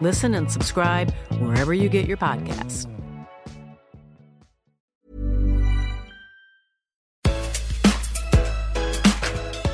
Listen 0.00 0.34
and 0.34 0.50
subscribe 0.50 1.12
wherever 1.38 1.72
you 1.72 1.88
get 1.88 2.06
your 2.06 2.16
podcasts. 2.16 2.86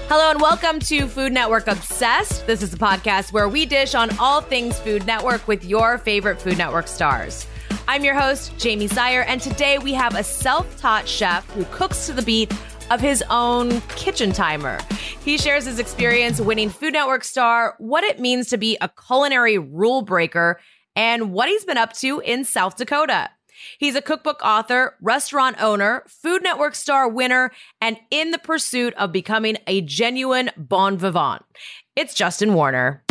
Hello 0.09 0.31
and 0.31 0.41
welcome 0.41 0.79
to 0.79 1.09
Food 1.09 1.33
Network 1.33 1.67
Obsessed. 1.67 2.47
This 2.47 2.63
is 2.63 2.75
a 2.75 2.77
podcast 2.77 3.33
where 3.33 3.49
we 3.49 3.65
dish 3.65 3.95
on 3.95 4.17
all 4.19 4.43
things 4.43 4.79
Food 4.79 5.07
Network 5.07 5.49
with 5.49 5.65
your 5.65 5.99
favorite 5.99 6.41
Food 6.41 6.59
Network 6.59 6.87
stars. 6.87 7.47
I'm 7.89 8.05
your 8.05 8.15
host, 8.15 8.55
Jaymee 8.59 8.93
Sire, 8.93 9.23
and 9.23 9.41
today 9.41 9.79
we 9.79 9.93
have 9.95 10.15
a 10.15 10.23
self 10.23 10.77
taught 10.79 11.09
chef 11.09 11.51
who 11.53 11.65
cooks 11.67 12.07
to 12.07 12.13
the 12.13 12.23
beat 12.23 12.53
of 12.93 13.01
his 13.01 13.25
own 13.31 13.81
kitchen 13.97 14.33
timer. 14.33 14.79
He 15.25 15.39
shares 15.39 15.65
his 15.65 15.79
experience 15.79 16.39
winning 16.39 16.69
Food 16.69 16.93
Network 16.93 17.25
star, 17.25 17.75
what 17.79 18.05
it 18.05 18.21
means 18.21 18.51
to 18.51 18.59
be 18.59 18.77
a 18.83 18.91
culinary 18.91 19.57
rule 19.57 20.03
breaker, 20.03 20.61
and 20.95 21.33
what 21.33 21.49
he's 21.49 21.65
been 21.65 21.79
up 21.79 21.95
to 21.95 22.21
in 22.21 22.45
South 22.45 22.77
Dakota. 22.77 23.31
He's 23.79 23.95
a 23.95 24.03
cookbook 24.03 24.43
author, 24.45 24.97
restaurant 25.01 25.57
owner, 25.59 26.05
Food 26.07 26.43
Network 26.43 26.75
star 26.75 27.09
winner, 27.09 27.51
and 27.81 27.97
in 28.11 28.31
the 28.31 28.39
pursuit 28.39 28.93
of 28.95 29.11
becoming 29.11 29.57
a 29.67 29.81
genuine 29.81 30.51
bon 30.59 30.99
vivant. 30.99 31.43
It's 31.97 32.13
Justin 32.13 32.53
Warner. 32.53 33.03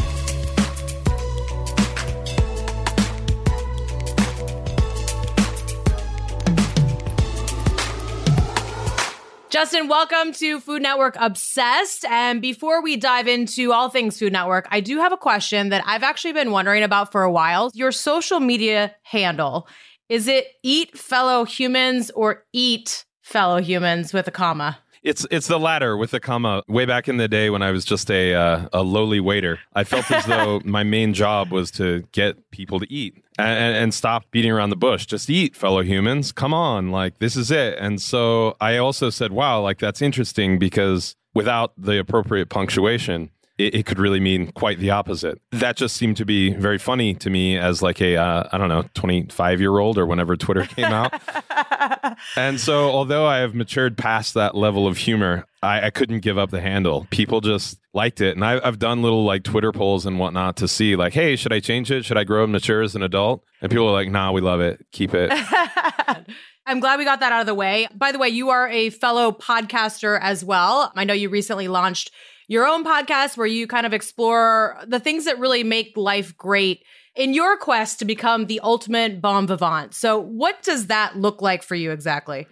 Justin, 9.52 9.90
welcome 9.90 10.32
to 10.32 10.62
Food 10.62 10.82
Network 10.82 11.18
Obsessed. 11.20 12.06
And 12.06 12.42
before 12.42 12.82
we 12.82 12.96
dive 12.96 13.28
into 13.28 13.74
all 13.74 13.90
things 13.90 14.18
Food 14.18 14.32
Network, 14.32 14.66
I 14.72 14.80
do 14.80 14.98
have 15.00 15.12
a 15.12 15.18
question 15.18 15.68
that 15.70 15.84
I've 15.86 16.04
actually 16.04 16.32
been 16.32 16.52
wondering 16.52 16.84
about 16.84 17.12
for 17.12 17.24
a 17.24 17.32
while. 17.32 17.70
Your 17.74 17.92
social 17.92 18.40
media 18.40 18.96
handle, 19.04 19.68
is 20.08 20.30
it 20.30 20.48
eat 20.64 20.98
fellow 20.98 21.44
humans 21.44 22.12
or 22.12 22.46
eat 22.54 23.04
fellow 23.24 23.60
humans 23.60 24.14
with 24.14 24.26
a 24.26 24.32
comma? 24.32 24.80
It's 25.04 25.26
it's 25.32 25.48
the 25.48 25.58
latter 25.58 25.98
with 25.98 26.12
the 26.12 26.20
comma. 26.20 26.64
Way 26.68 26.86
back 26.86 27.08
in 27.08 27.18
the 27.18 27.28
day 27.28 27.50
when 27.50 27.64
I 27.64 27.72
was 27.72 27.86
just 27.86 28.12
a 28.12 28.36
uh, 28.36 28.70
a 28.72 28.84
lowly 28.84 29.20
waiter, 29.20 29.60
I 29.74 29.84
felt 29.84 30.12
as 30.12 30.26
though 30.26 30.62
my 30.66 30.84
main 30.84 31.14
job 31.14 31.52
was 31.52 31.72
to 31.72 32.04
get 32.12 32.52
people 32.52 32.80
to 32.80 32.92
eat 32.94 33.24
and, 33.40 33.76
and, 33.76 33.94
stop 33.94 34.30
beating 34.30 34.52
around 34.52 34.70
the 34.70 34.76
bush. 34.76 35.06
Just 35.08 35.30
eat, 35.30 35.56
fellow 35.56 35.82
humans. 35.82 36.32
Come 36.32 36.54
on, 36.54 36.92
like 36.92 37.18
this 37.18 37.36
is 37.36 37.50
it. 37.50 37.78
And 37.80 38.02
so 38.02 38.56
I 38.62 38.78
also 38.78 39.10
said, 39.10 39.32
wow, 39.32 39.62
like 39.62 39.80
that's 39.80 40.02
interesting 40.02 40.60
because 40.60 41.16
without 41.34 41.74
the 41.78 41.98
appropriate 41.98 42.50
punctuation, 42.50 43.32
it, 43.58 43.86
could 43.86 44.00
really 44.00 44.20
mean 44.20 44.52
quite 44.52 44.80
the 44.80 44.90
opposite. 44.90 45.40
That 45.52 45.76
just 45.76 45.96
seemed 45.96 46.18
to 46.18 46.26
be 46.26 46.54
very 46.54 46.78
funny 46.78 47.14
to 47.16 47.30
me 47.30 47.58
as 47.58 47.82
like 47.82 48.02
a 48.02 48.18
uh, 48.18 48.50
I 48.52 48.58
don't 48.58 48.70
know 48.70 48.86
25 48.94 49.60
year 49.60 49.78
old 49.78 49.98
or 49.98 50.06
whenever 50.06 50.36
Twitter 50.36 50.66
came 50.66 50.86
out. 50.86 51.14
and 52.36 52.60
so 52.60 52.90
although 52.90 53.26
I 53.26 53.38
have 53.38 53.56
matured 53.56 53.98
past 53.98 54.34
that 54.34 54.56
level 54.56 54.88
of 54.88 54.98
humor, 54.98 55.46
I, 55.62 55.88
I 55.88 55.90
couldn't 55.90 56.20
give 56.20 56.38
up 56.38 56.50
the 56.50 56.62
handle. 56.62 57.08
People 57.10 57.42
just 57.42 57.80
liked 57.94 58.22
it, 58.22 58.36
and 58.36 58.46
I, 58.46 58.60
I've 58.66 58.80
done 58.80 59.02
little 59.02 59.24
like 59.24 59.44
Twitter 59.44 59.72
polls 59.72 60.06
and 60.06 60.20
whatnot 60.20 60.58
to 60.58 60.68
see 60.68 60.96
like, 60.96 61.14
hey, 61.14 61.36
should 61.36 61.54
I 61.54 61.60
change 61.60 61.92
it? 61.92 62.06
Should 62.06 62.18
I 62.18 62.24
grow 62.24 62.44
and 62.44 62.52
mature 62.52 62.82
as 62.82 62.96
an 62.96 63.04
adult? 63.04 63.44
And 63.62 63.70
people 63.70 63.88
are 63.88 63.94
like, 63.94 64.10
nah, 64.10 64.32
we 64.32 64.42
love 64.42 64.62
it. 64.62 64.86
Keep 64.92 65.14
it. 65.14 65.32
I'm 66.66 66.80
glad 66.80 67.00
we 67.00 67.06
got 67.06 67.20
that 67.20 67.32
out 67.32 67.42
of 67.42 67.48
the 67.48 67.56
way. 67.56 67.88
By 67.94 68.12
the 68.12 68.20
way, 68.20 68.30
you 68.30 68.50
are 68.50 68.68
a 68.70 68.92
fellow 68.92 69.32
podcaster 69.32 70.20
as 70.22 70.44
well. 70.44 70.92
I 70.96 71.04
know 71.04 71.14
you 71.14 71.30
recently 71.30 71.68
launched 71.68 72.12
your 72.48 72.68
own 72.68 72.84
podcast 72.84 73.38
where 73.38 73.48
you 73.48 73.66
kind 73.66 73.86
of 73.86 73.94
explore 73.94 74.78
the 74.86 75.00
things 75.00 75.26
that 75.26 75.40
really 75.40 75.64
make 75.64 75.96
life 75.96 76.36
great 76.38 76.84
in 77.16 77.34
your 77.34 77.58
quest 77.58 78.00
to 78.00 78.06
become 78.06 78.46
the 78.46 78.60
ultimate 78.62 79.22
bon 79.22 79.48
vivant. 79.48 79.94
So, 79.94 80.20
what 80.20 80.62
does 80.64 80.88
that 80.88 81.18
look 81.18 81.42
like 81.42 81.64
for 81.64 81.76
you 81.76 81.92
exactly? 81.92 82.48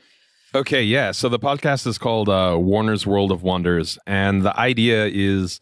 Okay, 0.55 0.81
yeah. 0.81 1.11
So 1.11 1.29
the 1.29 1.37
podcast 1.37 1.85
is 1.85 1.99
called 1.99 2.27
uh, 2.27 2.57
Warner's 2.59 3.05
World 3.05 3.31
of 3.31 3.43
Wonders, 3.43 3.99
and 4.07 4.41
the 4.41 4.57
idea 4.59 5.05
is 5.05 5.59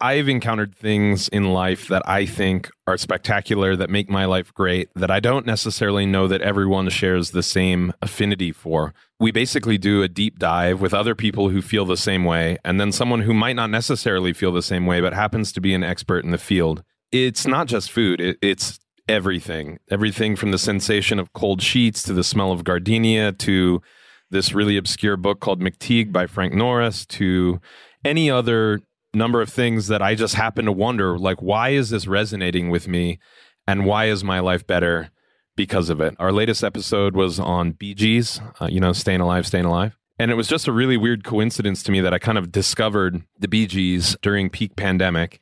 I've 0.00 0.28
encountered 0.28 0.74
things 0.74 1.28
in 1.28 1.52
life 1.52 1.86
that 1.88 2.02
I 2.08 2.24
think 2.24 2.70
are 2.86 2.96
spectacular, 2.96 3.76
that 3.76 3.90
make 3.90 4.08
my 4.08 4.24
life 4.24 4.52
great, 4.52 4.88
that 4.96 5.10
I 5.10 5.20
don't 5.20 5.46
necessarily 5.46 6.06
know 6.06 6.26
that 6.26 6.40
everyone 6.40 6.88
shares 6.88 7.30
the 7.30 7.42
same 7.42 7.92
affinity 8.02 8.50
for. 8.50 8.94
We 9.20 9.30
basically 9.30 9.76
do 9.76 10.02
a 10.02 10.08
deep 10.08 10.38
dive 10.38 10.80
with 10.80 10.94
other 10.94 11.14
people 11.14 11.50
who 11.50 11.60
feel 11.60 11.84
the 11.84 11.98
same 11.98 12.24
way, 12.24 12.56
and 12.64 12.80
then 12.80 12.90
someone 12.90 13.20
who 13.20 13.34
might 13.34 13.56
not 13.56 13.70
necessarily 13.70 14.32
feel 14.32 14.52
the 14.52 14.62
same 14.62 14.86
way, 14.86 15.00
but 15.00 15.12
happens 15.12 15.52
to 15.52 15.60
be 15.60 15.74
an 15.74 15.84
expert 15.84 16.24
in 16.24 16.30
the 16.30 16.38
field. 16.38 16.82
It's 17.12 17.46
not 17.46 17.66
just 17.66 17.90
food, 17.90 18.20
it, 18.20 18.38
it's 18.40 18.78
everything. 19.08 19.78
Everything 19.90 20.36
from 20.36 20.52
the 20.52 20.58
sensation 20.58 21.18
of 21.18 21.32
cold 21.32 21.62
sheets 21.62 22.02
to 22.04 22.12
the 22.12 22.24
smell 22.24 22.52
of 22.52 22.64
gardenia 22.64 23.32
to 23.32 23.82
this 24.30 24.52
really 24.52 24.76
obscure 24.76 25.16
book 25.16 25.40
called 25.40 25.60
McTeague 25.60 26.12
by 26.12 26.26
Frank 26.26 26.54
Norris 26.54 27.04
to 27.06 27.60
any 28.04 28.30
other 28.30 28.80
number 29.12 29.42
of 29.42 29.50
things 29.50 29.88
that 29.88 30.00
I 30.00 30.14
just 30.14 30.36
happen 30.36 30.66
to 30.66 30.72
wonder 30.72 31.18
like, 31.18 31.42
why 31.42 31.70
is 31.70 31.90
this 31.90 32.06
resonating 32.06 32.70
with 32.70 32.86
me? 32.86 33.18
And 33.66 33.84
why 33.84 34.06
is 34.06 34.22
my 34.22 34.40
life 34.40 34.66
better 34.66 35.10
because 35.56 35.90
of 35.90 36.00
it? 36.00 36.14
Our 36.18 36.32
latest 36.32 36.62
episode 36.62 37.14
was 37.16 37.40
on 37.40 37.72
Bee 37.72 37.94
Gees, 37.94 38.40
uh, 38.60 38.68
you 38.70 38.80
know, 38.80 38.92
staying 38.92 39.20
alive, 39.20 39.46
staying 39.46 39.64
alive. 39.64 39.96
And 40.18 40.30
it 40.30 40.34
was 40.34 40.48
just 40.48 40.68
a 40.68 40.72
really 40.72 40.96
weird 40.96 41.24
coincidence 41.24 41.82
to 41.84 41.92
me 41.92 42.00
that 42.00 42.14
I 42.14 42.18
kind 42.18 42.38
of 42.38 42.52
discovered 42.52 43.22
the 43.38 43.48
Bee 43.48 43.66
Gees 43.66 44.16
during 44.22 44.50
peak 44.50 44.76
pandemic. 44.76 45.40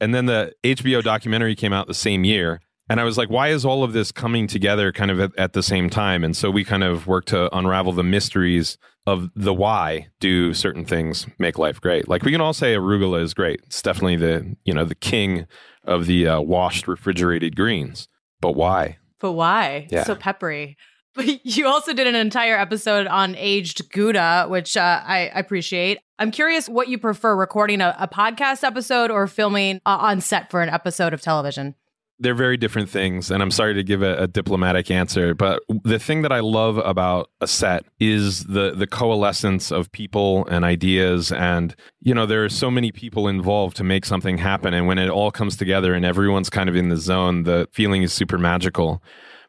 And 0.00 0.14
then 0.14 0.26
the 0.26 0.52
HBO 0.64 1.02
documentary 1.02 1.54
came 1.54 1.72
out 1.72 1.86
the 1.86 1.94
same 1.94 2.24
year. 2.24 2.60
And 2.88 3.00
I 3.00 3.04
was 3.04 3.18
like, 3.18 3.30
why 3.30 3.48
is 3.48 3.64
all 3.64 3.82
of 3.82 3.92
this 3.92 4.12
coming 4.12 4.46
together 4.46 4.92
kind 4.92 5.10
of 5.10 5.18
at, 5.18 5.32
at, 5.36 5.52
the 5.54 5.62
same 5.62 5.90
time? 5.90 6.22
And 6.22 6.36
so 6.36 6.50
we 6.50 6.64
kind 6.64 6.84
of 6.84 7.06
worked 7.06 7.28
to 7.28 7.54
unravel 7.56 7.92
the 7.92 8.04
mysteries 8.04 8.78
of 9.06 9.28
the 9.34 9.54
why 9.54 10.08
do 10.20 10.54
certain 10.54 10.84
things 10.84 11.26
make 11.38 11.58
life 11.58 11.80
great. 11.80 12.08
Like 12.08 12.22
we 12.22 12.30
can 12.30 12.40
all 12.40 12.52
say 12.52 12.74
arugula 12.74 13.22
is 13.22 13.34
great. 13.34 13.60
It's 13.64 13.82
definitely 13.82 14.16
the, 14.16 14.56
you 14.64 14.72
know, 14.72 14.84
the 14.84 14.94
king 14.94 15.46
of 15.84 16.06
the 16.06 16.28
uh, 16.28 16.40
washed 16.40 16.86
refrigerated 16.86 17.56
greens. 17.56 18.08
But 18.40 18.52
why? 18.52 18.98
But 19.20 19.32
why? 19.32 19.88
Yeah. 19.90 20.04
So 20.04 20.14
peppery. 20.14 20.76
But 21.16 21.44
you 21.56 21.66
also 21.66 21.92
did 21.92 22.06
an 22.06 22.14
entire 22.14 22.56
episode 22.56 23.06
on 23.06 23.34
aged 23.36 23.90
Gouda, 23.90 24.46
which 24.48 24.76
uh, 24.76 25.02
I 25.04 25.30
appreciate. 25.34 25.98
I'm 26.18 26.30
curious 26.30 26.68
what 26.68 26.88
you 26.88 26.98
prefer 26.98 27.34
recording 27.34 27.80
a, 27.80 27.96
a 27.98 28.06
podcast 28.06 28.62
episode 28.62 29.10
or 29.10 29.26
filming 29.26 29.80
uh, 29.86 29.98
on 30.00 30.20
set 30.20 30.50
for 30.50 30.62
an 30.62 30.68
episode 30.68 31.12
of 31.12 31.20
television. 31.20 31.74
they're 32.18 32.34
very 32.34 32.56
different 32.56 32.88
things 32.88 33.30
and 33.30 33.42
i'm 33.42 33.50
sorry 33.50 33.74
to 33.74 33.84
give 33.84 34.00
a, 34.00 34.16
a, 34.22 34.26
diplomatic 34.26 34.90
answer 34.90 35.34
but 35.34 35.62
the 35.84 35.98
thing 35.98 36.22
that 36.22 36.32
i 36.32 36.40
love 36.40 36.78
about 36.78 37.28
a 37.42 37.46
set 37.46 37.84
is 38.00 38.44
the 38.44 38.70
the 38.74 38.86
coalescence 38.86 39.70
of 39.70 39.92
people 39.92 40.46
and 40.46 40.64
ideas 40.64 41.30
and 41.32 41.76
you 42.00 42.14
know 42.14 42.24
there 42.24 42.42
are 42.42 42.48
so 42.48 42.70
many 42.70 42.90
people 42.90 43.28
involved 43.28 43.76
to 43.76 43.84
make 43.84 44.06
something 44.06 44.38
happen 44.38 44.72
and 44.72 44.86
when 44.86 44.96
it 44.96 45.10
all 45.10 45.30
comes 45.30 45.58
together 45.58 45.92
and 45.92 46.06
everyone's 46.06 46.48
kind 46.48 46.70
of 46.70 46.76
in 46.76 46.88
the 46.88 46.96
zone 46.96 47.42
the 47.42 47.68
feeling 47.72 48.02
is 48.02 48.14
super 48.14 48.38
magical 48.38 49.02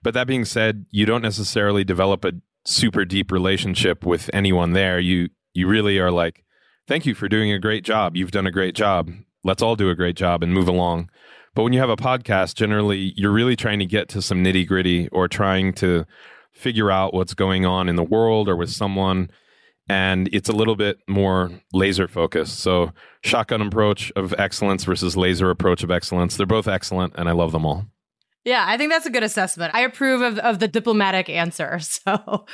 but 0.03 0.13
that 0.13 0.27
being 0.27 0.45
said 0.45 0.85
you 0.91 1.05
don't 1.05 1.21
necessarily 1.21 1.83
develop 1.83 2.25
a 2.25 2.33
super 2.65 3.05
deep 3.05 3.31
relationship 3.31 4.05
with 4.05 4.29
anyone 4.33 4.73
there 4.73 4.99
you 4.99 5.29
you 5.53 5.67
really 5.67 5.99
are 5.99 6.11
like 6.11 6.43
thank 6.87 7.05
you 7.05 7.15
for 7.15 7.27
doing 7.29 7.51
a 7.51 7.59
great 7.59 7.83
job 7.83 8.15
you've 8.15 8.31
done 8.31 8.47
a 8.47 8.51
great 8.51 8.75
job 8.75 9.09
let's 9.43 9.61
all 9.61 9.75
do 9.75 9.89
a 9.89 9.95
great 9.95 10.15
job 10.15 10.43
and 10.43 10.53
move 10.53 10.67
along 10.67 11.09
but 11.57 11.63
when 11.63 11.73
you 11.73 11.79
have 11.79 11.89
a 11.89 11.95
podcast, 11.95 12.53
generally 12.53 13.13
you're 13.15 13.31
really 13.31 13.55
trying 13.55 13.79
to 13.79 13.85
get 13.87 14.09
to 14.09 14.21
some 14.21 14.43
nitty 14.43 14.67
gritty 14.67 15.07
or 15.07 15.27
trying 15.27 15.73
to 15.73 16.05
figure 16.53 16.91
out 16.91 17.15
what's 17.15 17.33
going 17.33 17.65
on 17.65 17.89
in 17.89 17.95
the 17.95 18.03
world 18.03 18.47
or 18.47 18.55
with 18.55 18.69
someone. 18.69 19.31
And 19.89 20.29
it's 20.31 20.49
a 20.49 20.53
little 20.53 20.75
bit 20.75 20.99
more 21.07 21.49
laser 21.73 22.07
focused. 22.07 22.59
So, 22.59 22.91
shotgun 23.23 23.63
approach 23.63 24.11
of 24.15 24.35
excellence 24.37 24.83
versus 24.83 25.17
laser 25.17 25.49
approach 25.49 25.81
of 25.81 25.89
excellence. 25.89 26.37
They're 26.37 26.45
both 26.45 26.67
excellent, 26.67 27.15
and 27.17 27.27
I 27.27 27.31
love 27.31 27.53
them 27.53 27.65
all. 27.65 27.87
Yeah, 28.47 28.63
I 28.65 28.77
think 28.77 28.93
that's 28.93 29.05
a 29.05 29.09
good 29.09 29.23
assessment. 29.23 29.75
I 29.75 29.81
approve 29.81 30.21
of, 30.21 30.39
of 30.39 30.59
the 30.59 30.69
diplomatic 30.69 31.29
answer. 31.29 31.79
So, 32.07 32.45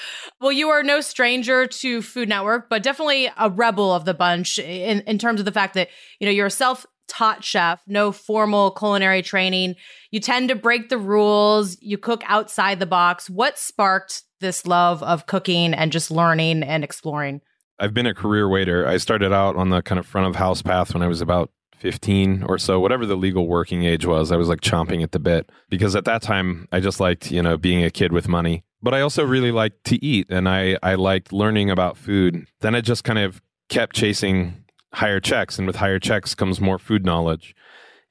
well, 0.41 0.51
you 0.51 0.69
are 0.69 0.81
no 0.81 1.01
stranger 1.01 1.67
to 1.67 2.01
Food 2.01 2.29
Network, 2.29 2.67
but 2.69 2.81
definitely 2.81 3.29
a 3.37 3.49
rebel 3.49 3.93
of 3.93 4.05
the 4.05 4.13
bunch 4.13 4.57
in, 4.57 5.01
in 5.01 5.19
terms 5.19 5.39
of 5.39 5.45
the 5.45 5.51
fact 5.51 5.75
that, 5.75 5.89
you 6.19 6.25
know, 6.25 6.31
you're 6.31 6.47
a 6.47 6.51
self 6.51 6.87
taught 7.07 7.43
chef, 7.43 7.83
no 7.85 8.11
formal 8.11 8.71
culinary 8.71 9.21
training. 9.21 9.75
You 10.09 10.19
tend 10.19 10.49
to 10.49 10.55
break 10.55 10.89
the 10.89 10.97
rules, 10.97 11.77
you 11.81 11.99
cook 11.99 12.23
outside 12.25 12.79
the 12.79 12.87
box. 12.87 13.29
What 13.29 13.59
sparked 13.59 14.23
this 14.39 14.65
love 14.65 15.03
of 15.03 15.27
cooking 15.27 15.73
and 15.73 15.91
just 15.91 16.09
learning 16.09 16.63
and 16.63 16.83
exploring? 16.83 17.41
I've 17.77 17.93
been 17.93 18.07
a 18.07 18.15
career 18.15 18.49
waiter. 18.49 18.87
I 18.87 18.97
started 18.97 19.31
out 19.31 19.55
on 19.55 19.69
the 19.69 19.83
kind 19.83 19.99
of 19.99 20.07
front 20.07 20.27
of 20.27 20.35
house 20.37 20.63
path 20.63 20.93
when 20.93 21.03
I 21.03 21.07
was 21.07 21.21
about 21.21 21.51
15 21.77 22.43
or 22.43 22.57
so, 22.57 22.79
whatever 22.79 23.05
the 23.05 23.15
legal 23.15 23.47
working 23.47 23.83
age 23.83 24.05
was. 24.05 24.31
I 24.31 24.37
was 24.37 24.47
like 24.47 24.61
chomping 24.61 25.03
at 25.03 25.11
the 25.11 25.19
bit 25.19 25.49
because 25.69 25.95
at 25.95 26.05
that 26.05 26.21
time 26.21 26.67
I 26.71 26.79
just 26.79 26.99
liked, 26.99 27.31
you 27.31 27.41
know, 27.41 27.57
being 27.57 27.83
a 27.83 27.91
kid 27.91 28.11
with 28.11 28.27
money. 28.27 28.63
But 28.81 28.93
I 28.93 29.01
also 29.01 29.23
really 29.23 29.51
liked 29.51 29.85
to 29.85 30.03
eat 30.03 30.27
and 30.29 30.47
I 30.47 30.77
I 30.83 30.95
liked 30.95 31.31
learning 31.31 31.69
about 31.69 31.97
food. 31.97 32.47
Then 32.61 32.75
I 32.75 32.81
just 32.81 33.03
kind 33.03 33.19
of 33.19 33.41
kept 33.69 33.95
chasing 33.95 34.63
higher 34.93 35.19
checks, 35.19 35.57
and 35.57 35.67
with 35.67 35.77
higher 35.77 35.99
checks 35.99 36.35
comes 36.35 36.61
more 36.61 36.79
food 36.79 37.05
knowledge. 37.05 37.55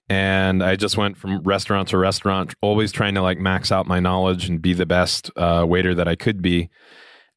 And 0.09 0.63
I 0.63 0.77
just 0.77 0.97
went 0.97 1.17
from 1.17 1.43
restaurant 1.43 1.89
to 1.89 1.99
restaurant, 1.99 2.55
always 2.61 2.93
trying 2.93 3.15
to 3.15 3.23
like 3.23 3.39
max 3.39 3.73
out 3.73 3.87
my 3.87 4.01
knowledge 4.01 4.49
and 4.49 4.61
be 4.61 4.75
the 4.75 4.85
best 4.85 5.31
uh, 5.37 5.65
waiter 5.67 5.95
that 5.95 6.09
I 6.09 6.17
could 6.17 6.43
be. 6.43 6.69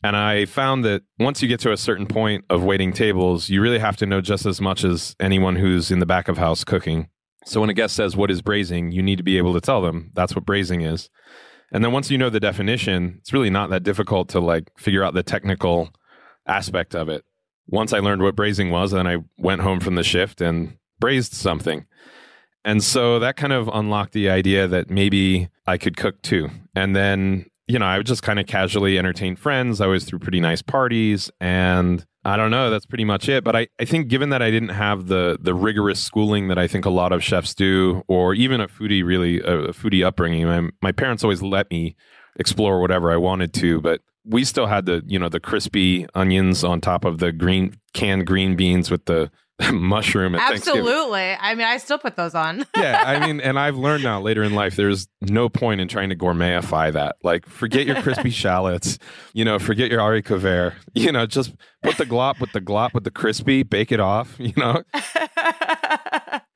And 0.05 0.15
I 0.15 0.45
found 0.45 0.85
that 0.85 1.01
once 1.19 1.41
you 1.41 1.47
get 1.47 1.59
to 1.61 1.71
a 1.71 1.77
certain 1.77 2.05
point 2.05 2.45
of 2.49 2.63
waiting 2.63 2.93
tables, 2.93 3.49
you 3.49 3.61
really 3.61 3.79
have 3.79 3.97
to 3.97 4.05
know 4.05 4.21
just 4.21 4.45
as 4.45 4.61
much 4.61 4.83
as 4.83 5.15
anyone 5.19 5.55
who's 5.55 5.89
in 5.89 5.99
the 5.99 6.05
back 6.05 6.27
of 6.27 6.37
house 6.37 6.63
cooking. 6.63 7.09
So 7.45 7.59
when 7.59 7.69
a 7.69 7.73
guest 7.73 7.95
says, 7.95 8.15
What 8.15 8.31
is 8.31 8.41
braising? 8.41 8.91
you 8.91 9.01
need 9.01 9.17
to 9.17 9.23
be 9.23 9.37
able 9.37 9.53
to 9.53 9.61
tell 9.61 9.81
them 9.81 10.11
that's 10.13 10.35
what 10.35 10.45
braising 10.45 10.81
is. 10.81 11.09
And 11.71 11.83
then 11.83 11.91
once 11.91 12.11
you 12.11 12.17
know 12.17 12.29
the 12.29 12.39
definition, 12.39 13.15
it's 13.19 13.33
really 13.33 13.49
not 13.49 13.71
that 13.71 13.83
difficult 13.83 14.29
to 14.29 14.39
like 14.39 14.71
figure 14.77 15.03
out 15.03 15.15
the 15.15 15.23
technical 15.23 15.89
aspect 16.47 16.95
of 16.95 17.09
it 17.09 17.25
once 17.67 17.93
I 17.93 17.99
learned 17.99 18.21
what 18.21 18.35
braising 18.35 18.69
was, 18.69 18.91
then 18.91 19.07
I 19.07 19.17
went 19.37 19.61
home 19.61 19.79
from 19.79 19.95
the 19.95 20.03
shift 20.03 20.41
and 20.41 20.77
braised 20.99 21.33
something. 21.33 21.85
And 22.63 22.83
so 22.83 23.19
that 23.19 23.35
kind 23.35 23.53
of 23.53 23.69
unlocked 23.71 24.13
the 24.13 24.29
idea 24.29 24.67
that 24.67 24.89
maybe 24.89 25.49
I 25.67 25.77
could 25.77 25.97
cook 25.97 26.21
too. 26.21 26.49
And 26.75 26.95
then, 26.95 27.45
you 27.67 27.79
know, 27.79 27.85
I 27.85 27.97
would 27.97 28.05
just 28.05 28.21
kind 28.21 28.39
of 28.39 28.45
casually 28.45 28.97
entertain 28.99 29.35
friends. 29.35 29.81
I 29.81 29.85
always 29.85 30.05
threw 30.05 30.19
pretty 30.19 30.39
nice 30.39 30.61
parties. 30.61 31.31
And 31.39 32.05
I 32.23 32.37
don't 32.37 32.51
know, 32.51 32.69
that's 32.69 32.85
pretty 32.85 33.05
much 33.05 33.27
it. 33.27 33.43
But 33.43 33.55
I, 33.55 33.67
I 33.79 33.85
think 33.85 34.07
given 34.07 34.29
that 34.29 34.41
I 34.41 34.51
didn't 34.51 34.69
have 34.69 35.07
the 35.07 35.37
the 35.39 35.53
rigorous 35.53 35.99
schooling 35.99 36.47
that 36.47 36.57
I 36.57 36.67
think 36.67 36.85
a 36.85 36.89
lot 36.89 37.11
of 37.11 37.23
chefs 37.23 37.53
do, 37.53 38.03
or 38.07 38.33
even 38.33 38.61
a 38.61 38.67
foodie 38.67 39.03
really 39.03 39.39
a, 39.39 39.69
foodie 39.69 40.05
upbringing, 40.05 40.45
my, 40.45 40.69
my 40.81 40.91
parents 40.91 41.23
always 41.23 41.41
let 41.41 41.69
me 41.71 41.95
explore 42.37 42.81
whatever 42.81 43.11
I 43.11 43.17
wanted 43.17 43.53
to, 43.55 43.79
but 43.81 44.01
we 44.25 44.43
still 44.43 44.65
had 44.65 44.85
the 44.85 45.03
you 45.05 45.19
know 45.19 45.29
the 45.29 45.39
crispy 45.39 46.07
onions 46.15 46.63
on 46.63 46.81
top 46.81 47.05
of 47.05 47.19
the 47.19 47.31
green 47.31 47.75
canned 47.93 48.25
green 48.25 48.55
beans 48.55 48.89
with 48.89 49.05
the 49.05 49.31
mushroom 49.71 50.35
absolutely. 50.35 51.33
I 51.39 51.55
mean 51.55 51.65
i 51.65 51.77
still 51.77 51.97
put 51.97 52.17
those 52.17 52.35
on. 52.35 52.65
Yeah 52.75 53.01
i 53.05 53.19
mean 53.25 53.39
and 53.39 53.57
i've 53.57 53.77
learned 53.77 54.03
now 54.03 54.19
later 54.19 54.43
in 54.43 54.53
life 54.53 54.75
there's 54.75 55.07
no 55.21 55.47
point 55.47 55.79
in 55.79 55.87
trying 55.87 56.09
to 56.09 56.15
gourmetify 56.15 56.91
that. 56.93 57.15
Like 57.23 57.45
forget 57.45 57.85
your 57.85 58.01
crispy 58.01 58.29
shallots 58.31 58.99
you 59.33 59.45
know 59.45 59.57
forget 59.57 59.89
your 59.89 60.01
haricot 60.01 60.39
vert 60.39 60.73
you 60.93 61.11
know 61.11 61.25
just 61.25 61.53
put 61.83 61.97
the 61.97 62.05
glop 62.05 62.41
with 62.41 62.51
the 62.51 62.61
glop 62.61 62.93
with 62.93 63.05
the 63.05 63.11
crispy 63.11 63.63
bake 63.63 63.91
it 63.91 63.99
off 63.99 64.35
you 64.39 64.53
know? 64.57 64.83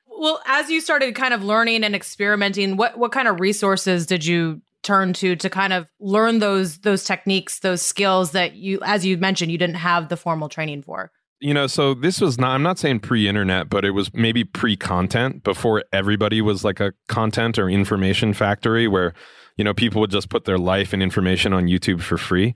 Well 0.08 0.42
as 0.46 0.68
you 0.68 0.82
started 0.82 1.14
kind 1.14 1.32
of 1.32 1.42
learning 1.42 1.82
and 1.82 1.94
experimenting 1.94 2.76
what 2.76 2.98
what 2.98 3.12
kind 3.12 3.28
of 3.28 3.40
resources 3.40 4.04
did 4.04 4.26
you 4.26 4.60
turn 4.82 5.12
to 5.14 5.36
to 5.36 5.50
kind 5.50 5.72
of 5.72 5.86
learn 6.00 6.38
those 6.38 6.78
those 6.78 7.04
techniques 7.04 7.60
those 7.60 7.82
skills 7.82 8.32
that 8.32 8.54
you 8.54 8.78
as 8.82 9.04
you 9.04 9.16
mentioned 9.16 9.50
you 9.50 9.58
didn't 9.58 9.76
have 9.76 10.08
the 10.08 10.16
formal 10.16 10.48
training 10.48 10.82
for 10.82 11.10
you 11.40 11.54
know 11.54 11.66
so 11.66 11.94
this 11.94 12.20
was 12.20 12.38
not 12.38 12.50
i'm 12.50 12.62
not 12.62 12.78
saying 12.78 13.00
pre-internet 13.00 13.68
but 13.68 13.84
it 13.84 13.90
was 13.90 14.12
maybe 14.14 14.44
pre-content 14.44 15.42
before 15.42 15.82
everybody 15.92 16.40
was 16.40 16.64
like 16.64 16.80
a 16.80 16.92
content 17.08 17.58
or 17.58 17.68
information 17.68 18.32
factory 18.32 18.86
where 18.86 19.12
you 19.56 19.64
know 19.64 19.74
people 19.74 20.00
would 20.00 20.10
just 20.10 20.28
put 20.28 20.44
their 20.44 20.58
life 20.58 20.92
and 20.92 21.02
information 21.02 21.52
on 21.52 21.66
youtube 21.66 22.00
for 22.00 22.18
free 22.18 22.54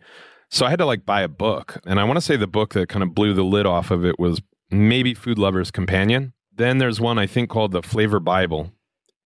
so 0.51 0.67
i 0.67 0.71
had 0.71 0.79
to 0.79 0.87
like 0.87 1.05
buy 1.05 1.23
a 1.23 1.29
book 1.29 1.81
and 1.87 1.99
i 1.99 2.05
want 2.05 2.17
to 2.17 2.21
say 2.21 2.37
the 2.37 2.47
book 2.47 2.75
that 2.75 2.89
kind 2.89 3.03
of 3.03 3.15
blew 3.15 3.35
the 3.35 3.45
lid 3.45 3.67
off 3.67 3.91
of 3.91 4.05
it 4.05 4.19
was 4.19 4.41
maybe 4.71 5.15
food 5.15 5.39
lovers 5.39 5.71
companion 5.71 6.33
then 6.55 6.79
there's 6.79 7.01
one 7.01 7.19
i 7.19 7.27
think 7.27 7.49
called 7.49 7.73
the 7.73 7.83
flavor 7.83 8.21
bible 8.21 8.71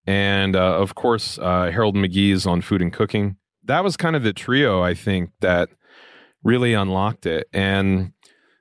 and 0.08 0.56
uh, 0.56 0.81
of 0.81 0.94
course 0.94 1.38
uh, 1.38 1.70
Harold 1.70 1.94
McGee's 1.94 2.46
on 2.46 2.62
food 2.62 2.81
and 2.81 2.90
cooking. 2.90 3.37
That 3.64 3.84
was 3.84 3.99
kind 3.99 4.16
of 4.16 4.22
the 4.22 4.32
trio 4.32 4.82
I 4.82 4.94
think 4.94 5.32
that 5.40 5.69
really 6.43 6.72
unlocked 6.72 7.26
it. 7.26 7.46
And 7.52 8.12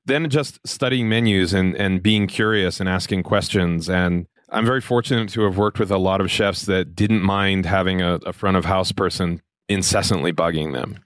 then 0.08 0.30
just 0.30 0.60
studying 0.66 1.08
menus 1.08 1.54
and 1.54 1.76
and 1.76 2.02
being 2.02 2.28
curious 2.28 2.80
and 2.80 2.90
asking 2.90 3.24
questions. 3.24 3.90
And 3.90 4.28
I'm 4.50 4.66
very 4.66 4.82
fortunate 4.82 5.30
to 5.30 5.42
have 5.42 5.58
worked 5.58 5.80
with 5.80 5.92
a 5.92 5.98
lot 5.98 6.22
of 6.22 6.32
chefs 6.32 6.66
that 6.66 6.96
didn't 6.96 7.22
mind 7.22 7.66
having 7.66 8.02
a, 8.02 8.16
a 8.26 8.34
front 8.34 8.58
of 8.58 8.66
house 8.66 8.92
person 8.92 9.42
incessantly 9.70 10.32
bugging 10.32 10.74
them 10.74 11.00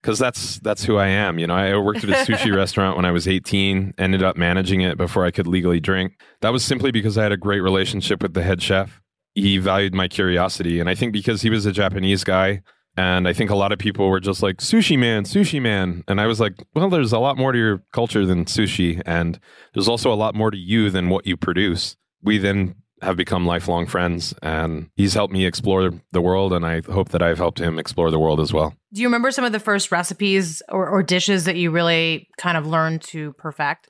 because 0.00 0.18
that's 0.18 0.58
that's 0.60 0.84
who 0.84 0.96
I 0.96 1.08
am. 1.08 1.38
You 1.38 1.46
know, 1.46 1.54
I 1.54 1.76
worked 1.76 2.04
at 2.04 2.10
a 2.10 2.32
sushi 2.32 2.54
restaurant 2.56 2.96
when 2.96 3.04
I 3.04 3.10
was 3.10 3.28
18, 3.28 3.94
ended 3.98 4.22
up 4.22 4.36
managing 4.36 4.80
it 4.80 4.96
before 4.96 5.24
I 5.24 5.30
could 5.30 5.46
legally 5.46 5.80
drink. 5.80 6.20
That 6.40 6.52
was 6.52 6.64
simply 6.64 6.90
because 6.92 7.18
I 7.18 7.24
had 7.24 7.32
a 7.32 7.36
great 7.36 7.60
relationship 7.60 8.22
with 8.22 8.34
the 8.34 8.42
head 8.42 8.62
chef 8.62 9.00
he 9.34 9.58
valued 9.58 9.94
my 9.94 10.08
curiosity. 10.08 10.80
And 10.80 10.88
I 10.88 10.94
think 10.94 11.12
because 11.12 11.42
he 11.42 11.50
was 11.50 11.66
a 11.66 11.72
Japanese 11.72 12.24
guy, 12.24 12.62
and 12.96 13.26
I 13.26 13.32
think 13.32 13.50
a 13.50 13.56
lot 13.56 13.72
of 13.72 13.78
people 13.78 14.08
were 14.08 14.20
just 14.20 14.42
like, 14.42 14.58
sushi 14.58 14.98
man, 14.98 15.24
sushi 15.24 15.60
man. 15.60 16.04
And 16.06 16.20
I 16.20 16.26
was 16.26 16.40
like, 16.40 16.54
well, 16.74 16.90
there's 16.90 17.12
a 17.12 17.18
lot 17.18 17.36
more 17.36 17.52
to 17.52 17.58
your 17.58 17.82
culture 17.92 18.24
than 18.24 18.44
sushi. 18.44 19.02
And 19.04 19.40
there's 19.72 19.88
also 19.88 20.12
a 20.12 20.14
lot 20.14 20.34
more 20.34 20.50
to 20.50 20.56
you 20.56 20.90
than 20.90 21.08
what 21.08 21.26
you 21.26 21.36
produce. 21.36 21.96
We 22.22 22.38
then 22.38 22.76
have 23.02 23.16
become 23.16 23.44
lifelong 23.46 23.86
friends, 23.86 24.32
and 24.42 24.88
he's 24.96 25.12
helped 25.12 25.32
me 25.32 25.44
explore 25.44 25.92
the 26.12 26.20
world. 26.20 26.52
And 26.52 26.64
I 26.64 26.80
hope 26.80 27.10
that 27.10 27.22
I've 27.22 27.38
helped 27.38 27.58
him 27.58 27.78
explore 27.78 28.10
the 28.10 28.18
world 28.18 28.40
as 28.40 28.52
well. 28.52 28.74
Do 28.92 29.02
you 29.02 29.08
remember 29.08 29.30
some 29.30 29.44
of 29.44 29.52
the 29.52 29.60
first 29.60 29.92
recipes 29.92 30.62
or, 30.68 30.88
or 30.88 31.02
dishes 31.02 31.44
that 31.44 31.56
you 31.56 31.70
really 31.70 32.28
kind 32.38 32.56
of 32.56 32.66
learned 32.66 33.02
to 33.02 33.32
perfect? 33.34 33.88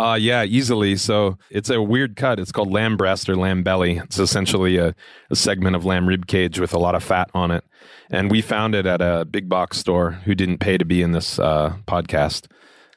Uh, 0.00 0.14
yeah, 0.14 0.44
easily. 0.44 0.96
So 0.96 1.36
it's 1.50 1.68
a 1.68 1.82
weird 1.82 2.16
cut. 2.16 2.40
It's 2.40 2.52
called 2.52 2.72
lamb 2.72 2.96
breast 2.96 3.28
or 3.28 3.36
lamb 3.36 3.62
belly. 3.62 3.98
It's 3.98 4.18
essentially 4.18 4.78
a, 4.78 4.94
a, 5.30 5.36
segment 5.36 5.76
of 5.76 5.84
lamb 5.84 6.08
rib 6.08 6.26
cage 6.26 6.58
with 6.58 6.72
a 6.72 6.78
lot 6.78 6.94
of 6.94 7.04
fat 7.04 7.30
on 7.34 7.50
it. 7.50 7.64
And 8.08 8.30
we 8.30 8.40
found 8.40 8.74
it 8.74 8.86
at 8.86 9.02
a 9.02 9.26
big 9.26 9.50
box 9.50 9.76
store 9.76 10.12
who 10.12 10.34
didn't 10.34 10.56
pay 10.56 10.78
to 10.78 10.86
be 10.86 11.02
in 11.02 11.12
this 11.12 11.38
uh, 11.38 11.76
podcast. 11.86 12.46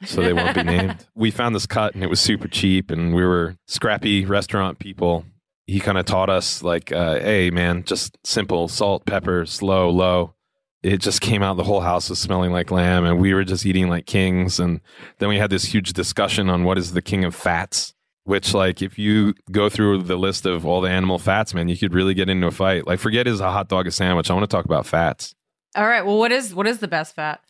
So 0.05 0.21
they 0.21 0.31
won't 0.31 0.55
be 0.55 0.63
named. 0.63 1.05
We 1.13 1.29
found 1.29 1.53
this 1.53 1.65
cut 1.65 1.93
and 1.93 2.05
it 2.05 2.09
was 2.09 2.21
super 2.21 2.47
cheap, 2.47 2.89
and 2.89 3.13
we 3.13 3.25
were 3.25 3.57
scrappy 3.67 4.23
restaurant 4.23 4.79
people. 4.79 5.25
He 5.67 5.81
kind 5.81 5.97
of 5.97 6.05
taught 6.05 6.29
us, 6.29 6.63
like, 6.63 6.93
uh, 6.93 7.19
hey, 7.19 7.49
man, 7.49 7.83
just 7.83 8.17
simple 8.23 8.69
salt, 8.69 9.05
pepper, 9.05 9.45
slow, 9.45 9.89
low 9.89 10.35
it 10.83 10.97
just 10.97 11.21
came 11.21 11.41
out 11.41 11.55
the 11.55 11.63
whole 11.63 11.81
house 11.81 12.09
was 12.09 12.19
smelling 12.19 12.51
like 12.51 12.69
lamb 12.69 13.05
and 13.05 13.19
we 13.19 13.33
were 13.33 13.43
just 13.43 13.65
eating 13.65 13.89
like 13.89 14.05
kings. 14.05 14.59
And 14.59 14.81
then 15.19 15.29
we 15.29 15.37
had 15.37 15.49
this 15.49 15.63
huge 15.63 15.93
discussion 15.93 16.49
on 16.49 16.63
what 16.63 16.77
is 16.77 16.93
the 16.93 17.01
king 17.01 17.23
of 17.23 17.33
fats 17.33 17.93
which 18.25 18.53
like 18.53 18.81
if 18.81 18.97
you 18.97 19.33
go 19.51 19.67
through 19.67 20.01
the 20.01 20.15
list 20.15 20.45
of 20.45 20.65
all 20.65 20.79
the 20.79 20.89
animal 20.89 21.19
fats 21.19 21.53
man 21.53 21.67
you 21.67 21.77
could 21.77 21.93
really 21.93 22.13
get 22.13 22.29
into 22.29 22.47
a 22.47 22.51
fight. 22.51 22.87
Like 22.87 22.99
forget 22.99 23.27
is 23.27 23.41
a 23.41 23.51
hot 23.51 23.67
dog 23.67 23.87
a 23.87 23.91
sandwich? 23.91 24.29
I 24.29 24.33
want 24.33 24.49
to 24.49 24.55
talk 24.55 24.63
about 24.65 24.85
fats. 24.85 25.35
All 25.75 25.85
right 25.85 26.05
well 26.05 26.17
what 26.17 26.31
is 26.31 26.55
what 26.55 26.67
is 26.67 26.79
the 26.79 26.87
best 26.87 27.15
fat? 27.15 27.41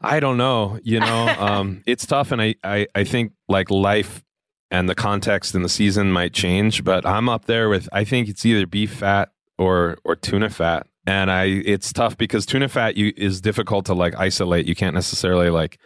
I 0.00 0.20
don't 0.20 0.36
know 0.36 0.78
you 0.82 1.00
know 1.00 1.28
um, 1.38 1.82
it's 1.86 2.06
tough 2.06 2.30
and 2.30 2.40
I, 2.40 2.54
I 2.62 2.86
i 2.94 3.02
think 3.02 3.32
like 3.48 3.70
life 3.70 4.22
and 4.70 4.88
the 4.88 4.94
context 4.94 5.54
and 5.54 5.64
the 5.64 5.68
season 5.68 6.12
might 6.12 6.32
change 6.32 6.84
but 6.84 7.04
i'm 7.04 7.28
up 7.28 7.46
there 7.46 7.68
with 7.68 7.88
i 7.90 8.04
think 8.04 8.28
it's 8.28 8.44
either 8.46 8.66
beef 8.66 8.92
fat 8.92 9.30
or 9.58 9.98
or 10.04 10.16
tuna 10.16 10.48
fat. 10.48 10.86
And 11.08 11.30
I 11.30 11.44
it's 11.44 11.90
tough 11.90 12.18
because 12.18 12.44
tuna 12.44 12.68
fat 12.68 12.98
you 12.98 13.14
is 13.16 13.40
difficult 13.40 13.86
to 13.86 13.94
like 13.94 14.14
isolate. 14.16 14.66
You 14.66 14.74
can't 14.74 14.94
necessarily 14.94 15.48
like 15.48 15.78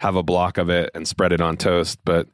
have 0.00 0.16
a 0.16 0.22
block 0.22 0.58
of 0.58 0.68
it 0.68 0.90
and 0.94 1.08
spread 1.08 1.32
it 1.32 1.40
on 1.40 1.56
toast, 1.56 1.98
but 2.04 2.28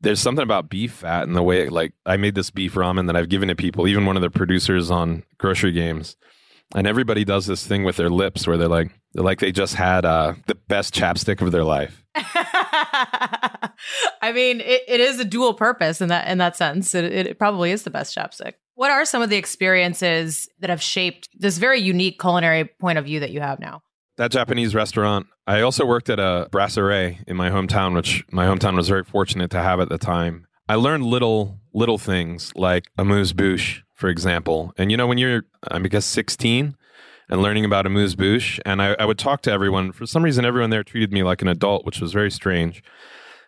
there's 0.00 0.20
something 0.20 0.44
about 0.44 0.68
beef 0.68 0.92
fat 0.92 1.24
and 1.24 1.34
the 1.34 1.42
way 1.42 1.68
like 1.68 1.92
I 2.06 2.16
made 2.16 2.36
this 2.36 2.52
beef 2.52 2.74
ramen 2.74 3.08
that 3.08 3.16
I've 3.16 3.28
given 3.28 3.48
to 3.48 3.56
people, 3.56 3.88
even 3.88 4.06
one 4.06 4.14
of 4.14 4.22
the 4.22 4.30
producers 4.30 4.88
on 4.88 5.24
grocery 5.36 5.72
games. 5.72 6.16
And 6.76 6.86
everybody 6.86 7.24
does 7.24 7.46
this 7.46 7.66
thing 7.66 7.82
with 7.82 7.96
their 7.96 8.08
lips 8.08 8.46
where 8.46 8.56
they're 8.56 8.68
like 8.68 8.92
like 9.14 9.40
they 9.40 9.52
just 9.52 9.74
had 9.74 10.04
uh, 10.04 10.34
the 10.46 10.54
best 10.54 10.94
chapstick 10.94 11.40
of 11.40 11.52
their 11.52 11.64
life. 11.64 12.04
I 14.22 14.32
mean, 14.32 14.60
it, 14.60 14.82
it 14.88 15.00
is 15.00 15.18
a 15.20 15.24
dual 15.24 15.54
purpose 15.54 16.00
in 16.00 16.08
that 16.08 16.28
in 16.28 16.38
that 16.38 16.56
sense. 16.56 16.94
It, 16.94 17.04
it 17.04 17.38
probably 17.38 17.70
is 17.70 17.82
the 17.82 17.90
best 17.90 18.16
chapstick. 18.16 18.54
What 18.74 18.90
are 18.90 19.04
some 19.04 19.22
of 19.22 19.30
the 19.30 19.36
experiences 19.36 20.48
that 20.60 20.70
have 20.70 20.82
shaped 20.82 21.28
this 21.34 21.58
very 21.58 21.80
unique 21.80 22.20
culinary 22.20 22.64
point 22.64 22.98
of 22.98 23.04
view 23.04 23.20
that 23.20 23.30
you 23.30 23.40
have 23.40 23.60
now? 23.60 23.82
That 24.16 24.30
Japanese 24.30 24.74
restaurant. 24.74 25.26
I 25.46 25.60
also 25.60 25.84
worked 25.84 26.08
at 26.08 26.18
a 26.18 26.48
brasserie 26.50 27.20
in 27.26 27.36
my 27.36 27.50
hometown, 27.50 27.94
which 27.94 28.24
my 28.30 28.46
hometown 28.46 28.76
was 28.76 28.88
very 28.88 29.04
fortunate 29.04 29.50
to 29.50 29.60
have 29.60 29.80
at 29.80 29.88
the 29.88 29.98
time. 29.98 30.46
I 30.68 30.76
learned 30.76 31.04
little 31.04 31.60
little 31.72 31.98
things 31.98 32.52
like 32.54 32.84
amuse 32.96 33.32
bouche, 33.32 33.82
for 33.94 34.08
example. 34.08 34.72
And 34.78 34.90
you 34.90 34.96
know, 34.96 35.06
when 35.06 35.18
you're 35.18 35.42
I 35.70 35.78
guess 35.80 36.06
16 36.06 36.76
and 37.28 37.42
learning 37.42 37.64
about 37.64 37.86
amuse 37.86 38.14
bouche, 38.14 38.60
and 38.66 38.82
I, 38.82 38.94
I 38.98 39.04
would 39.04 39.18
talk 39.18 39.42
to 39.42 39.50
everyone. 39.50 39.92
For 39.92 40.06
some 40.06 40.22
reason, 40.22 40.44
everyone 40.44 40.70
there 40.70 40.84
treated 40.84 41.12
me 41.12 41.22
like 41.22 41.42
an 41.42 41.48
adult, 41.48 41.84
which 41.84 42.00
was 42.00 42.12
very 42.12 42.30
strange. 42.30 42.82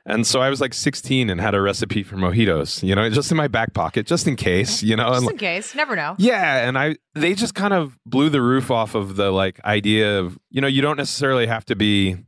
And 0.09 0.25
so 0.25 0.41
I 0.41 0.51
was 0.51 0.61
like 0.61 0.73
16 0.73 1.29
and 1.29 1.41
had 1.41 1.57
a 1.57 1.61
recipe 1.61 2.05
for 2.05 2.15
mojitos, 2.15 2.81
you 2.85 2.95
know, 2.95 3.11
just 3.11 3.33
in 3.33 3.37
my 3.37 3.49
back 3.49 3.75
pocket, 3.75 4.07
just 4.07 4.29
in 4.29 4.37
case, 4.37 4.81
you 4.81 4.95
know. 4.95 5.13
Just 5.15 5.31
in 5.31 5.37
case, 5.37 5.75
never 5.75 5.97
know. 5.97 6.15
yeah, 6.19 6.69
and 6.69 6.79
I 6.79 6.97
they 7.15 7.35
just 7.35 7.57
kind 7.57 7.75
of 7.75 7.99
blew 8.07 8.31
the 8.31 8.41
roof 8.41 8.71
off 8.71 8.95
of 8.95 9.17
the 9.17 9.33
like 9.33 9.63
idea 9.65 10.21
of, 10.21 10.39
you 10.49 10.61
know, 10.61 10.69
you 10.69 10.81
don't 10.81 10.97
necessarily 10.97 11.49
have 11.49 11.65
to 11.65 11.75
be 11.75 12.19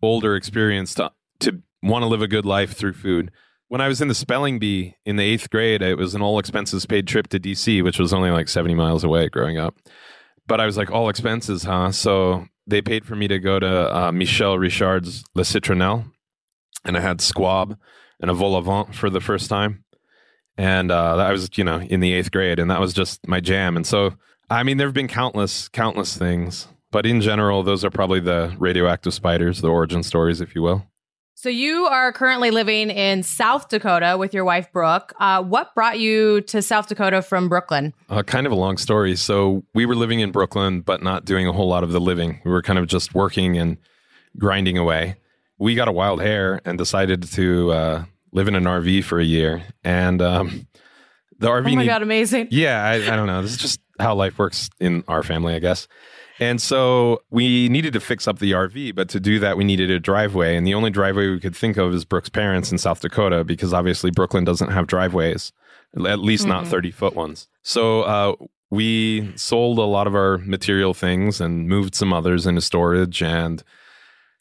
older, 0.00 0.36
experienced 0.36 0.98
to, 0.98 1.10
to 1.40 1.60
want 1.82 2.02
to 2.04 2.06
live 2.06 2.22
a 2.22 2.28
good 2.28 2.46
life 2.46 2.76
through 2.76 2.92
food. 2.92 3.32
When 3.66 3.80
I 3.80 3.88
was 3.88 4.00
in 4.00 4.06
the 4.06 4.14
spelling 4.14 4.60
bee 4.60 4.94
in 5.04 5.16
the 5.16 5.24
eighth 5.24 5.50
grade, 5.50 5.82
it 5.82 5.96
was 5.96 6.14
an 6.14 6.22
all 6.22 6.38
expenses 6.38 6.86
paid 6.86 7.08
trip 7.08 7.26
to 7.28 7.40
DC, 7.40 7.82
which 7.82 7.98
was 7.98 8.12
only 8.12 8.30
like 8.30 8.48
70 8.48 8.74
miles 8.74 9.02
away 9.02 9.28
growing 9.28 9.58
up. 9.58 9.76
But 10.46 10.60
I 10.60 10.66
was 10.66 10.76
like, 10.76 10.90
all 10.90 11.08
expenses, 11.08 11.62
huh? 11.64 11.92
So 11.92 12.46
they 12.66 12.82
paid 12.82 13.04
for 13.04 13.16
me 13.16 13.28
to 13.28 13.38
go 13.38 13.58
to 13.58 13.96
uh, 13.96 14.12
Michel 14.12 14.58
Richard's 14.58 15.24
Le 15.34 15.42
Citronelle, 15.42 16.10
and 16.84 16.96
I 16.96 17.00
had 17.00 17.20
squab 17.20 17.78
and 18.20 18.30
a 18.30 18.34
vol 18.34 18.56
au 18.56 18.60
vent 18.60 18.94
for 18.94 19.10
the 19.10 19.20
first 19.20 19.48
time. 19.48 19.84
And 20.56 20.90
uh, 20.90 21.16
I 21.16 21.32
was, 21.32 21.48
you 21.56 21.64
know, 21.64 21.80
in 21.80 22.00
the 22.00 22.12
eighth 22.12 22.30
grade, 22.30 22.58
and 22.58 22.70
that 22.70 22.80
was 22.80 22.92
just 22.92 23.26
my 23.26 23.40
jam. 23.40 23.76
And 23.76 23.86
so, 23.86 24.14
I 24.48 24.62
mean, 24.62 24.76
there 24.76 24.86
have 24.86 24.94
been 24.94 25.08
countless, 25.08 25.68
countless 25.68 26.16
things, 26.16 26.68
but 26.92 27.06
in 27.06 27.20
general, 27.20 27.62
those 27.62 27.84
are 27.84 27.90
probably 27.90 28.20
the 28.20 28.54
radioactive 28.58 29.14
spiders, 29.14 29.60
the 29.60 29.68
origin 29.68 30.02
stories, 30.02 30.40
if 30.40 30.54
you 30.54 30.62
will. 30.62 30.86
So 31.44 31.50
you 31.50 31.84
are 31.84 32.10
currently 32.10 32.50
living 32.50 32.88
in 32.88 33.22
South 33.22 33.68
Dakota 33.68 34.16
with 34.18 34.32
your 34.32 34.46
wife 34.46 34.72
Brooke. 34.72 35.12
Uh, 35.20 35.42
what 35.42 35.74
brought 35.74 35.98
you 35.98 36.40
to 36.40 36.62
South 36.62 36.86
Dakota 36.86 37.20
from 37.20 37.50
Brooklyn? 37.50 37.92
Uh, 38.08 38.22
kind 38.22 38.46
of 38.46 38.52
a 38.52 38.54
long 38.54 38.78
story. 38.78 39.14
So 39.14 39.62
we 39.74 39.84
were 39.84 39.94
living 39.94 40.20
in 40.20 40.32
Brooklyn, 40.32 40.80
but 40.80 41.02
not 41.02 41.26
doing 41.26 41.46
a 41.46 41.52
whole 41.52 41.68
lot 41.68 41.84
of 41.84 41.92
the 41.92 42.00
living. 42.00 42.40
We 42.46 42.50
were 42.50 42.62
kind 42.62 42.78
of 42.78 42.86
just 42.86 43.14
working 43.14 43.58
and 43.58 43.76
grinding 44.38 44.78
away. 44.78 45.16
We 45.58 45.74
got 45.74 45.86
a 45.86 45.92
wild 45.92 46.22
hair 46.22 46.62
and 46.64 46.78
decided 46.78 47.24
to 47.32 47.72
uh, 47.72 48.04
live 48.32 48.48
in 48.48 48.54
an 48.54 48.64
RV 48.64 49.04
for 49.04 49.20
a 49.20 49.24
year. 49.24 49.64
And 49.84 50.22
um, 50.22 50.66
the 51.38 51.48
RV. 51.48 51.66
Oh 51.66 51.74
my 51.74 51.82
need- 51.82 51.88
god, 51.88 52.00
amazing! 52.00 52.48
yeah, 52.52 52.82
I, 52.82 52.94
I 52.94 53.16
don't 53.16 53.26
know. 53.26 53.42
This 53.42 53.50
is 53.50 53.58
just 53.58 53.80
how 54.00 54.14
life 54.14 54.38
works 54.38 54.70
in 54.80 55.04
our 55.08 55.22
family, 55.22 55.54
I 55.54 55.58
guess. 55.58 55.88
And 56.40 56.60
so 56.60 57.22
we 57.30 57.68
needed 57.68 57.92
to 57.92 58.00
fix 58.00 58.26
up 58.26 58.38
the 58.38 58.52
RV, 58.52 58.94
but 58.94 59.08
to 59.10 59.20
do 59.20 59.38
that, 59.38 59.56
we 59.56 59.64
needed 59.64 59.90
a 59.90 60.00
driveway. 60.00 60.56
And 60.56 60.66
the 60.66 60.74
only 60.74 60.90
driveway 60.90 61.28
we 61.28 61.38
could 61.38 61.54
think 61.54 61.76
of 61.76 61.94
is 61.94 62.04
Brooke's 62.04 62.28
parents 62.28 62.72
in 62.72 62.78
South 62.78 63.00
Dakota, 63.00 63.44
because 63.44 63.72
obviously 63.72 64.10
Brooklyn 64.10 64.44
doesn't 64.44 64.70
have 64.70 64.86
driveways, 64.86 65.52
at 66.06 66.18
least 66.18 66.46
not 66.46 66.66
30 66.66 66.90
foot 66.90 67.14
ones. 67.14 67.48
So 67.62 68.02
uh, 68.02 68.34
we 68.70 69.32
sold 69.36 69.78
a 69.78 69.82
lot 69.82 70.06
of 70.06 70.14
our 70.14 70.38
material 70.38 70.92
things 70.92 71.40
and 71.40 71.68
moved 71.68 71.94
some 71.94 72.12
others 72.12 72.46
into 72.46 72.60
storage 72.60 73.22
and 73.22 73.62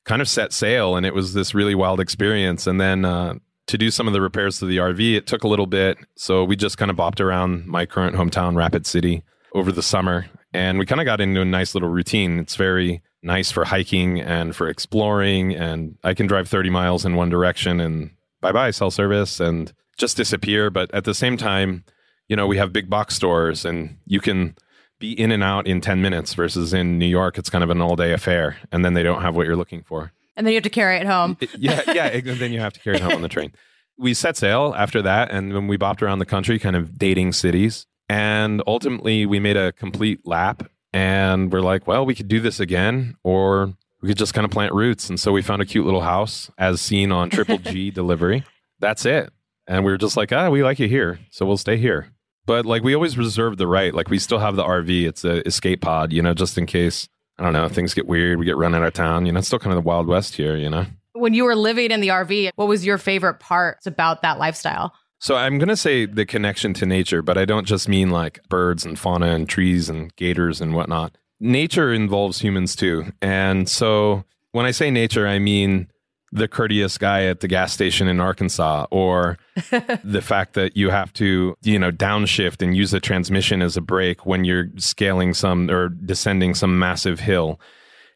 kind 0.05 0.21
of 0.21 0.27
set 0.27 0.51
sail. 0.51 0.95
And 0.95 1.05
it 1.05 1.13
was 1.13 1.33
this 1.33 1.53
really 1.53 1.75
wild 1.75 1.99
experience. 1.99 2.65
And 2.65 2.81
then 2.81 3.05
uh, 3.05 3.35
to 3.67 3.77
do 3.77 3.91
some 3.91 4.07
of 4.07 4.13
the 4.13 4.21
repairs 4.21 4.57
to 4.59 4.65
the 4.65 4.77
RV, 4.77 5.15
it 5.15 5.27
took 5.27 5.43
a 5.43 5.47
little 5.47 5.67
bit. 5.67 5.97
So 6.15 6.43
we 6.43 6.55
just 6.55 6.79
kind 6.79 6.89
of 6.89 6.97
bopped 6.97 7.19
around 7.19 7.67
my 7.67 7.85
current 7.85 8.15
hometown, 8.15 8.55
Rapid 8.55 8.87
City, 8.87 9.23
over 9.53 9.71
the 9.71 9.83
summer. 9.83 10.25
And 10.53 10.77
we 10.79 10.85
kind 10.85 11.01
of 11.01 11.05
got 11.05 11.21
into 11.21 11.41
a 11.41 11.45
nice 11.45 11.73
little 11.73 11.89
routine. 11.89 12.39
It's 12.39 12.55
very 12.55 13.01
nice 13.21 13.51
for 13.51 13.65
hiking 13.65 14.19
and 14.19 14.55
for 14.55 14.67
exploring. 14.67 15.53
And 15.53 15.97
I 16.03 16.13
can 16.13 16.27
drive 16.27 16.47
30 16.47 16.69
miles 16.69 17.05
in 17.05 17.15
one 17.15 17.29
direction 17.29 17.79
and 17.79 18.11
bye 18.41 18.51
bye, 18.51 18.71
cell 18.71 18.91
service, 18.91 19.39
and 19.39 19.73
just 19.97 20.17
disappear. 20.17 20.69
But 20.69 20.93
at 20.93 21.05
the 21.05 21.13
same 21.13 21.37
time, 21.37 21.83
you 22.27 22.35
know, 22.35 22.47
we 22.47 22.57
have 22.57 22.73
big 22.73 22.89
box 22.89 23.15
stores 23.15 23.65
and 23.65 23.97
you 24.05 24.19
can 24.19 24.55
be 24.99 25.11
in 25.19 25.31
and 25.31 25.43
out 25.43 25.67
in 25.67 25.81
10 25.81 26.01
minutes 26.01 26.33
versus 26.33 26.73
in 26.73 26.97
New 26.97 27.07
York, 27.07 27.37
it's 27.37 27.49
kind 27.49 27.63
of 27.63 27.69
an 27.69 27.81
all 27.81 27.95
day 27.95 28.13
affair. 28.13 28.57
And 28.71 28.85
then 28.85 28.93
they 28.93 29.03
don't 29.03 29.21
have 29.21 29.35
what 29.35 29.45
you're 29.45 29.55
looking 29.55 29.83
for. 29.83 30.13
And 30.35 30.45
then 30.45 30.53
you 30.53 30.57
have 30.57 30.63
to 30.63 30.69
carry 30.69 30.97
it 30.97 31.05
home. 31.05 31.37
Yeah, 31.57 31.81
yeah. 31.93 32.05
And 32.07 32.25
then 32.25 32.51
you 32.53 32.59
have 32.59 32.73
to 32.73 32.79
carry 32.79 32.97
it 32.97 33.01
home 33.01 33.13
on 33.13 33.21
the 33.21 33.29
train. 33.29 33.51
We 33.95 34.15
set 34.15 34.35
sail 34.35 34.73
after 34.75 35.03
that, 35.03 35.29
and 35.29 35.51
then 35.51 35.67
we 35.67 35.77
bopped 35.77 36.01
around 36.01 36.17
the 36.17 36.25
country, 36.25 36.57
kind 36.57 36.75
of 36.75 36.97
dating 36.97 37.33
cities. 37.33 37.85
And 38.09 38.61
ultimately, 38.67 39.25
we 39.25 39.39
made 39.39 39.57
a 39.57 39.71
complete 39.71 40.25
lap, 40.25 40.63
and 40.91 41.51
we're 41.51 41.61
like, 41.61 41.87
well, 41.87 42.05
we 42.05 42.15
could 42.15 42.27
do 42.27 42.39
this 42.39 42.59
again, 42.59 43.15
or 43.23 43.73
we 44.01 44.09
could 44.09 44.17
just 44.17 44.33
kind 44.33 44.45
of 44.45 44.51
plant 44.51 44.73
roots. 44.73 45.09
And 45.09 45.19
so 45.19 45.31
we 45.31 45.41
found 45.41 45.61
a 45.61 45.65
cute 45.65 45.85
little 45.85 46.01
house, 46.01 46.51
as 46.57 46.81
seen 46.81 47.11
on 47.11 47.29
Triple 47.29 47.57
G 47.57 47.91
delivery. 47.91 48.43
That's 48.79 49.05
it. 49.05 49.31
And 49.67 49.85
we 49.85 49.91
were 49.91 49.97
just 49.97 50.17
like, 50.17 50.31
ah, 50.33 50.49
we 50.49 50.63
like 50.63 50.79
it 50.79 50.89
here, 50.89 51.19
so 51.31 51.45
we'll 51.45 51.57
stay 51.57 51.77
here. 51.77 52.07
But 52.45 52.65
like, 52.65 52.83
we 52.83 52.93
always 52.93 53.17
reserve 53.17 53.57
the 53.57 53.67
right. 53.67 53.93
Like, 53.93 54.09
we 54.09 54.19
still 54.19 54.39
have 54.39 54.57
the 54.57 54.63
RV. 54.63 55.07
It's 55.07 55.23
a 55.23 55.47
escape 55.47 55.81
pod, 55.81 56.11
you 56.11 56.21
know, 56.21 56.33
just 56.33 56.57
in 56.57 56.65
case. 56.65 57.07
I 57.39 57.43
don't 57.43 57.53
know, 57.53 57.67
things 57.67 57.95
get 57.95 58.05
weird, 58.05 58.37
we 58.37 58.45
get 58.45 58.57
run 58.57 58.75
out 58.75 58.83
of 58.83 58.93
town. 58.93 59.25
You 59.25 59.31
know, 59.31 59.39
it's 59.39 59.47
still 59.47 59.57
kind 59.57 59.75
of 59.75 59.83
the 59.83 59.87
Wild 59.87 60.07
West 60.07 60.35
here, 60.35 60.55
you 60.55 60.69
know? 60.69 60.85
When 61.13 61.33
you 61.33 61.45
were 61.45 61.55
living 61.55 61.89
in 61.89 61.99
the 61.99 62.09
RV, 62.09 62.51
what 62.55 62.67
was 62.67 62.85
your 62.85 62.97
favorite 62.97 63.39
parts 63.39 63.87
about 63.87 64.21
that 64.21 64.37
lifestyle? 64.37 64.93
So 65.23 65.37
I'm 65.37 65.57
going 65.57 65.69
to 65.69 65.77
say 65.77 66.05
the 66.05 66.25
connection 66.25 66.73
to 66.73 66.85
nature, 66.85 67.21
but 67.21 67.37
I 67.37 67.45
don't 67.45 67.65
just 67.65 67.87
mean 67.87 68.09
like 68.09 68.41
birds 68.49 68.83
and 68.83 68.99
fauna 68.99 69.27
and 69.27 69.47
trees 69.47 69.87
and 69.87 70.13
gators 70.17 70.59
and 70.59 70.75
whatnot. 70.75 71.17
Nature 71.39 71.93
involves 71.93 72.41
humans 72.41 72.75
too. 72.75 73.05
And 73.21 73.69
so 73.69 74.25
when 74.51 74.65
I 74.65 74.71
say 74.71 74.91
nature, 74.91 75.25
I 75.25 75.39
mean 75.39 75.87
the 76.33 76.49
courteous 76.49 76.97
guy 76.97 77.23
at 77.23 77.39
the 77.39 77.47
gas 77.47 77.71
station 77.71 78.09
in 78.09 78.19
Arkansas 78.19 78.87
or 78.91 79.37
the 80.03 80.21
fact 80.21 80.55
that 80.55 80.75
you 80.75 80.89
have 80.89 81.13
to, 81.13 81.55
you 81.61 81.79
know, 81.79 81.89
downshift 81.89 82.61
and 82.61 82.75
use 82.75 82.91
the 82.91 82.99
transmission 82.99 83.61
as 83.61 83.77
a 83.77 83.81
brake 83.81 84.25
when 84.25 84.43
you're 84.43 84.67
scaling 84.75 85.33
some 85.33 85.71
or 85.71 85.87
descending 85.87 86.53
some 86.53 86.77
massive 86.77 87.21
hill. 87.21 87.61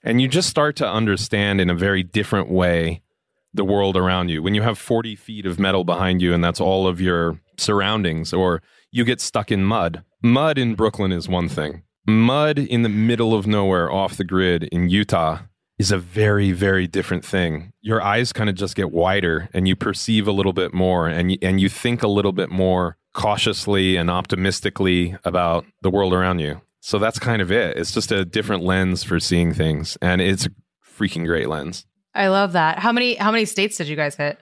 And 0.04 0.20
you 0.20 0.28
just 0.28 0.50
start 0.50 0.76
to 0.76 0.90
understand 0.90 1.62
in 1.62 1.70
a 1.70 1.76
very 1.76 2.04
different 2.04 2.50
way 2.50 3.02
the 3.58 3.66
world 3.66 3.98
around 3.98 4.30
you. 4.30 4.42
When 4.42 4.56
you 4.56 4.62
have 4.62 4.78
40 4.78 5.16
feet 5.16 5.46
of 5.46 5.60
metal 5.60 5.84
behind 5.84 6.22
you 6.22 6.34
and 6.34 6.44
that's 6.44 6.62
all 6.62 6.88
of 6.88 7.02
your 7.02 7.42
surroundings, 7.58 8.34
or 8.34 8.62
you 8.92 9.04
get 9.04 9.22
stuck 9.22 9.52
in 9.52 9.64
mud. 9.64 10.04
Mud 10.24 10.58
in 10.58 10.76
Brooklyn 10.76 11.12
is 11.12 11.28
one 11.28 11.50
thing. 11.50 11.84
Mud 12.06 12.58
in 12.58 12.84
the 12.84 12.90
middle 12.90 13.34
of 13.34 13.46
nowhere 13.46 13.92
off 13.92 14.18
the 14.18 14.24
grid 14.24 14.64
in 14.66 14.90
Utah 14.90 15.40
is 15.78 15.92
a 15.92 15.98
very, 15.98 16.52
very 16.52 16.88
different 16.88 17.24
thing. 17.24 17.72
Your 17.82 18.02
eyes 18.02 18.34
kind 18.34 18.50
of 18.50 18.56
just 18.56 18.76
get 18.76 18.92
wider 18.92 19.50
and 19.54 19.68
you 19.68 19.76
perceive 19.76 20.28
a 20.28 20.32
little 20.32 20.54
bit 20.54 20.74
more 20.74 21.08
and 21.08 21.32
you, 21.34 21.38
and 21.42 21.60
you 21.60 21.70
think 21.70 22.02
a 22.02 22.08
little 22.08 22.32
bit 22.32 22.50
more 22.50 22.98
cautiously 23.14 23.96
and 23.96 24.10
optimistically 24.10 25.16
about 25.24 25.66
the 25.82 25.90
world 25.90 26.14
around 26.14 26.40
you. 26.40 26.62
So 26.80 26.98
that's 26.98 27.20
kind 27.20 27.42
of 27.42 27.52
it. 27.52 27.78
It's 27.78 27.92
just 27.92 28.12
a 28.12 28.26
different 28.26 28.64
lens 28.64 29.04
for 29.04 29.20
seeing 29.20 29.54
things 29.54 29.98
and 30.02 30.22
it's 30.22 30.46
a 30.46 30.52
freaking 30.98 31.26
great 31.26 31.50
lens. 31.50 31.86
I 32.18 32.28
love 32.30 32.54
that. 32.54 32.80
How 32.80 32.92
many 32.92 33.16
how 33.16 33.32
many 33.32 33.46
states 33.46 33.78
did 33.78 33.88
you 33.88 33.96
guys 33.96 34.16
hit? 34.16 34.40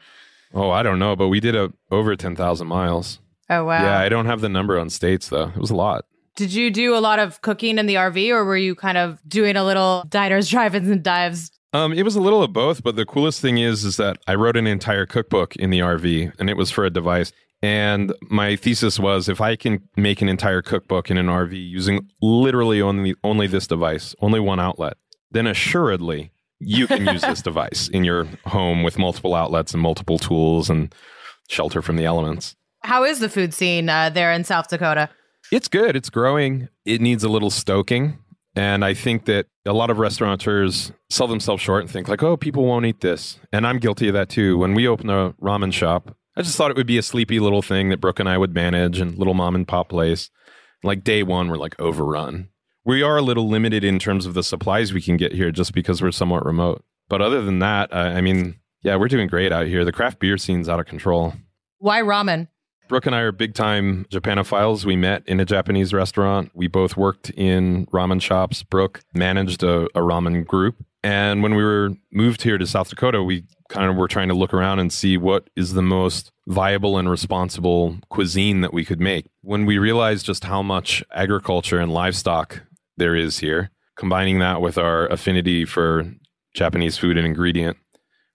Oh, 0.53 0.70
I 0.70 0.84
don't 0.84 1.00
know, 1.00 1.15
but 1.15 1.27
we 1.27 1.39
did 1.39 1.55
a 1.55 1.74
over 1.91 2.15
10,000 2.15 2.67
miles. 2.67 3.20
Oh 3.50 3.65
wow. 3.65 3.84
Yeah, 3.84 4.00
I 4.00 4.10
don't 4.10 4.25
have 4.25 4.41
the 4.41 4.50
number 4.50 4.79
on 4.79 4.89
states 4.89 5.29
though. 5.29 5.50
It 5.50 5.58
was 5.58 5.70
a 5.70 5.75
lot. 5.75 6.05
Did 6.36 6.53
you 6.53 6.72
do 6.72 6.96
a 6.96 7.00
lot 7.00 7.20
of 7.20 7.41
cooking 7.41 7.77
in 7.77 7.86
the 7.86 7.96
RV 7.96 8.29
or 8.29 8.44
were 8.46 8.58
you 8.58 8.75
kind 8.75 8.98
of 8.98 9.20
doing 9.27 9.55
a 9.55 9.63
little 9.63 10.03
diners, 10.10 10.50
drive-ins 10.55 10.89
and 10.89 11.03
dives? 11.03 11.51
Um, 11.74 11.91
it 11.91 12.03
was 12.03 12.15
a 12.15 12.22
little 12.22 12.41
of 12.41 12.53
both, 12.53 12.84
but 12.84 12.96
the 12.96 13.05
coolest 13.05 13.41
thing 13.41 13.58
is 13.58 13.84
is 13.84 13.98
that 13.98 14.17
I 14.27 14.36
wrote 14.36 14.55
an 14.55 14.65
entire 14.65 15.05
cookbook 15.05 15.58
in 15.58 15.72
the 15.72 15.79
RV, 15.79 16.34
and 16.39 16.50
it 16.50 16.55
was 16.55 16.72
for 16.72 16.86
a 16.86 16.89
device. 16.89 17.34
And 17.62 18.13
my 18.29 18.55
thesis 18.55 18.98
was 18.98 19.27
if 19.27 19.41
I 19.41 19.55
can 19.58 19.82
make 19.98 20.22
an 20.22 20.29
entire 20.29 20.62
cookbook 20.62 21.10
in 21.12 21.17
an 21.17 21.27
RV 21.27 21.51
using 21.51 22.08
literally 22.22 22.82
only 22.82 23.15
only 23.25 23.48
this 23.48 23.67
device, 23.67 24.15
only 24.22 24.39
one 24.39 24.60
outlet, 24.60 24.98
then 25.32 25.48
assuredly 25.48 26.32
you 26.59 26.88
can 26.88 27.05
use 27.05 27.21
this 27.21 27.41
device 27.41 27.88
in 27.89 28.03
your 28.03 28.25
home 28.45 28.83
with 28.83 28.97
multiple 28.97 29.35
outlets 29.35 29.74
and 29.74 29.81
multiple 29.81 30.17
tools 30.17 30.69
and 30.69 30.93
shelter 31.50 31.81
from 31.81 31.97
the 31.97 32.05
elements. 32.05 32.55
How 32.83 33.03
is 33.03 33.19
the 33.19 33.29
food 33.29 33.53
scene 33.53 33.89
uh, 33.89 34.09
there 34.09 34.31
in 34.31 34.43
South 34.43 34.67
Dakota? 34.67 35.09
It's 35.51 35.67
good. 35.67 35.95
It's 35.95 36.09
growing. 36.09 36.69
It 36.85 37.01
needs 37.01 37.24
a 37.24 37.29
little 37.29 37.50
stoking. 37.50 38.19
And 38.55 38.85
I 38.85 38.93
think 38.93 39.25
that 39.25 39.47
a 39.65 39.74
lot 39.74 39.89
of 39.89 40.00
restaurateurs 40.00 40.91
sell 41.09 41.27
themselves 41.27 41.62
short 41.62 41.81
and 41.81 41.91
think 41.91 42.07
like, 42.07 42.24
oh, 42.24 42.38
people 42.38 42.65
won't 42.65 42.85
eat 42.85 43.01
this. 43.01 43.39
And 43.51 43.67
I'm 43.67 43.79
guilty 43.79 44.07
of 44.07 44.13
that 44.13 44.29
too. 44.29 44.57
When 44.57 44.74
we 44.74 44.88
opened 44.88 45.12
a 45.12 45.35
ramen 45.41 45.74
shop, 45.74 46.15
I 46.38 46.41
just 46.41 46.57
thought 46.57 46.71
it 46.71 46.77
would 46.77 46.88
be 46.88 46.97
a 46.97 47.03
sleepy 47.03 47.39
little 47.39 47.62
thing 47.62 47.89
that 47.89 48.00
Brooke 48.00 48.19
and 48.19 48.29
I 48.29 48.38
would 48.38 48.53
manage 48.53 49.00
and 49.00 49.17
little 49.17 49.33
mom 49.33 49.55
and 49.55 49.67
pop 49.67 49.89
place. 49.89 50.29
Like 50.83 51.03
day 51.03 51.24
one, 51.24 51.50
we're 51.50 51.57
like 51.57 51.79
overrun. 51.79 52.50
We 52.86 53.01
are 53.01 53.18
a 53.18 53.22
little 53.24 53.50
limited 53.50 53.84
in 53.84 53.98
terms 53.98 54.27
of 54.27 54.36
the 54.36 54.44
supplies 54.44 54.94
we 54.94 55.01
can 55.01 55.18
get 55.18 55.34
here 55.34 55.51
just 55.51 55.74
because 55.74 56.04
we're 56.04 56.12
somewhat 56.12 56.46
remote. 56.46 56.86
But 57.10 57.20
other 57.20 57.42
than 57.42 57.58
that, 57.60 57.92
I, 57.92 58.18
I 58.18 58.22
mean, 58.22 58.60
yeah, 58.84 58.96
we're 58.96 59.08
doing 59.08 59.27
great 59.27 59.51
out 59.51 59.65
here. 59.65 59.84
The 59.84 59.92
craft 59.92 60.20
beer 60.20 60.38
scene's 60.38 60.70
out 60.70 60.80
of 60.80 60.86
control. 60.86 61.34
Why 61.80 62.01
ramen? 62.01 62.48
Brooke 62.88 63.08
and 63.08 63.15
I 63.15 63.22
are 63.22 63.32
big 63.32 63.56
time 63.56 64.06
Japanophiles. 64.12 64.86
We 64.86 64.96
met 64.96 65.24
in 65.25 65.39
a 65.39 65.46
Japanese 65.46 65.94
restaurant. 65.94 66.51
We 66.54 66.68
both 66.68 66.96
worked 66.96 67.32
in 67.32 67.88
ramen 67.88 68.22
shops. 68.22 68.62
Brooke 68.62 69.01
managed 69.15 69.63
a, 69.63 69.86
a, 69.86 70.01
ramen 70.01 70.46
group. 70.46 70.75
And 71.04 71.42
when 71.42 71.56
we 71.56 71.63
were 71.63 71.94
moved 72.12 72.44
here 72.44 72.60
to 72.60 72.68
South 72.68 72.89
Dakota, 72.89 73.24
we 73.24 73.46
kind 73.70 73.89
of 73.89 73.96
were 73.96 74.08
trying 74.08 74.27
to 74.27 74.36
look 74.36 74.54
around 74.54 74.77
and 74.77 74.94
see 74.94 75.18
what 75.18 75.50
is 75.56 75.74
the 75.74 75.82
most 75.82 76.32
viable 76.46 77.00
and 77.00 77.10
responsible 77.10 77.98
cuisine 78.10 78.62
that 78.62 78.74
we 78.74 78.86
could 78.86 79.00
make. 79.00 79.25
When 79.42 79.65
we 79.65 79.80
realized 79.80 80.27
just 80.27 80.44
how 80.44 80.62
much 80.62 81.04
agriculture 81.12 81.80
and 81.80 81.92
livestock 81.92 82.62
there 82.98 83.16
is 83.16 83.40
here, 83.40 83.72
combining 83.96 84.40
that 84.40 84.62
with 84.62 84.78
our 84.78 85.08
affinity 85.08 85.66
for 85.66 86.06
Japanese 86.54 86.98
food 86.98 87.18
and 87.18 87.25
ingredient, 87.25 87.78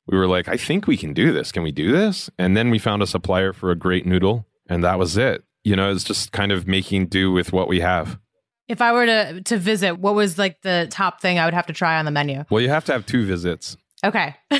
we 0.07 0.19
were 0.19 0.27
like, 0.27 0.49
I 0.49 0.57
think 0.57 0.87
we 0.87 0.97
can 0.97 1.15
do 1.15 1.33
this. 1.33 1.53
Can 1.53 1.63
we 1.63 1.73
do 1.73 1.93
this? 1.93 2.29
And 2.39 2.57
then 2.57 2.71
we 2.71 2.79
found 2.79 3.03
a 3.03 3.07
supplier 3.07 3.53
for 3.53 3.71
a 3.71 3.77
great 3.77 4.07
noodle, 4.07 4.47
and 4.69 4.83
that 4.83 4.99
was 4.99 5.17
it. 5.17 5.45
You 5.63 5.77
know, 5.77 5.91
it's 5.93 6.05
just 6.05 6.33
kind 6.33 6.53
of 6.53 6.67
making 6.67 7.07
do 7.07 7.31
with 7.31 7.53
what 7.53 7.69
we 7.69 7.81
have. 7.81 8.19
If 8.67 8.81
I 8.81 8.93
were 8.93 9.07
to 9.07 9.43
to 9.43 9.59
visit, 9.59 9.99
what 9.99 10.15
was 10.15 10.39
like 10.39 10.63
the 10.63 10.87
top 10.91 11.21
thing 11.21 11.39
I 11.39 11.45
would 11.45 11.55
have 11.55 11.67
to 11.67 11.73
try 11.73 11.99
on 11.99 12.05
the 12.05 12.11
menu? 12.11 12.45
Well, 12.51 12.61
you 12.61 12.69
have 12.69 12.85
to 12.87 12.93
have 12.93 13.05
two 13.05 13.27
visits. 13.27 13.77
Okay. 14.03 14.35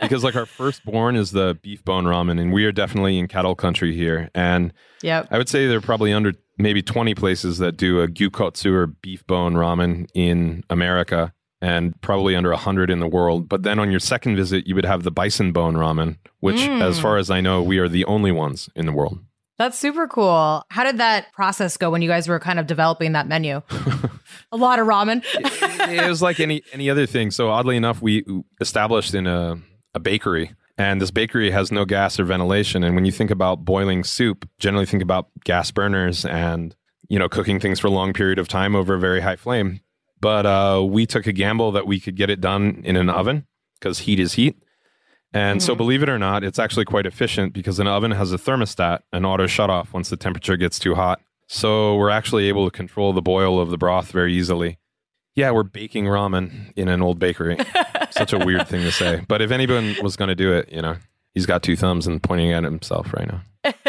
because 0.00 0.24
like 0.24 0.36
our 0.36 0.46
firstborn 0.46 1.16
is 1.16 1.30
the 1.30 1.58
beef 1.62 1.84
bone 1.84 2.04
ramen, 2.04 2.40
and 2.40 2.52
we 2.52 2.64
are 2.64 2.72
definitely 2.72 3.18
in 3.18 3.28
cattle 3.28 3.54
country 3.54 3.94
here. 3.94 4.30
And 4.34 4.72
yep. 5.02 5.28
I 5.30 5.38
would 5.38 5.48
say 5.48 5.66
there 5.66 5.78
are 5.78 5.82
probably 5.82 6.12
under 6.12 6.34
maybe 6.58 6.82
20 6.82 7.14
places 7.14 7.58
that 7.58 7.76
do 7.76 8.00
a 8.00 8.08
gyukotsu 8.08 8.72
or 8.72 8.86
beef 8.86 9.26
bone 9.26 9.54
ramen 9.54 10.06
in 10.14 10.62
America 10.70 11.32
and 11.60 11.98
probably 12.02 12.36
under 12.36 12.50
100 12.50 12.90
in 12.90 13.00
the 13.00 13.08
world. 13.08 13.48
But 13.48 13.62
then 13.62 13.78
on 13.78 13.90
your 13.90 14.00
second 14.00 14.36
visit, 14.36 14.66
you 14.66 14.74
would 14.74 14.84
have 14.84 15.02
the 15.02 15.10
bison 15.10 15.52
bone 15.52 15.74
ramen, 15.74 16.18
which, 16.40 16.60
mm. 16.60 16.82
as 16.82 17.00
far 17.00 17.16
as 17.16 17.30
I 17.30 17.40
know, 17.40 17.62
we 17.62 17.78
are 17.78 17.88
the 17.88 18.04
only 18.04 18.32
ones 18.32 18.68
in 18.76 18.86
the 18.86 18.92
world. 18.92 19.18
That's 19.56 19.78
super 19.78 20.08
cool. 20.08 20.64
How 20.68 20.84
did 20.84 20.98
that 20.98 21.32
process 21.32 21.76
go 21.76 21.88
when 21.88 22.02
you 22.02 22.08
guys 22.08 22.26
were 22.26 22.40
kind 22.40 22.58
of 22.58 22.66
developing 22.66 23.12
that 23.12 23.28
menu? 23.28 23.62
a 24.52 24.56
lot 24.56 24.78
of 24.78 24.86
ramen. 24.86 25.24
it, 25.34 26.04
it 26.04 26.08
was 26.08 26.20
like 26.20 26.40
any 26.40 26.62
any 26.72 26.90
other 26.90 27.06
thing. 27.06 27.30
So 27.30 27.50
oddly 27.50 27.76
enough, 27.76 28.02
we 28.02 28.24
established 28.60 29.14
in 29.14 29.28
a, 29.28 29.56
a 29.94 30.00
bakery 30.00 30.52
and 30.76 31.00
this 31.00 31.10
bakery 31.10 31.50
has 31.50 31.70
no 31.70 31.84
gas 31.84 32.18
or 32.18 32.24
ventilation. 32.24 32.82
And 32.82 32.94
when 32.94 33.04
you 33.04 33.12
think 33.12 33.30
about 33.30 33.64
boiling 33.64 34.04
soup, 34.04 34.48
generally 34.58 34.86
think 34.86 35.02
about 35.02 35.28
gas 35.44 35.70
burners 35.70 36.24
and 36.24 36.74
you 37.08 37.18
know 37.18 37.28
cooking 37.28 37.60
things 37.60 37.80
for 37.80 37.86
a 37.86 37.90
long 37.90 38.12
period 38.12 38.38
of 38.38 38.48
time 38.48 38.74
over 38.74 38.94
a 38.94 38.98
very 38.98 39.20
high 39.20 39.36
flame. 39.36 39.80
But 40.20 40.46
uh, 40.46 40.82
we 40.88 41.06
took 41.06 41.26
a 41.26 41.32
gamble 41.32 41.72
that 41.72 41.86
we 41.86 42.00
could 42.00 42.16
get 42.16 42.30
it 42.30 42.40
done 42.40 42.80
in 42.84 42.96
an 42.96 43.10
oven 43.10 43.46
because 43.78 44.00
heat 44.00 44.18
is 44.18 44.34
heat. 44.34 44.56
And 45.34 45.60
mm-hmm. 45.60 45.66
so, 45.66 45.74
believe 45.74 46.02
it 46.02 46.08
or 46.08 46.18
not, 46.18 46.44
it's 46.44 46.58
actually 46.58 46.84
quite 46.84 47.06
efficient 47.06 47.52
because 47.52 47.80
an 47.80 47.88
oven 47.88 48.12
has 48.12 48.32
a 48.32 48.38
thermostat, 48.38 49.00
an 49.12 49.24
auto 49.24 49.46
shut 49.46 49.68
off 49.68 49.92
once 49.92 50.08
the 50.08 50.16
temperature 50.16 50.56
gets 50.56 50.78
too 50.78 50.94
hot. 50.94 51.20
So, 51.48 51.96
we're 51.96 52.10
actually 52.10 52.48
able 52.48 52.70
to 52.70 52.74
control 52.74 53.12
the 53.12 53.20
boil 53.20 53.60
of 53.60 53.70
the 53.70 53.76
broth 53.76 54.12
very 54.12 54.32
easily. 54.32 54.78
Yeah, 55.34 55.50
we're 55.50 55.64
baking 55.64 56.04
ramen 56.04 56.72
in 56.76 56.88
an 56.88 57.02
old 57.02 57.18
bakery. 57.18 57.58
Such 58.14 58.32
a 58.32 58.38
weird 58.38 58.68
thing 58.68 58.82
to 58.82 58.92
say. 58.92 59.24
But 59.26 59.42
if 59.42 59.50
anyone 59.50 59.96
was 60.02 60.16
going 60.16 60.28
to 60.28 60.34
do 60.34 60.52
it, 60.52 60.70
you 60.70 60.82
know, 60.82 60.96
he's 61.34 61.46
got 61.46 61.62
two 61.62 61.76
thumbs 61.76 62.06
and 62.06 62.22
pointing 62.22 62.52
at 62.52 62.64
himself 62.64 63.12
right 63.12 63.26
now. 63.26 63.40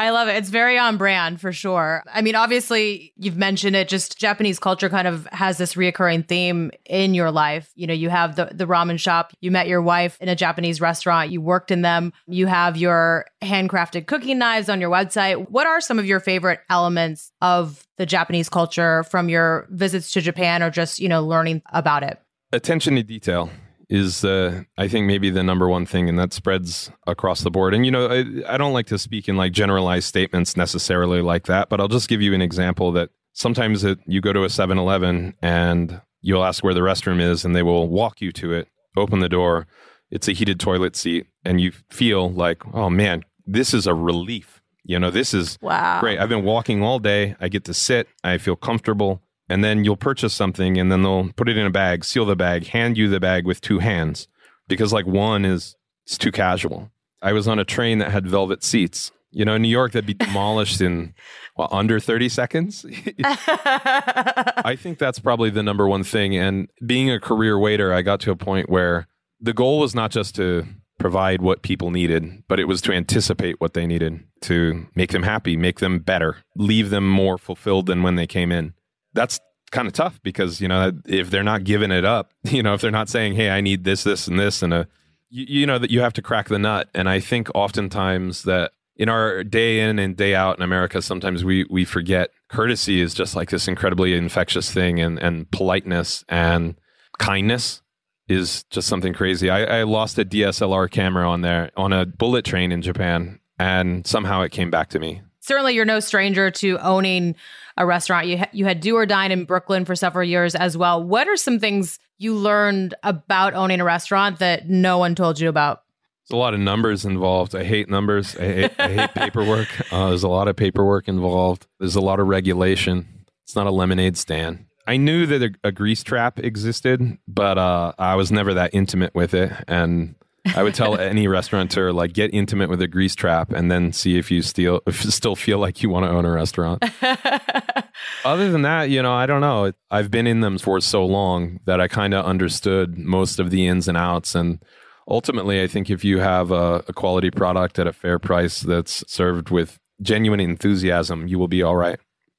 I 0.00 0.10
love 0.10 0.28
it. 0.28 0.36
It's 0.36 0.48
very 0.48 0.78
on 0.78 0.96
brand 0.96 1.40
for 1.40 1.52
sure. 1.52 2.02
I 2.12 2.22
mean, 2.22 2.34
obviously, 2.34 3.12
you've 3.16 3.36
mentioned 3.36 3.76
it, 3.76 3.88
just 3.88 4.18
Japanese 4.18 4.58
culture 4.58 4.88
kind 4.88 5.06
of 5.06 5.26
has 5.30 5.58
this 5.58 5.74
reoccurring 5.74 6.26
theme 6.26 6.72
in 6.84 7.14
your 7.14 7.30
life. 7.30 7.70
You 7.76 7.86
know, 7.86 7.94
you 7.94 8.10
have 8.10 8.34
the, 8.34 8.50
the 8.52 8.66
ramen 8.66 8.98
shop, 8.98 9.32
you 9.40 9.52
met 9.52 9.68
your 9.68 9.80
wife 9.80 10.18
in 10.20 10.28
a 10.28 10.34
Japanese 10.34 10.80
restaurant, 10.80 11.30
you 11.30 11.40
worked 11.40 11.70
in 11.70 11.82
them, 11.82 12.12
you 12.26 12.46
have 12.46 12.76
your 12.76 13.26
handcrafted 13.42 14.06
cooking 14.06 14.38
knives 14.38 14.68
on 14.68 14.80
your 14.80 14.90
website. 14.90 15.48
What 15.50 15.66
are 15.68 15.80
some 15.80 16.00
of 16.00 16.06
your 16.06 16.20
favorite 16.20 16.60
elements 16.68 17.30
of 17.40 17.86
the 17.96 18.06
Japanese 18.06 18.48
culture 18.48 19.04
from 19.04 19.28
your 19.28 19.68
visits 19.70 20.10
to 20.12 20.20
Japan 20.20 20.64
or 20.64 20.70
just, 20.70 20.98
you 20.98 21.08
know, 21.08 21.24
learning 21.24 21.62
about 21.72 22.02
it? 22.02 22.20
Attention 22.52 22.96
to 22.96 23.02
detail 23.02 23.50
is 23.90 24.24
uh, 24.24 24.62
I 24.76 24.88
think 24.88 25.06
maybe 25.06 25.30
the 25.30 25.42
number 25.42 25.68
one 25.68 25.86
thing, 25.86 26.08
and 26.08 26.18
that 26.18 26.32
spreads 26.32 26.90
across 27.06 27.42
the 27.42 27.50
board. 27.50 27.74
And 27.74 27.84
you 27.84 27.90
know, 27.90 28.06
I, 28.06 28.54
I 28.54 28.56
don't 28.56 28.72
like 28.72 28.86
to 28.86 28.98
speak 28.98 29.28
in 29.28 29.36
like 29.36 29.52
generalized 29.52 30.06
statements 30.06 30.56
necessarily 30.56 31.22
like 31.22 31.46
that, 31.46 31.68
but 31.68 31.80
I'll 31.80 31.88
just 31.88 32.08
give 32.08 32.22
you 32.22 32.34
an 32.34 32.42
example 32.42 32.92
that 32.92 33.10
sometimes 33.32 33.84
it, 33.84 33.98
you 34.06 34.20
go 34.20 34.32
to 34.32 34.44
a 34.44 34.48
7-Eleven 34.48 35.34
and 35.40 36.00
you'll 36.20 36.44
ask 36.44 36.62
where 36.64 36.74
the 36.74 36.80
restroom 36.80 37.20
is, 37.20 37.44
and 37.44 37.54
they 37.54 37.62
will 37.62 37.88
walk 37.88 38.20
you 38.20 38.32
to 38.32 38.52
it, 38.52 38.68
open 38.96 39.20
the 39.20 39.28
door. 39.28 39.66
It's 40.10 40.28
a 40.28 40.32
heated 40.32 40.58
toilet 40.58 40.96
seat, 40.96 41.26
and 41.44 41.60
you 41.60 41.72
feel 41.90 42.30
like, 42.30 42.62
oh 42.74 42.90
man, 42.90 43.24
this 43.46 43.72
is 43.72 43.86
a 43.86 43.94
relief. 43.94 44.62
You 44.84 44.98
know, 44.98 45.10
this 45.10 45.34
is 45.34 45.58
wow. 45.60 46.00
great. 46.00 46.18
I've 46.18 46.30
been 46.30 46.44
walking 46.44 46.82
all 46.82 46.98
day. 46.98 47.36
I 47.40 47.48
get 47.48 47.64
to 47.64 47.74
sit. 47.74 48.08
I 48.24 48.38
feel 48.38 48.56
comfortable 48.56 49.22
and 49.48 49.64
then 49.64 49.84
you'll 49.84 49.96
purchase 49.96 50.34
something 50.34 50.78
and 50.78 50.92
then 50.92 51.02
they'll 51.02 51.30
put 51.32 51.48
it 51.48 51.56
in 51.56 51.66
a 51.66 51.70
bag, 51.70 52.04
seal 52.04 52.26
the 52.26 52.36
bag, 52.36 52.66
hand 52.68 52.98
you 52.98 53.08
the 53.08 53.20
bag 53.20 53.46
with 53.46 53.60
two 53.60 53.78
hands 53.78 54.28
because 54.68 54.92
like 54.92 55.06
one 55.06 55.44
is 55.44 55.76
it's 56.04 56.18
too 56.18 56.32
casual. 56.32 56.90
I 57.20 57.32
was 57.32 57.48
on 57.48 57.58
a 57.58 57.64
train 57.64 57.98
that 57.98 58.10
had 58.10 58.26
velvet 58.26 58.62
seats. 58.62 59.10
You 59.30 59.44
know, 59.44 59.56
in 59.56 59.62
New 59.62 59.68
York, 59.68 59.92
that'd 59.92 60.06
be 60.06 60.14
demolished 60.14 60.80
in 60.80 61.14
well, 61.56 61.68
under 61.70 62.00
30 62.00 62.30
seconds. 62.30 62.86
I 63.24 64.76
think 64.78 64.98
that's 64.98 65.18
probably 65.18 65.50
the 65.50 65.62
number 65.62 65.86
one 65.86 66.02
thing. 66.02 66.34
And 66.34 66.68
being 66.86 67.10
a 67.10 67.20
career 67.20 67.58
waiter, 67.58 67.92
I 67.92 68.00
got 68.00 68.20
to 68.20 68.30
a 68.30 68.36
point 68.36 68.70
where 68.70 69.06
the 69.38 69.52
goal 69.52 69.80
was 69.80 69.94
not 69.94 70.12
just 70.12 70.34
to 70.36 70.66
provide 70.98 71.42
what 71.42 71.62
people 71.62 71.90
needed, 71.90 72.42
but 72.48 72.58
it 72.58 72.64
was 72.64 72.80
to 72.82 72.92
anticipate 72.92 73.60
what 73.60 73.74
they 73.74 73.86
needed 73.86 74.20
to 74.42 74.86
make 74.94 75.12
them 75.12 75.24
happy, 75.24 75.56
make 75.56 75.80
them 75.80 75.98
better, 75.98 76.38
leave 76.56 76.88
them 76.90 77.08
more 77.08 77.36
fulfilled 77.36 77.86
than 77.86 78.02
when 78.02 78.14
they 78.14 78.26
came 78.26 78.50
in 78.50 78.72
that's 79.18 79.40
kind 79.70 79.86
of 79.86 79.92
tough 79.92 80.20
because 80.22 80.60
you 80.60 80.68
know 80.68 80.92
if 81.06 81.30
they're 81.30 81.42
not 81.42 81.64
giving 81.64 81.90
it 81.90 82.04
up 82.04 82.32
you 82.44 82.62
know 82.62 82.74
if 82.74 82.80
they're 82.80 82.90
not 82.90 83.08
saying 83.08 83.34
hey 83.34 83.50
i 83.50 83.60
need 83.60 83.84
this 83.84 84.04
this 84.04 84.28
and 84.28 84.38
this 84.38 84.62
and 84.62 84.72
a 84.72 84.88
you, 85.28 85.60
you 85.60 85.66
know 85.66 85.78
that 85.78 85.90
you 85.90 86.00
have 86.00 86.14
to 86.14 86.22
crack 86.22 86.48
the 86.48 86.58
nut. 86.58 86.88
And 86.94 87.08
i 87.08 87.20
think 87.20 87.50
oftentimes 87.54 88.44
that 88.44 88.72
in 88.96 89.08
our 89.08 89.44
day 89.44 89.80
in 89.80 89.98
and 89.98 90.16
day 90.16 90.34
out 90.34 90.56
in 90.56 90.62
america 90.62 91.02
sometimes 91.02 91.44
we 91.44 91.66
we 91.68 91.84
forget 91.84 92.30
courtesy 92.48 93.00
is 93.00 93.12
just 93.12 93.36
like 93.36 93.50
this 93.50 93.68
incredibly 93.68 94.14
infectious 94.14 94.72
thing 94.72 95.00
and 95.00 95.18
and 95.18 95.50
politeness 95.50 96.24
and 96.28 96.76
kindness 97.18 97.82
is 98.28 98.64
just 98.64 98.86
something 98.86 99.14
crazy. 99.14 99.48
I, 99.48 99.80
I 99.80 99.82
lost 99.82 100.18
a 100.18 100.24
dslr 100.24 100.90
camera 100.90 101.28
on 101.28 101.42
there 101.42 101.70
on 101.76 101.92
a 101.92 102.06
bullet 102.06 102.44
train 102.44 102.72
in 102.72 102.80
japan 102.80 103.40
and 103.58 104.06
somehow 104.06 104.42
it 104.42 104.52
came 104.52 104.70
back 104.70 104.88
to 104.90 104.98
me 104.98 105.22
certainly 105.48 105.74
you're 105.74 105.84
no 105.84 105.98
stranger 105.98 106.50
to 106.52 106.78
owning 106.78 107.34
a 107.76 107.86
restaurant. 107.86 108.26
You 108.26 108.38
ha- 108.38 108.50
you 108.52 108.64
had 108.64 108.80
Do 108.80 108.96
or 108.96 109.06
Dine 109.06 109.32
in 109.32 109.44
Brooklyn 109.44 109.84
for 109.84 109.96
several 109.96 110.28
years 110.28 110.54
as 110.54 110.76
well. 110.76 111.02
What 111.02 111.26
are 111.26 111.36
some 111.36 111.58
things 111.58 111.98
you 112.18 112.34
learned 112.34 112.94
about 113.02 113.54
owning 113.54 113.80
a 113.80 113.84
restaurant 113.84 114.38
that 114.38 114.68
no 114.68 114.98
one 114.98 115.14
told 115.14 115.40
you 115.40 115.48
about? 115.48 115.82
There's 116.28 116.36
a 116.36 116.40
lot 116.40 116.52
of 116.54 116.60
numbers 116.60 117.04
involved. 117.04 117.56
I 117.56 117.64
hate 117.64 117.88
numbers. 117.88 118.36
I 118.36 118.44
hate, 118.44 118.72
I 118.78 118.88
hate 118.88 119.14
paperwork. 119.14 119.68
Uh, 119.90 120.08
there's 120.08 120.22
a 120.22 120.28
lot 120.28 120.48
of 120.48 120.56
paperwork 120.56 121.08
involved. 121.08 121.66
There's 121.80 121.96
a 121.96 122.00
lot 122.00 122.20
of 122.20 122.26
regulation. 122.26 123.24
It's 123.44 123.56
not 123.56 123.66
a 123.66 123.70
lemonade 123.70 124.18
stand. 124.18 124.66
I 124.86 124.98
knew 124.98 125.24
that 125.26 125.42
a, 125.42 125.68
a 125.68 125.72
grease 125.72 126.02
trap 126.02 126.38
existed, 126.38 127.16
but 127.26 127.56
uh, 127.56 127.92
I 127.98 128.16
was 128.16 128.30
never 128.30 128.52
that 128.54 128.74
intimate 128.74 129.14
with 129.14 129.32
it. 129.32 129.50
And 129.66 130.14
I 130.56 130.62
would 130.62 130.74
tell 130.74 130.98
any 130.98 131.28
restaurateur 131.28 131.92
like 131.92 132.12
get 132.12 132.32
intimate 132.32 132.68
with 132.68 132.80
a 132.82 132.88
grease 132.88 133.14
trap 133.14 133.52
and 133.52 133.70
then 133.70 133.92
see 133.92 134.18
if 134.18 134.30
you 134.30 134.42
still 134.42 134.82
still 134.90 135.36
feel 135.36 135.58
like 135.58 135.82
you 135.82 135.90
want 135.90 136.06
to 136.06 136.10
own 136.10 136.24
a 136.24 136.30
restaurant. 136.30 136.84
Other 138.24 138.50
than 138.50 138.62
that, 138.62 138.90
you 138.90 139.02
know, 139.02 139.12
I 139.12 139.26
don't 139.26 139.40
know. 139.40 139.72
I've 139.90 140.10
been 140.10 140.26
in 140.26 140.40
them 140.40 140.58
for 140.58 140.80
so 140.80 141.04
long 141.04 141.60
that 141.64 141.80
I 141.80 141.88
kind 141.88 142.14
of 142.14 142.24
understood 142.24 142.98
most 142.98 143.38
of 143.38 143.50
the 143.50 143.66
ins 143.66 143.88
and 143.88 143.96
outs 143.96 144.34
and 144.34 144.62
ultimately 145.08 145.62
I 145.62 145.66
think 145.66 145.90
if 145.90 146.04
you 146.04 146.18
have 146.18 146.50
a, 146.50 146.84
a 146.88 146.92
quality 146.92 147.30
product 147.30 147.78
at 147.78 147.86
a 147.86 147.92
fair 147.92 148.18
price 148.18 148.60
that's 148.60 149.04
served 149.10 149.50
with 149.50 149.78
genuine 150.02 150.40
enthusiasm, 150.40 151.26
you 151.26 151.38
will 151.38 151.48
be 151.48 151.62
all 151.62 151.76
right. 151.76 151.98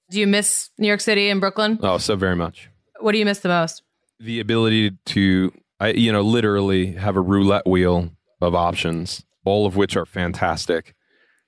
Do 0.09 0.19
you 0.19 0.27
miss 0.27 0.69
New 0.77 0.87
York 0.87 1.01
City 1.01 1.29
and 1.29 1.39
Brooklyn? 1.39 1.79
Oh, 1.83 1.97
so 1.97 2.15
very 2.15 2.35
much. 2.35 2.69
What 2.99 3.11
do 3.11 3.19
you 3.19 3.25
miss 3.25 3.39
the 3.39 3.49
most? 3.49 3.83
The 4.19 4.39
ability 4.39 4.91
to 5.07 5.51
I, 5.79 5.89
you 5.89 6.11
know, 6.11 6.21
literally 6.21 6.93
have 6.93 7.15
a 7.15 7.21
roulette 7.21 7.67
wheel 7.67 8.11
of 8.41 8.53
options, 8.53 9.23
all 9.45 9.65
of 9.65 9.75
which 9.75 9.95
are 9.95 10.05
fantastic, 10.05 10.93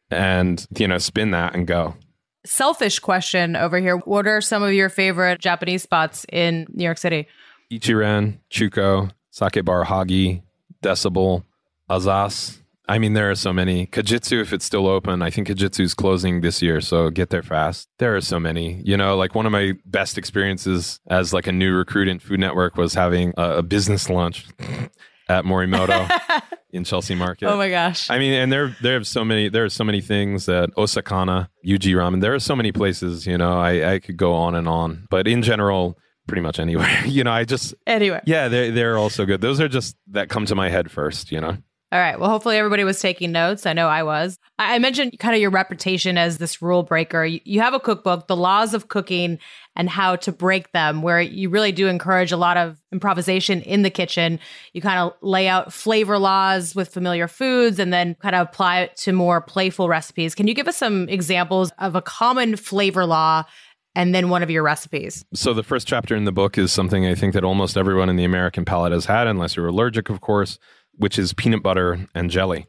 and 0.10 0.66
you 0.78 0.88
know, 0.88 0.98
spin 0.98 1.32
that 1.32 1.54
and 1.56 1.68
go. 1.68 1.96
Selfish 2.46 3.00
question 3.00 3.56
over 3.56 3.80
here. 3.80 3.98
What 3.98 4.26
are 4.28 4.42
some 4.42 4.64
of 4.64 4.74
your 4.74 4.90
favorite 4.90 5.40
Japanese 5.40 5.84
spots 5.84 6.26
in 6.32 6.66
New 6.72 6.84
York 6.84 6.98
City? 6.98 7.28
Ichiran, 7.72 8.40
Chuko, 8.50 9.12
Sake 9.30 9.64
Bar 9.64 9.84
Hagi, 9.84 10.42
Decibel, 10.82 11.44
Azas. 11.90 12.61
I 12.92 13.00
mean, 13.00 13.14
there 13.14 13.32
are 13.32 13.36
so 13.36 13.54
many. 13.54 13.88
Kajitsu, 13.88 14.42
if 14.42 14.52
it's 14.52 14.66
still 14.66 14.86
open, 14.86 15.22
I 15.22 15.30
think 15.30 15.48
Kajitsu's 15.48 15.94
closing 15.94 16.42
this 16.42 16.62
year, 16.62 16.82
so 16.82 17.10
get 17.10 17.30
there 17.30 17.42
fast. 17.42 17.88
There 18.00 18.18
are 18.18 18.20
so 18.20 18.38
many. 18.38 18.82
You 18.84 18.98
know, 18.98 19.16
like 19.16 19.34
one 19.34 19.46
of 19.46 19.54
my 19.54 19.76
best 19.86 20.18
experiences 20.18 21.00
as 21.08 21.32
like 21.32 21.48
a 21.48 21.54
new 21.54 21.74
recruit 21.74 22.10
in 22.10 22.20
Food 22.20 22.42
Network 22.42 22.76
was 22.76 22.94
having 22.94 23.34
a, 23.38 23.60
a 23.60 23.64
business 23.64 24.10
lunch 24.10 24.46
at 25.30 25.46
Morimoto 25.46 26.06
in 26.72 26.84
Chelsea 26.84 27.16
Market. 27.16 27.46
Oh 27.46 27.56
my 27.56 27.70
gosh. 27.70 28.10
I 28.10 28.20
mean, 28.20 28.34
and 28.34 28.52
there 28.52 28.76
there 28.82 28.98
are 28.98 29.04
so 29.06 29.24
many 29.24 29.48
there 29.48 29.64
are 29.64 29.70
so 29.70 29.86
many 29.86 30.02
things 30.02 30.48
that 30.48 30.72
Osakana, 30.76 31.48
Yuji 31.66 31.96
Ramen. 31.96 32.20
There 32.20 32.34
are 32.34 32.40
so 32.40 32.58
many 32.58 32.74
places. 32.74 33.26
You 33.26 33.38
know, 33.38 33.58
I 33.58 33.94
I 33.94 34.00
could 34.00 34.18
go 34.18 34.34
on 34.34 34.54
and 34.54 34.68
on, 34.68 35.08
but 35.10 35.30
in 35.30 35.44
general, 35.44 35.98
pretty 36.28 36.42
much 36.42 36.60
anywhere. 36.60 36.94
you 37.06 37.24
know, 37.24 37.32
I 37.32 37.46
just 37.46 37.74
Anyway. 37.88 38.20
yeah, 38.26 38.50
they 38.50 38.70
they're 38.70 38.98
also 38.98 39.26
good. 39.26 39.40
Those 39.40 39.62
are 39.62 39.70
just 39.70 39.96
that 40.08 40.28
come 40.28 40.46
to 40.48 40.56
my 40.56 40.70
head 40.70 40.92
first. 40.92 41.32
You 41.32 41.40
know. 41.40 41.58
All 41.94 42.00
right. 42.00 42.18
Well, 42.18 42.30
hopefully 42.30 42.56
everybody 42.56 42.86
was 42.86 43.02
taking 43.02 43.34
notes. 43.34 43.66
I 43.66 43.74
know 43.74 43.90
I 43.90 44.04
was. 44.04 44.40
I 44.58 44.80
mentioned 44.80 45.20
kind 45.20 45.36
of 45.36 45.42
your 45.42 45.50
reputation 45.50 46.18
as 46.18 46.38
this 46.38 46.62
rule 46.62 46.84
breaker. 46.84 47.26
You 47.26 47.60
have 47.60 47.74
a 47.74 47.82
cookbook, 47.82 48.28
The 48.28 48.36
Laws 48.36 48.74
of 48.74 48.88
Cooking 48.88 49.40
and 49.76 49.90
How 49.90 50.16
to 50.18 50.32
Break 50.32 50.72
Them, 50.72 51.02
where 51.02 51.20
you 51.20 51.50
really 51.50 51.74
do 51.74 51.88
encourage 51.88 52.32
a 52.32 52.38
lot 52.38 52.56
of 52.56 52.80
improvisation 52.94 53.62
in 53.62 53.82
the 53.82 53.90
kitchen. 53.90 54.40
You 54.72 54.82
kind 54.82 55.00
of 55.00 55.14
lay 55.22 55.50
out 55.50 55.74
flavor 55.74 56.18
laws 56.18 56.76
with 56.76 56.94
familiar 56.94 57.28
foods 57.28 57.78
and 57.78 57.92
then 57.92 58.16
kind 58.16 58.36
of 58.36 58.48
apply 58.48 58.82
it 58.82 58.96
to 58.98 59.12
more 59.12 59.42
playful 59.42 59.90
recipes. 59.90 60.34
Can 60.34 60.48
you 60.48 60.54
give 60.54 60.70
us 60.70 60.78
some 60.78 61.10
examples 61.10 61.74
of 61.78 61.96
a 61.96 62.02
common 62.02 62.56
flavor 62.56 63.06
law 63.06 63.44
and 63.96 64.16
then 64.16 64.30
one 64.30 64.44
of 64.44 64.50
your 64.50 64.64
recipes? 64.64 65.26
So 65.34 65.54
the 65.54 65.64
first 65.64 65.88
chapter 65.88 66.16
in 66.16 66.24
the 66.24 66.32
book 66.32 66.58
is 66.58 66.72
something 66.72 67.06
I 67.06 67.16
think 67.16 67.34
that 67.34 67.44
almost 67.44 67.76
everyone 67.76 68.08
in 68.08 68.16
the 68.16 68.24
American 68.24 68.64
palate 68.64 68.94
has 68.94 69.06
had, 69.06 69.28
unless 69.28 69.58
you're 69.58 69.68
allergic, 69.68 70.10
of 70.10 70.22
course, 70.22 70.58
which 70.98 71.18
is 71.18 71.34
peanut 71.34 71.64
butter 71.64 72.08
and 72.14 72.30
jelly. 72.30 72.68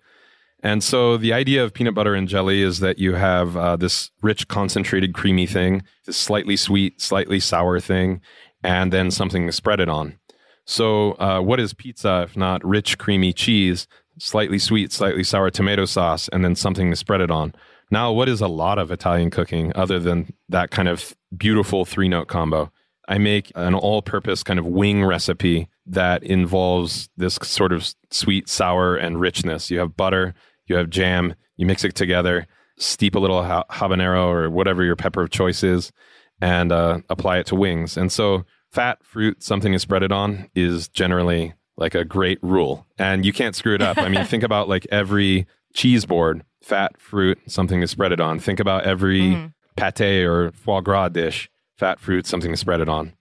And 0.62 0.82
so 0.82 1.16
the 1.16 1.32
idea 1.32 1.64
of 1.64 1.74
peanut 1.74 1.94
butter 1.94 2.14
and 2.14 2.28
jelly 2.28 2.62
is 2.62 2.78
that 2.80 2.98
you 2.98 3.14
have 3.14 3.56
uh, 3.56 3.76
this 3.76 4.11
rich, 4.22 4.46
concentrated, 4.46 5.12
creamy 5.12 5.46
thing, 5.46 5.82
this 6.06 6.16
slightly 6.16 6.56
sweet, 6.56 7.00
slightly 7.00 7.40
sour 7.40 7.80
thing, 7.80 8.20
and 8.62 8.92
then 8.92 9.11
something 9.11 9.46
to 9.46 9.52
spread 9.52 9.80
it 9.80 9.88
on. 9.88 10.18
So, 10.64 11.12
uh, 11.18 11.40
what 11.40 11.58
is 11.58 11.74
pizza 11.74 12.22
if 12.22 12.37
not 12.37 12.64
rich, 12.64 12.96
creamy 12.96 13.32
cheese, 13.32 13.88
slightly 14.18 14.61
sweet, 14.61 14.92
slightly 14.92 15.24
sour 15.24 15.50
tomato 15.50 15.85
sauce, 15.85 16.28
and 16.28 16.44
then 16.44 16.54
something 16.54 16.90
to 16.90 16.96
spread 16.96 17.20
it 17.20 17.32
on? 17.32 17.54
Now, 17.90 18.12
what 18.12 18.28
is 18.28 18.40
a 18.40 18.48
lot 18.48 18.78
of 18.78 18.92
Italian 18.92 19.30
cooking 19.30 19.72
other 19.74 19.98
than 19.98 20.32
that 20.48 20.70
kind 20.70 20.88
of 20.88 21.16
beautiful 21.37 21.85
three 21.85 22.08
note 22.08 22.28
combo? 22.28 22.70
I 23.09 23.19
make 23.19 23.53
an 23.55 23.75
all 23.75 24.03
purpose 24.03 24.43
kind 24.43 24.59
of 24.59 24.67
wing 24.67 25.05
recipe 25.05 25.69
that 25.87 26.23
involves 26.23 27.09
this 27.17 27.38
sort 27.43 27.73
of 27.73 27.93
sweet, 28.11 28.49
sour, 28.49 28.97
and 28.97 29.21
richness. 29.21 29.71
You 29.71 29.81
have 29.81 29.97
butter, 29.97 30.35
you 30.67 30.77
have 30.77 30.91
jam, 30.91 31.35
you 31.57 31.67
mix 31.67 31.85
it 31.85 31.95
together, 31.95 32.47
steep 32.79 33.15
a 33.15 33.19
little 33.19 33.43
habanero 33.43 34.27
or 34.27 34.51
whatever 34.51 34.85
your 34.85 34.97
pepper 34.97 35.23
of 35.23 35.31
choice 35.31 35.62
is, 35.62 35.93
and 36.41 36.73
uh, 36.73 37.01
apply 37.09 37.38
it 37.38 37.47
to 37.47 37.55
wings. 37.55 37.97
And 37.97 38.11
so, 38.11 38.45
fat, 38.71 39.05
fruit, 39.05 39.43
something 39.43 39.73
to 39.73 39.79
spread 39.79 40.03
it 40.03 40.12
on 40.12 40.49
is 40.55 40.88
generally 40.88 41.55
like 41.77 41.95
a 41.95 42.05
great 42.05 42.38
rule. 42.43 42.87
And 42.99 43.25
you 43.25 43.33
can't 43.33 43.57
screw 43.57 43.75
it 43.75 43.83
up. 43.83 43.99
I 43.99 44.09
mean, 44.09 44.25
think 44.27 44.43
about 44.43 44.69
like 44.69 44.87
every 44.91 45.47
cheese 45.75 46.05
board, 46.05 46.45
fat, 46.62 47.01
fruit, 47.01 47.38
something 47.47 47.81
to 47.81 47.88
spread 47.88 48.12
it 48.12 48.21
on. 48.21 48.38
Think 48.38 48.61
about 48.61 48.85
every 48.85 49.53
pate 49.77 50.25
or 50.25 50.53
foie 50.53 50.81
gras 50.81 51.09
dish, 51.09 51.51
fat, 51.78 52.00
fruit, 52.00 52.26
something 52.26 52.50
to 52.50 52.56
spread 52.56 52.80
it 52.80 52.88
on. 52.88 53.12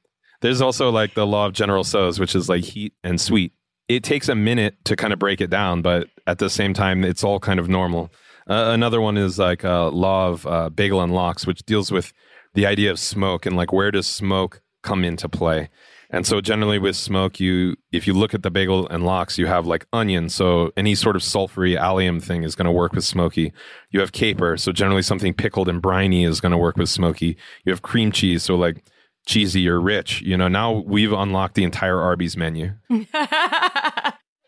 There's 0.41 0.61
also 0.61 0.89
like 0.89 1.13
the 1.13 1.27
law 1.27 1.45
of 1.45 1.53
General 1.53 1.83
Tso's, 1.83 2.19
which 2.19 2.35
is 2.35 2.49
like 2.49 2.63
heat 2.63 2.93
and 3.03 3.21
sweet. 3.21 3.53
It 3.87 4.03
takes 4.03 4.29
a 4.29 4.35
minute 4.35 4.75
to 4.85 4.95
kind 4.95 5.13
of 5.13 5.19
break 5.19 5.41
it 5.41 5.49
down, 5.49 5.81
but 5.81 6.07
at 6.25 6.39
the 6.39 6.49
same 6.49 6.73
time, 6.73 7.03
it's 7.03 7.23
all 7.23 7.39
kind 7.39 7.59
of 7.59 7.69
normal. 7.69 8.11
Uh, 8.49 8.71
another 8.73 9.01
one 9.01 9.17
is 9.17 9.37
like 9.37 9.63
uh, 9.63 9.89
law 9.89 10.29
of 10.29 10.47
uh, 10.47 10.69
bagel 10.69 11.01
and 11.01 11.13
lox, 11.13 11.45
which 11.45 11.63
deals 11.63 11.91
with 11.91 12.11
the 12.53 12.65
idea 12.65 12.91
of 12.91 12.99
smoke 12.99 13.45
and 13.45 13.55
like 13.55 13.71
where 13.71 13.91
does 13.91 14.07
smoke 14.07 14.61
come 14.81 15.03
into 15.03 15.29
play. 15.29 15.69
And 16.13 16.27
so 16.27 16.41
generally 16.41 16.77
with 16.77 16.95
smoke, 16.95 17.39
you 17.39 17.75
if 17.91 18.05
you 18.05 18.13
look 18.13 18.33
at 18.33 18.43
the 18.43 18.51
bagel 18.51 18.87
and 18.89 19.05
lox, 19.05 19.37
you 19.37 19.45
have 19.47 19.65
like 19.65 19.85
onion. 19.93 20.29
So 20.29 20.71
any 20.75 20.93
sort 20.93 21.15
of 21.15 21.21
sulfury 21.21 21.77
allium 21.77 22.19
thing 22.19 22.43
is 22.43 22.53
going 22.55 22.65
to 22.65 22.71
work 22.71 22.93
with 22.93 23.05
smoky. 23.05 23.53
You 23.91 24.01
have 24.01 24.11
caper. 24.11 24.57
So 24.57 24.71
generally 24.71 25.01
something 25.03 25.33
pickled 25.33 25.69
and 25.69 25.81
briny 25.81 26.25
is 26.25 26.41
going 26.41 26.51
to 26.51 26.57
work 26.57 26.75
with 26.75 26.89
smoky. 26.89 27.37
You 27.65 27.71
have 27.71 27.81
cream 27.81 28.11
cheese. 28.11 28.43
So 28.43 28.55
like 28.55 28.83
cheesy 29.25 29.69
or 29.69 29.79
rich. 29.79 30.21
You 30.21 30.35
know, 30.35 30.47
now 30.49 30.71
we've 30.85 31.13
unlocked 31.13 31.55
the 31.55 31.63
entire 31.63 31.99
Arby's 31.99 32.35
menu. 32.35 32.73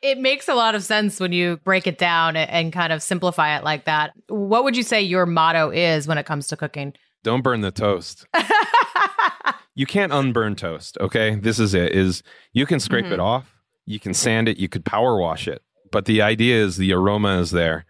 it 0.01 0.17
makes 0.17 0.49
a 0.49 0.55
lot 0.55 0.75
of 0.75 0.83
sense 0.83 1.19
when 1.19 1.31
you 1.31 1.57
break 1.63 1.87
it 1.87 1.97
down 1.97 2.35
and- 2.35 2.49
and 2.49 2.73
kind 2.73 2.91
of 2.91 3.01
simplify 3.01 3.55
it 3.57 3.63
like 3.63 3.85
that. 3.85 4.11
What 4.27 4.63
would 4.65 4.75
you 4.75 4.83
say 4.83 5.01
your 5.01 5.25
motto 5.25 5.69
is 5.69 6.07
when 6.07 6.17
it 6.17 6.25
comes 6.25 6.47
to 6.47 6.57
cooking? 6.57 6.93
Don't 7.23 7.41
burn 7.41 7.61
the 7.61 7.71
toast. 7.71 8.25
you 9.75 9.85
can't 9.85 10.13
unburn 10.13 10.55
toast, 10.55 10.97
okay? 10.99 11.35
This 11.35 11.59
is 11.59 11.73
it 11.73 11.93
is 11.93 12.23
you 12.51 12.65
can 12.65 12.79
scrape 12.79 13.05
it 13.05 13.13
mm-hmm. 13.13 13.21
off, 13.21 13.55
you 13.85 13.99
can 13.99 14.13
sand 14.13 14.47
it, 14.47 14.57
you 14.57 14.69
could 14.69 14.85
power 14.85 15.17
wash 15.17 15.47
it. 15.47 15.61
But 15.91 16.05
the 16.05 16.21
idea 16.21 16.63
is 16.63 16.77
the 16.77 16.93
aroma 16.93 17.39
is 17.39 17.51
there 17.51 17.85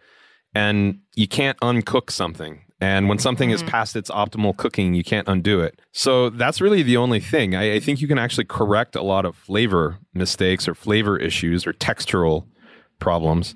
and 0.54 1.00
you 1.15 1.28
can't 1.28 1.60
uncook 1.60 2.12
something. 2.12 2.62
And 2.80 3.08
when 3.08 3.17
something 3.17 3.50
is 3.50 3.62
mm-hmm. 3.62 3.69
past 3.69 3.96
its 3.96 4.12
optimal 4.12 4.58
cooking, 4.58 4.93
you 4.93 5.04
can't 5.04 5.28
undo 5.28 5.62
it. 5.62 5.82
So 5.93 6.30
that's 6.30 6.60
really 6.60 6.84
the 6.84 6.98
only 6.98 7.22
thing. 7.22 7.56
I, 7.56 7.76
I 7.76 7.80
think 7.80 8.02
you 8.02 8.10
can 8.10 8.17
actually 8.17 8.43
correct 8.46 8.96
a 8.96 9.02
lot 9.02 9.26
of 9.26 9.38
flavor 9.38 10.00
mistakes 10.13 10.67
or 10.67 10.76
flavor 10.76 11.17
issues 11.17 11.65
or 11.65 11.74
textural 11.74 12.46
problems. 13.00 13.56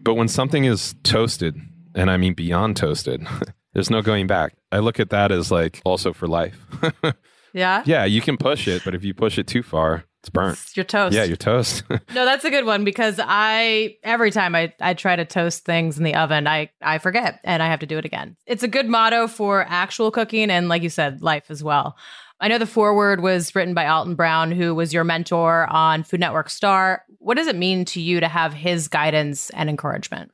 But 0.00 0.14
when 0.14 0.28
something 0.28 0.64
is 0.64 0.94
toasted, 1.02 1.60
and 1.94 2.10
I 2.10 2.16
mean 2.16 2.34
beyond 2.34 2.76
toasted, 2.76 3.26
there's 3.78 3.90
no 3.90 4.02
going 4.02 4.26
back. 4.26 4.54
I 4.72 4.80
look 4.80 4.98
at 4.98 5.10
that 5.10 5.30
as 5.30 5.52
like 5.52 5.80
also 5.84 6.12
for 6.12 6.26
life. 6.26 6.58
Yeah? 7.54 7.82
yeah, 7.86 8.04
you 8.04 8.20
can 8.20 8.36
push 8.36 8.68
it, 8.68 8.82
but 8.84 8.94
if 8.94 9.02
you 9.02 9.14
push 9.14 9.38
it 9.38 9.46
too 9.46 9.62
far, 9.62 10.04
it's 10.20 10.28
burnt. 10.28 10.58
Your 10.74 10.84
toast. 10.84 11.16
Yeah, 11.16 11.24
you're 11.24 11.36
toast. 11.36 11.82
No, 12.14 12.26
that's 12.26 12.44
a 12.44 12.50
good 12.50 12.66
one 12.66 12.84
because 12.84 13.18
I 13.18 13.96
every 14.04 14.30
time 14.30 14.54
I, 14.54 14.74
I 14.80 14.92
try 14.92 15.16
to 15.16 15.24
toast 15.24 15.64
things 15.64 15.96
in 15.96 16.04
the 16.04 16.14
oven, 16.14 16.46
I 16.46 16.70
I 16.82 16.98
forget 16.98 17.40
and 17.44 17.62
I 17.62 17.66
have 17.68 17.80
to 17.80 17.86
do 17.86 17.96
it 17.96 18.04
again. 18.04 18.36
It's 18.46 18.62
a 18.62 18.68
good 18.68 18.86
motto 18.86 19.26
for 19.26 19.64
actual 19.66 20.10
cooking 20.10 20.50
and 20.50 20.68
like 20.68 20.82
you 20.82 20.90
said, 20.90 21.22
life 21.22 21.50
as 21.50 21.64
well. 21.64 21.96
I 22.38 22.48
know 22.48 22.58
the 22.58 22.66
foreword 22.66 23.22
was 23.22 23.54
written 23.54 23.72
by 23.72 23.86
Alton 23.86 24.14
Brown, 24.14 24.52
who 24.52 24.74
was 24.74 24.92
your 24.92 25.04
mentor 25.04 25.66
on 25.72 26.02
Food 26.02 26.20
Network 26.20 26.50
Star. 26.50 27.02
What 27.18 27.38
does 27.38 27.46
it 27.46 27.56
mean 27.56 27.86
to 27.86 28.00
you 28.00 28.20
to 28.20 28.28
have 28.28 28.52
his 28.52 28.88
guidance 28.88 29.48
and 29.50 29.70
encouragement? 29.70 30.30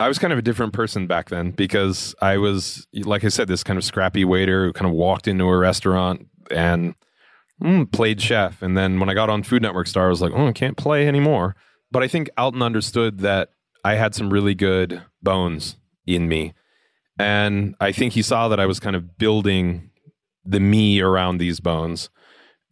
I 0.00 0.08
was 0.08 0.18
kind 0.18 0.32
of 0.32 0.38
a 0.38 0.42
different 0.42 0.72
person 0.72 1.06
back 1.06 1.30
then 1.30 1.52
because 1.52 2.14
I 2.20 2.38
was, 2.38 2.86
like 2.92 3.24
I 3.24 3.28
said, 3.28 3.48
this 3.48 3.62
kind 3.62 3.76
of 3.78 3.84
scrappy 3.84 4.24
waiter 4.24 4.66
who 4.66 4.72
kind 4.72 4.90
of 4.90 4.96
walked 4.96 5.28
into 5.28 5.44
a 5.44 5.56
restaurant 5.56 6.26
and 6.50 6.94
mm, 7.62 7.90
played 7.92 8.20
chef. 8.20 8.60
And 8.60 8.76
then 8.76 8.98
when 8.98 9.08
I 9.08 9.14
got 9.14 9.30
on 9.30 9.42
Food 9.42 9.62
Network 9.62 9.86
Star, 9.86 10.06
I 10.06 10.10
was 10.10 10.20
like, 10.20 10.32
oh, 10.34 10.48
I 10.48 10.52
can't 10.52 10.76
play 10.76 11.06
anymore. 11.06 11.54
But 11.92 12.02
I 12.02 12.08
think 12.08 12.28
Alton 12.36 12.62
understood 12.62 13.18
that 13.20 13.50
I 13.84 13.94
had 13.94 14.14
some 14.14 14.32
really 14.32 14.54
good 14.54 15.02
bones 15.22 15.76
in 16.06 16.28
me. 16.28 16.54
And 17.18 17.76
I 17.80 17.92
think 17.92 18.14
he 18.14 18.22
saw 18.22 18.48
that 18.48 18.58
I 18.58 18.66
was 18.66 18.80
kind 18.80 18.96
of 18.96 19.16
building 19.16 19.90
the 20.44 20.58
me 20.58 21.00
around 21.00 21.38
these 21.38 21.60
bones. 21.60 22.10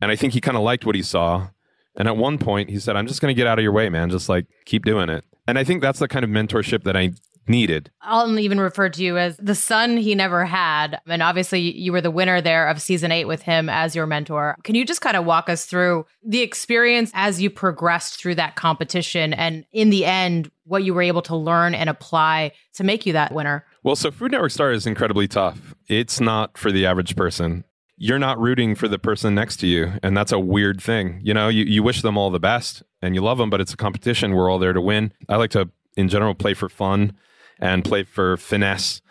And 0.01 0.11
I 0.11 0.17
think 0.17 0.33
he 0.33 0.41
kind 0.41 0.57
of 0.57 0.65
liked 0.65 0.85
what 0.85 0.97
he 0.97 1.03
saw. 1.03 1.51
And 1.95 2.09
at 2.09 2.17
one 2.17 2.39
point, 2.39 2.71
he 2.71 2.81
said, 2.81 2.97
I'm 2.97 3.07
just 3.07 3.21
going 3.21 3.33
to 3.33 3.39
get 3.39 3.47
out 3.47 3.59
of 3.59 3.63
your 3.63 3.73
way, 3.73 3.89
man. 3.89 4.11
Just 4.11 4.29
like 4.29 4.47
keep 4.65 4.85
doing 4.85 5.09
it. 5.09 5.25
And 5.53 5.59
I 5.59 5.65
think 5.65 5.83
that's 5.83 5.99
the 5.99 6.09
kind 6.09 6.25
of 6.25 6.31
mentorship 6.31 6.85
that 6.85 6.97
I 6.97 7.13
needed. 7.47 7.91
I'll 8.01 8.39
even 8.39 8.59
refer 8.59 8.89
to 8.89 9.05
you 9.05 9.19
as 9.19 9.37
the 9.37 9.55
son 9.55 9.99
he 9.99 10.15
never 10.15 10.47
had. 10.47 10.99
And 11.07 11.23
obviously, 11.23 11.61
you 11.61 11.93
were 11.93 12.01
the 12.01 12.11
winner 12.11 12.41
there 12.41 12.67
of 12.69 12.81
season 12.81 13.13
eight 13.13 13.27
with 13.27 13.43
him 13.43 13.69
as 13.69 13.95
your 13.95 14.07
mentor. 14.07 14.57
Can 14.65 14.77
you 14.77 14.87
just 14.87 15.03
kind 15.03 15.15
of 15.15 15.27
walk 15.27 15.51
us 15.51 15.67
through 15.67 16.07
the 16.25 16.41
experience 16.41 17.11
as 17.13 17.43
you 17.43 17.51
progressed 17.51 18.19
through 18.19 18.37
that 18.37 18.57
competition 18.57 19.35
and 19.35 19.67
in 19.73 19.91
the 19.91 20.07
end, 20.07 20.51
what 20.65 20.85
you 20.85 20.95
were 20.95 21.03
able 21.03 21.21
to 21.21 21.37
learn 21.37 21.75
and 21.75 21.91
apply 21.91 22.53
to 22.73 22.83
make 22.83 23.05
you 23.05 23.13
that 23.13 23.35
winner? 23.35 23.67
Well, 23.83 23.95
so 23.95 24.11
Food 24.11 24.33
Network 24.33 24.53
Star 24.53 24.73
is 24.73 24.87
incredibly 24.87 25.29
tough. 25.29 25.75
It's 25.87 26.19
not 26.19 26.57
for 26.57 26.73
the 26.73 26.87
average 26.87 27.15
person. 27.15 27.65
You're 27.97 28.19
not 28.19 28.39
rooting 28.39 28.75
for 28.75 28.89
the 28.89 28.99
person 28.99 29.35
next 29.35 29.59
to 29.59 29.67
you. 29.67 29.93
And 30.03 30.17
that's 30.17 30.33
a 30.33 30.39
weird 30.39 30.83
thing. 30.83 31.21
You 31.23 31.35
know, 31.35 31.49
you, 31.49 31.65
you 31.65 31.83
wish 31.83 32.03
them 32.03 32.17
all 32.17 32.31
the 32.31 32.41
best 32.41 32.83
and 33.01 33.15
you 33.15 33.21
love 33.21 33.39
them, 33.39 33.51
but 33.51 33.61
it's 33.61 33.73
a 33.73 33.77
competition. 33.77 34.35
We're 34.35 34.51
all 34.51 34.59
there 34.59 34.73
to 34.73 34.81
win. 34.81 35.13
I 35.29 35.37
like 35.37 35.51
to, 35.51 35.71
in 35.97 36.09
general, 36.09 36.35
play 36.35 36.55
for 36.55 36.69
fun 36.69 37.13
and 37.61 37.85
play 37.85 38.03
for 38.03 38.37
finesse. 38.37 39.03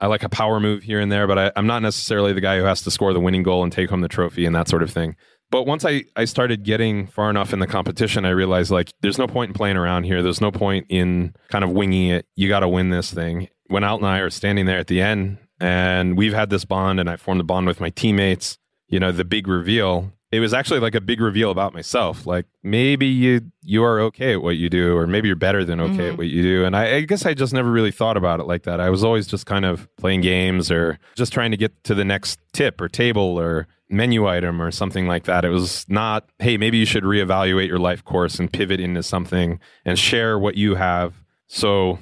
I 0.00 0.06
like 0.06 0.22
a 0.22 0.28
power 0.28 0.60
move 0.60 0.84
here 0.84 1.00
and 1.00 1.10
there, 1.10 1.26
but 1.26 1.38
I, 1.38 1.52
I'm 1.56 1.66
not 1.66 1.82
necessarily 1.82 2.32
the 2.32 2.40
guy 2.40 2.58
who 2.58 2.64
has 2.64 2.82
to 2.82 2.90
score 2.90 3.12
the 3.12 3.20
winning 3.20 3.42
goal 3.42 3.62
and 3.64 3.72
take 3.72 3.90
home 3.90 4.00
the 4.00 4.08
trophy 4.08 4.46
and 4.46 4.54
that 4.54 4.68
sort 4.68 4.82
of 4.82 4.90
thing. 4.90 5.16
But 5.50 5.64
once 5.64 5.84
I, 5.84 6.04
I 6.14 6.24
started 6.26 6.62
getting 6.62 7.06
far 7.06 7.30
enough 7.30 7.52
in 7.52 7.58
the 7.58 7.66
competition, 7.66 8.24
I 8.24 8.30
realized 8.30 8.70
like 8.70 8.92
there's 9.00 9.18
no 9.18 9.26
point 9.26 9.48
in 9.48 9.54
playing 9.54 9.76
around 9.76 10.04
here. 10.04 10.22
There's 10.22 10.40
no 10.40 10.50
point 10.50 10.86
in 10.88 11.34
kind 11.48 11.64
of 11.64 11.70
winging 11.70 12.10
it. 12.10 12.26
You 12.36 12.48
got 12.48 12.60
to 12.60 12.68
win 12.68 12.90
this 12.90 13.12
thing. 13.12 13.48
When 13.66 13.82
Alton 13.82 14.06
and 14.06 14.14
I 14.14 14.18
are 14.18 14.30
standing 14.30 14.66
there 14.66 14.78
at 14.78 14.86
the 14.86 15.00
end 15.00 15.38
and 15.60 16.16
we've 16.16 16.34
had 16.34 16.50
this 16.50 16.64
bond, 16.64 17.00
and 17.00 17.08
I 17.10 17.16
formed 17.16 17.40
a 17.40 17.44
bond 17.44 17.66
with 17.66 17.80
my 17.80 17.90
teammates. 17.90 18.58
You 18.88 18.98
know, 19.00 19.12
the 19.12 19.24
big 19.24 19.48
reveal. 19.48 20.12
It 20.30 20.40
was 20.40 20.52
actually 20.52 20.80
like 20.80 20.94
a 20.94 21.00
big 21.00 21.20
reveal 21.22 21.50
about 21.50 21.72
myself. 21.72 22.26
Like 22.26 22.44
maybe 22.62 23.06
you 23.06 23.40
you 23.62 23.82
are 23.82 23.98
okay 24.00 24.34
at 24.34 24.42
what 24.42 24.56
you 24.56 24.68
do, 24.68 24.94
or 24.96 25.06
maybe 25.06 25.28
you're 25.28 25.36
better 25.36 25.64
than 25.64 25.80
okay 25.80 25.94
Mhm. 26.08 26.12
at 26.12 26.18
what 26.18 26.26
you 26.28 26.42
do. 26.42 26.64
And 26.66 26.76
I, 26.76 26.96
I 26.96 27.00
guess 27.02 27.24
I 27.24 27.32
just 27.34 27.52
never 27.54 27.70
really 27.70 27.90
thought 27.90 28.16
about 28.18 28.38
it 28.40 28.44
like 28.46 28.64
that. 28.64 28.78
I 28.80 28.90
was 28.90 29.02
always 29.02 29.26
just 29.26 29.46
kind 29.46 29.64
of 29.64 29.88
playing 29.96 30.20
games 30.20 30.70
or 30.70 30.98
just 31.16 31.32
trying 31.32 31.50
to 31.50 31.56
get 31.56 31.82
to 31.84 31.94
the 31.94 32.04
next 32.04 32.38
tip 32.52 32.78
or 32.80 32.88
table 32.88 33.38
or 33.38 33.66
menu 33.88 34.26
item 34.26 34.60
or 34.60 34.70
something 34.70 35.06
like 35.06 35.24
that. 35.24 35.46
It 35.46 35.48
was 35.50 35.86
not, 35.88 36.28
hey, 36.40 36.58
maybe 36.58 36.76
you 36.76 36.84
should 36.84 37.04
reevaluate 37.04 37.68
your 37.68 37.78
life 37.78 38.04
course 38.04 38.38
and 38.38 38.52
pivot 38.52 38.80
into 38.80 39.02
something 39.02 39.58
and 39.86 39.98
share 39.98 40.38
what 40.38 40.56
you 40.56 40.74
have. 40.74 41.14
So, 41.46 41.98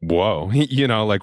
whoa, 0.00 0.50
you 0.52 0.86
know, 0.86 1.06
like 1.06 1.22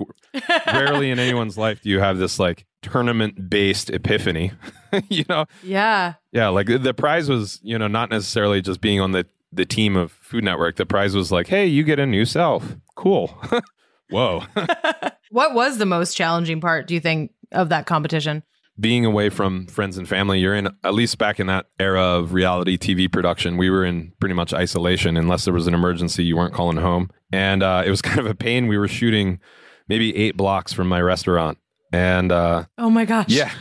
rarely 0.68 1.12
in 1.12 1.20
anyone's 1.20 1.58
life 1.58 1.82
do 1.82 1.90
you 1.90 2.00
have 2.00 2.18
this 2.18 2.40
like 2.40 2.66
tournament 2.82 3.50
based 3.50 3.90
epiphany, 3.90 4.52
you 5.10 5.26
know? 5.30 5.46
Yeah. 5.64 6.14
Yeah, 6.32 6.50
like 6.50 6.68
the 6.68 6.94
prize 6.94 7.30
was, 7.30 7.60
you 7.64 7.78
know, 7.78 7.88
not 7.88 8.10
necessarily 8.10 8.62
just 8.62 8.82
being 8.82 9.00
on 9.00 9.12
the 9.12 9.26
the 9.52 9.66
team 9.66 9.96
of 9.96 10.12
Food 10.12 10.44
Network. 10.44 10.76
The 10.76 10.86
prize 10.86 11.16
was 11.16 11.32
like, 11.32 11.48
hey, 11.48 11.66
you 11.66 11.84
get 11.84 12.00
a 12.00 12.06
new 12.06 12.26
self. 12.26 12.76
Cool. 12.96 13.38
Whoa. 14.10 14.44
What 15.30 15.54
was 15.54 15.78
the 15.78 15.86
most 15.86 16.16
challenging 16.16 16.62
part, 16.62 16.88
do 16.88 16.94
you 16.94 17.02
think, 17.02 17.34
of 17.52 17.68
that 17.68 17.86
competition? 17.86 18.44
being 18.80 19.06
away 19.06 19.30
from 19.30 19.66
friends 19.68 19.98
and 19.98 20.08
family, 20.08 20.40
you're 20.40 20.56
in 20.56 20.68
at 20.84 20.94
least 20.94 21.18
back 21.18 21.40
in 21.40 21.48
that 21.48 21.66
era 21.80 22.02
of 22.02 22.34
reality 22.34 22.78
TV 22.78 23.12
production. 23.12 23.58
We 23.58 23.70
were 23.70 23.84
in 23.84 24.14
pretty 24.20 24.36
much 24.36 24.54
isolation 24.54 25.18
unless 25.18 25.46
there 25.46 25.54
was 25.54 25.68
an 25.68 25.74
emergency. 25.74 26.24
You 26.24 26.38
weren't 26.38 26.54
calling 26.54 26.78
home, 26.78 27.10
and 27.32 27.64
uh, 27.64 27.84
it 27.86 27.90
was 27.90 28.02
kind 28.02 28.20
of 28.20 28.28
a 28.28 28.36
pain. 28.36 28.68
We 28.68 28.78
were 28.78 28.88
shooting 28.88 29.40
maybe 29.88 30.16
eight 30.16 30.36
blocks 30.38 30.74
from 30.74 30.88
my 30.88 31.02
restaurant, 31.02 31.58
and 31.92 32.32
uh, 32.32 32.66
Oh 32.78 32.90
my 32.90 33.06
gosh. 33.06 33.30
yeah, 33.30 33.52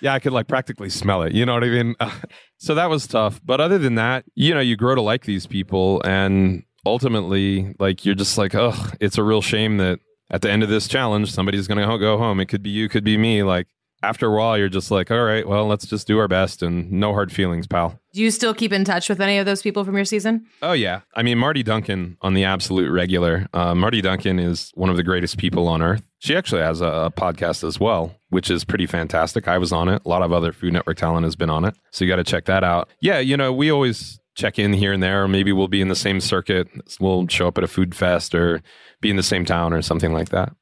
yeah, 0.00 0.14
I 0.14 0.18
could 0.18 0.32
like 0.32 0.48
practically 0.48 0.90
smell 0.90 1.22
it. 1.22 1.32
You 1.32 1.46
know 1.46 1.54
what 1.54 1.64
I 1.64 1.68
mean? 1.68 1.94
so 2.58 2.74
that 2.74 2.88
was 2.90 3.06
tough. 3.06 3.40
But 3.44 3.60
other 3.60 3.78
than 3.78 3.94
that, 3.96 4.24
you 4.34 4.54
know, 4.54 4.60
you 4.60 4.76
grow 4.76 4.94
to 4.94 5.02
like 5.02 5.24
these 5.24 5.46
people, 5.46 6.00
and 6.04 6.64
ultimately, 6.86 7.74
like 7.78 8.04
you're 8.04 8.14
just 8.14 8.38
like, 8.38 8.54
oh, 8.54 8.74
it's 9.00 9.18
a 9.18 9.22
real 9.22 9.42
shame 9.42 9.76
that 9.78 9.98
at 10.30 10.42
the 10.42 10.50
end 10.50 10.62
of 10.62 10.68
this 10.68 10.88
challenge, 10.88 11.30
somebody's 11.32 11.66
going 11.68 11.78
to 11.78 11.98
go 11.98 12.16
home. 12.18 12.40
It 12.40 12.46
could 12.46 12.62
be 12.62 12.70
you, 12.70 12.88
could 12.88 13.04
be 13.04 13.16
me. 13.18 13.42
Like 13.42 13.66
after 14.02 14.26
a 14.26 14.36
while, 14.36 14.58
you're 14.58 14.68
just 14.68 14.90
like, 14.90 15.10
all 15.10 15.22
right, 15.22 15.46
well, 15.46 15.66
let's 15.66 15.86
just 15.86 16.06
do 16.06 16.18
our 16.18 16.28
best 16.28 16.62
and 16.62 16.90
no 16.90 17.12
hard 17.12 17.32
feelings, 17.32 17.66
pal. 17.66 17.98
Do 18.12 18.20
you 18.20 18.30
still 18.30 18.52
keep 18.52 18.72
in 18.72 18.84
touch 18.84 19.08
with 19.08 19.20
any 19.20 19.38
of 19.38 19.46
those 19.46 19.62
people 19.62 19.84
from 19.84 19.96
your 19.96 20.04
season? 20.04 20.46
Oh 20.60 20.72
yeah, 20.72 21.00
I 21.14 21.22
mean 21.22 21.38
Martie 21.38 21.62
Duncan 21.62 22.16
on 22.20 22.34
the 22.34 22.44
absolute 22.44 22.90
regular. 22.90 23.46
Uh, 23.52 23.74
Martie 23.74 24.02
Duncan 24.02 24.38
is 24.38 24.70
one 24.74 24.90
of 24.90 24.96
the 24.96 25.02
greatest 25.02 25.38
people 25.38 25.68
on 25.68 25.80
earth. 25.82 26.02
She 26.18 26.36
actually 26.36 26.62
has 26.62 26.80
a, 26.80 26.86
a 26.86 27.10
podcast 27.10 27.66
as 27.66 27.80
well, 27.80 28.14
which 28.28 28.50
is 28.50 28.64
pretty 28.64 28.86
fantastic. 28.86 29.48
I 29.48 29.58
was 29.58 29.72
on 29.72 29.88
it. 29.88 30.02
A 30.04 30.08
lot 30.08 30.22
of 30.22 30.32
other 30.32 30.52
Food 30.52 30.74
Network 30.74 30.98
talent 30.98 31.24
has 31.24 31.36
been 31.36 31.50
on 31.50 31.64
it, 31.64 31.74
so 31.90 32.04
you 32.04 32.10
got 32.10 32.16
to 32.16 32.24
check 32.24 32.44
that 32.46 32.64
out. 32.64 32.88
Yeah, 33.00 33.18
you 33.18 33.36
know 33.36 33.52
we 33.52 33.70
always 33.70 34.18
check 34.34 34.58
in 34.58 34.72
here 34.72 34.92
and 34.92 35.02
there. 35.02 35.24
Or 35.24 35.28
Maybe 35.28 35.52
we'll 35.52 35.68
be 35.68 35.80
in 35.80 35.88
the 35.88 35.96
same 35.96 36.20
circuit. 36.20 36.68
We'll 37.00 37.26
show 37.28 37.48
up 37.48 37.58
at 37.58 37.64
a 37.64 37.68
food 37.68 37.94
fest 37.94 38.34
or 38.34 38.62
be 39.00 39.10
in 39.10 39.16
the 39.16 39.22
same 39.22 39.44
town 39.44 39.72
or 39.72 39.82
something 39.82 40.12
like 40.12 40.30
that. 40.30 40.54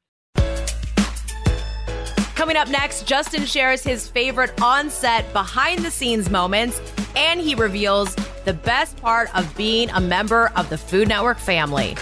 Coming 2.60 2.74
up 2.74 2.80
next, 2.82 3.06
Justin 3.06 3.46
shares 3.46 3.82
his 3.82 4.06
favorite 4.06 4.60
on 4.60 4.90
set 4.90 5.32
behind 5.32 5.78
the 5.82 5.90
scenes 5.90 6.28
moments, 6.28 6.78
and 7.16 7.40
he 7.40 7.54
reveals 7.54 8.14
the 8.44 8.52
best 8.52 8.98
part 8.98 9.34
of 9.34 9.56
being 9.56 9.88
a 9.88 10.00
member 10.00 10.52
of 10.56 10.68
the 10.68 10.76
Food 10.76 11.08
Network 11.08 11.38
family. 11.38 11.96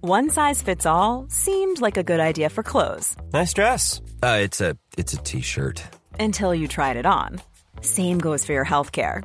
One 0.00 0.30
size 0.30 0.62
fits 0.62 0.86
all 0.86 1.26
seemed 1.28 1.80
like 1.80 1.96
a 1.96 2.04
good 2.04 2.20
idea 2.20 2.50
for 2.50 2.62
clothes 2.62 3.16
Nice 3.32 3.52
dress. 3.52 4.00
Uh, 4.22 4.38
it's 4.42 4.60
a 4.60 4.76
it's 4.96 5.12
a 5.14 5.16
t-shirt. 5.16 5.82
until 6.20 6.54
you 6.54 6.68
tried 6.68 6.96
it 6.96 7.06
on. 7.06 7.40
Same 7.80 8.18
goes 8.20 8.44
for 8.44 8.52
your 8.52 8.64
healthcare. 8.64 9.24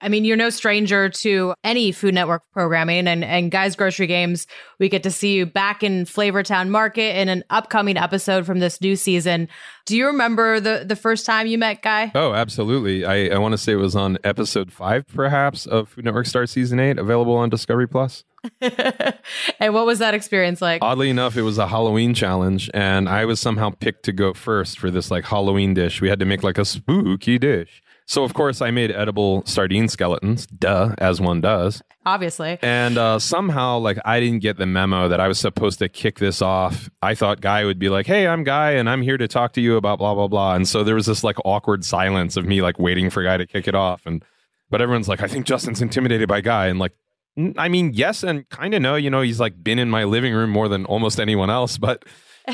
I 0.00 0.08
mean, 0.08 0.24
you're 0.24 0.36
no 0.36 0.50
stranger 0.50 1.08
to 1.08 1.54
any 1.64 1.92
Food 1.92 2.14
Network 2.14 2.42
programming 2.52 3.08
and, 3.08 3.24
and 3.24 3.50
Guys 3.50 3.74
Grocery 3.74 4.06
Games. 4.06 4.46
We 4.78 4.88
get 4.88 5.02
to 5.02 5.10
see 5.10 5.34
you 5.34 5.46
back 5.46 5.82
in 5.82 6.04
Flavortown 6.04 6.68
Market 6.68 7.16
in 7.18 7.28
an 7.28 7.44
upcoming 7.50 7.96
episode 7.96 8.46
from 8.46 8.60
this 8.60 8.80
new 8.80 8.96
season. 8.96 9.48
Do 9.86 9.96
you 9.96 10.06
remember 10.06 10.60
the, 10.60 10.84
the 10.86 10.96
first 10.96 11.26
time 11.26 11.46
you 11.46 11.58
met 11.58 11.82
Guy? 11.82 12.12
Oh, 12.14 12.32
absolutely. 12.32 13.04
I, 13.04 13.34
I 13.34 13.38
want 13.38 13.52
to 13.52 13.58
say 13.58 13.72
it 13.72 13.76
was 13.76 13.96
on 13.96 14.18
episode 14.22 14.72
five, 14.72 15.06
perhaps, 15.08 15.66
of 15.66 15.88
Food 15.88 16.04
Network 16.04 16.26
Star 16.26 16.46
Season 16.46 16.78
8, 16.78 16.98
available 16.98 17.34
on 17.34 17.48
Discovery 17.48 17.88
Plus. 17.88 18.24
and 18.60 19.74
what 19.74 19.86
was 19.86 19.98
that 19.98 20.14
experience 20.14 20.62
like? 20.62 20.82
Oddly 20.82 21.10
enough, 21.10 21.36
it 21.36 21.42
was 21.42 21.58
a 21.58 21.66
Halloween 21.66 22.14
challenge, 22.14 22.70
and 22.72 23.08
I 23.08 23.24
was 23.24 23.40
somehow 23.40 23.70
picked 23.70 24.04
to 24.04 24.12
go 24.12 24.32
first 24.32 24.78
for 24.78 24.90
this 24.90 25.10
like 25.10 25.24
Halloween 25.24 25.74
dish. 25.74 26.00
We 26.00 26.08
had 26.08 26.20
to 26.20 26.24
make 26.24 26.42
like 26.42 26.58
a 26.58 26.64
spooky 26.64 27.38
dish. 27.38 27.82
So 28.08 28.24
of 28.24 28.32
course 28.32 28.62
I 28.62 28.70
made 28.70 28.90
edible 28.90 29.44
sardine 29.44 29.86
skeletons, 29.86 30.46
duh, 30.46 30.94
as 30.96 31.20
one 31.20 31.42
does. 31.42 31.82
Obviously. 32.06 32.58
And 32.62 32.96
uh, 32.96 33.18
somehow, 33.18 33.76
like, 33.76 33.98
I 34.02 34.18
didn't 34.18 34.38
get 34.38 34.56
the 34.56 34.64
memo 34.64 35.08
that 35.08 35.20
I 35.20 35.28
was 35.28 35.38
supposed 35.38 35.78
to 35.80 35.90
kick 35.90 36.18
this 36.18 36.40
off. 36.40 36.88
I 37.02 37.14
thought 37.14 37.42
Guy 37.42 37.66
would 37.66 37.78
be 37.78 37.90
like, 37.90 38.06
"Hey, 38.06 38.26
I'm 38.26 38.44
Guy, 38.44 38.70
and 38.70 38.88
I'm 38.88 39.02
here 39.02 39.18
to 39.18 39.28
talk 39.28 39.52
to 39.52 39.60
you 39.60 39.76
about 39.76 39.98
blah 39.98 40.14
blah 40.14 40.26
blah." 40.26 40.54
And 40.54 40.66
so 40.66 40.82
there 40.82 40.94
was 40.94 41.04
this 41.04 41.22
like 41.22 41.36
awkward 41.44 41.84
silence 41.84 42.38
of 42.38 42.46
me 42.46 42.62
like 42.62 42.78
waiting 42.78 43.10
for 43.10 43.22
Guy 43.22 43.36
to 43.36 43.46
kick 43.46 43.68
it 43.68 43.74
off, 43.74 44.06
and 44.06 44.24
but 44.70 44.80
everyone's 44.80 45.06
like, 45.06 45.22
"I 45.22 45.28
think 45.28 45.44
Justin's 45.44 45.82
intimidated 45.82 46.30
by 46.30 46.40
Guy," 46.40 46.68
and 46.68 46.78
like, 46.78 46.92
"Mm, 47.38 47.56
I 47.58 47.68
mean, 47.68 47.92
yes, 47.92 48.22
and 48.22 48.48
kind 48.48 48.72
of 48.72 48.80
no. 48.80 48.94
You 48.94 49.10
know, 49.10 49.20
he's 49.20 49.38
like 49.38 49.62
been 49.62 49.78
in 49.78 49.90
my 49.90 50.04
living 50.04 50.32
room 50.32 50.48
more 50.48 50.68
than 50.68 50.86
almost 50.86 51.20
anyone 51.20 51.50
else, 51.50 51.76
but 51.76 52.06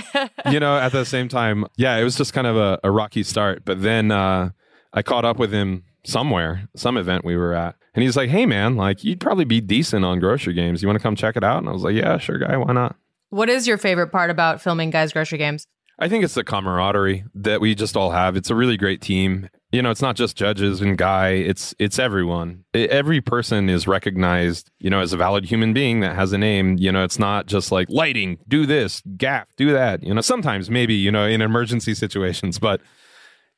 you 0.50 0.58
know, 0.58 0.76
at 0.76 0.90
the 0.90 1.04
same 1.04 1.28
time, 1.28 1.64
yeah, 1.76 1.96
it 1.96 2.02
was 2.02 2.16
just 2.16 2.32
kind 2.32 2.48
of 2.48 2.56
a, 2.56 2.80
a 2.82 2.90
rocky 2.90 3.22
start. 3.22 3.64
But 3.64 3.82
then 3.82 4.10
uh, 4.10 4.50
I 4.94 5.02
caught 5.02 5.24
up 5.24 5.38
with 5.38 5.52
him 5.52 5.82
somewhere, 6.06 6.68
some 6.76 6.96
event 6.96 7.24
we 7.24 7.36
were 7.36 7.52
at. 7.52 7.74
And 7.94 8.02
he's 8.02 8.16
like, 8.16 8.30
hey, 8.30 8.46
man, 8.46 8.76
like, 8.76 9.04
you'd 9.04 9.20
probably 9.20 9.44
be 9.44 9.60
decent 9.60 10.04
on 10.04 10.20
grocery 10.20 10.54
games. 10.54 10.82
You 10.82 10.88
want 10.88 10.98
to 10.98 11.02
come 11.02 11.16
check 11.16 11.36
it 11.36 11.44
out? 11.44 11.58
And 11.58 11.68
I 11.68 11.72
was 11.72 11.82
like, 11.82 11.94
yeah, 11.94 12.16
sure, 12.18 12.38
guy. 12.38 12.56
Why 12.56 12.72
not? 12.72 12.96
What 13.30 13.50
is 13.50 13.66
your 13.66 13.78
favorite 13.78 14.08
part 14.08 14.30
about 14.30 14.60
filming 14.62 14.90
Guys 14.90 15.12
Grocery 15.12 15.38
Games? 15.38 15.66
I 15.98 16.08
think 16.08 16.24
it's 16.24 16.34
the 16.34 16.42
camaraderie 16.44 17.24
that 17.34 17.60
we 17.60 17.74
just 17.74 17.96
all 17.96 18.10
have. 18.10 18.36
It's 18.36 18.50
a 18.50 18.54
really 18.54 18.76
great 18.76 19.00
team. 19.00 19.48
You 19.70 19.80
know, 19.82 19.90
it's 19.90 20.02
not 20.02 20.16
just 20.16 20.36
judges 20.36 20.80
and 20.80 20.98
Guy. 20.98 21.30
It's 21.30 21.72
it's 21.78 21.98
everyone. 22.00 22.64
I- 22.74 22.80
every 22.90 23.20
person 23.20 23.68
is 23.68 23.86
recognized, 23.86 24.70
you 24.80 24.90
know, 24.90 25.00
as 25.00 25.12
a 25.12 25.16
valid 25.16 25.44
human 25.44 25.72
being 25.72 26.00
that 26.00 26.16
has 26.16 26.32
a 26.32 26.38
name. 26.38 26.76
You 26.78 26.90
know, 26.90 27.04
it's 27.04 27.18
not 27.18 27.46
just 27.46 27.70
like 27.72 27.88
lighting, 27.90 28.38
do 28.48 28.66
this, 28.66 29.02
gaff, 29.16 29.46
do 29.56 29.72
that. 29.72 30.02
You 30.02 30.14
know, 30.14 30.20
sometimes 30.20 30.68
maybe 30.68 30.94
you 30.94 31.12
know 31.12 31.26
in 31.26 31.40
emergency 31.40 31.94
situations, 32.04 32.58
but 32.58 32.80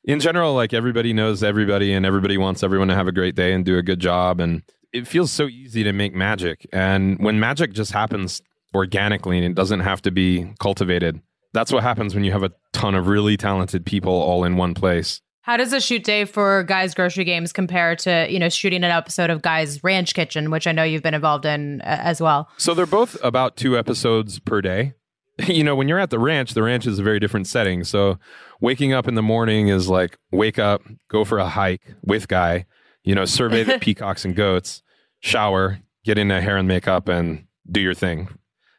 in 0.03 0.19
general, 0.19 0.53
like 0.53 0.73
everybody 0.73 1.13
knows 1.13 1.43
everybody, 1.43 1.93
and 1.93 2.05
everybody 2.05 2.37
wants 2.37 2.63
everyone 2.63 2.87
to 2.87 2.95
have 2.95 3.07
a 3.07 3.11
great 3.11 3.35
day 3.35 3.53
and 3.53 3.65
do 3.65 3.77
a 3.77 3.83
good 3.83 3.99
job. 3.99 4.39
And 4.39 4.63
it 4.93 5.07
feels 5.07 5.31
so 5.31 5.47
easy 5.47 5.83
to 5.83 5.93
make 5.93 6.13
magic. 6.13 6.67
And 6.71 7.19
when 7.19 7.39
magic 7.39 7.73
just 7.73 7.91
happens 7.91 8.41
organically 8.73 9.37
and 9.37 9.45
it 9.45 9.55
doesn't 9.55 9.81
have 9.81 10.01
to 10.03 10.11
be 10.11 10.53
cultivated, 10.59 11.21
that's 11.53 11.71
what 11.71 11.83
happens 11.83 12.13
when 12.13 12.23
you 12.23 12.31
have 12.31 12.43
a 12.43 12.51
ton 12.73 12.95
of 12.95 13.07
really 13.07 13.37
talented 13.37 13.85
people 13.85 14.13
all 14.13 14.43
in 14.43 14.57
one 14.57 14.73
place. 14.73 15.21
How 15.41 15.55
does 15.55 15.71
a 15.71 15.79
shoot 15.79 16.03
day 16.03 16.25
for 16.25 16.63
Guys 16.63 16.93
Grocery 16.93 17.23
Games 17.23 17.53
compare 17.53 17.95
to, 17.95 18.27
you 18.29 18.37
know, 18.37 18.49
shooting 18.49 18.83
an 18.83 18.91
episode 18.91 19.29
of 19.29 19.41
Guys 19.41 19.81
Ranch 19.81 20.13
Kitchen, 20.13 20.51
which 20.51 20.67
I 20.67 20.73
know 20.73 20.83
you've 20.83 21.03
been 21.03 21.13
involved 21.13 21.45
in 21.45 21.79
uh, 21.81 21.85
as 21.85 22.19
well? 22.19 22.49
So 22.57 22.73
they're 22.73 22.85
both 22.85 23.15
about 23.23 23.55
two 23.55 23.77
episodes 23.77 24.39
per 24.39 24.61
day. 24.61 24.93
You 25.47 25.63
know, 25.63 25.75
when 25.75 25.87
you're 25.87 25.99
at 25.99 26.09
the 26.09 26.19
ranch, 26.19 26.53
the 26.53 26.63
ranch 26.63 26.87
is 26.87 26.97
a 26.97 27.03
very 27.03 27.19
different 27.19 27.47
setting. 27.47 27.83
So 27.83 28.17
waking 28.59 28.93
up 28.93 29.07
in 29.07 29.13
the 29.15 29.21
morning 29.21 29.67
is 29.67 29.87
like 29.87 30.17
wake 30.31 30.57
up, 30.57 30.81
go 31.09 31.23
for 31.23 31.37
a 31.37 31.47
hike 31.47 31.95
with 32.03 32.27
Guy, 32.27 32.65
you 33.03 33.13
know, 33.13 33.25
survey 33.25 33.63
the 33.63 33.77
peacocks 33.81 34.25
and 34.25 34.35
goats, 34.35 34.81
shower, 35.19 35.79
get 36.03 36.17
in 36.17 36.31
a 36.31 36.41
hair 36.41 36.57
and 36.57 36.67
makeup, 36.67 37.07
and 37.07 37.45
do 37.71 37.79
your 37.79 37.93
thing. 37.93 38.29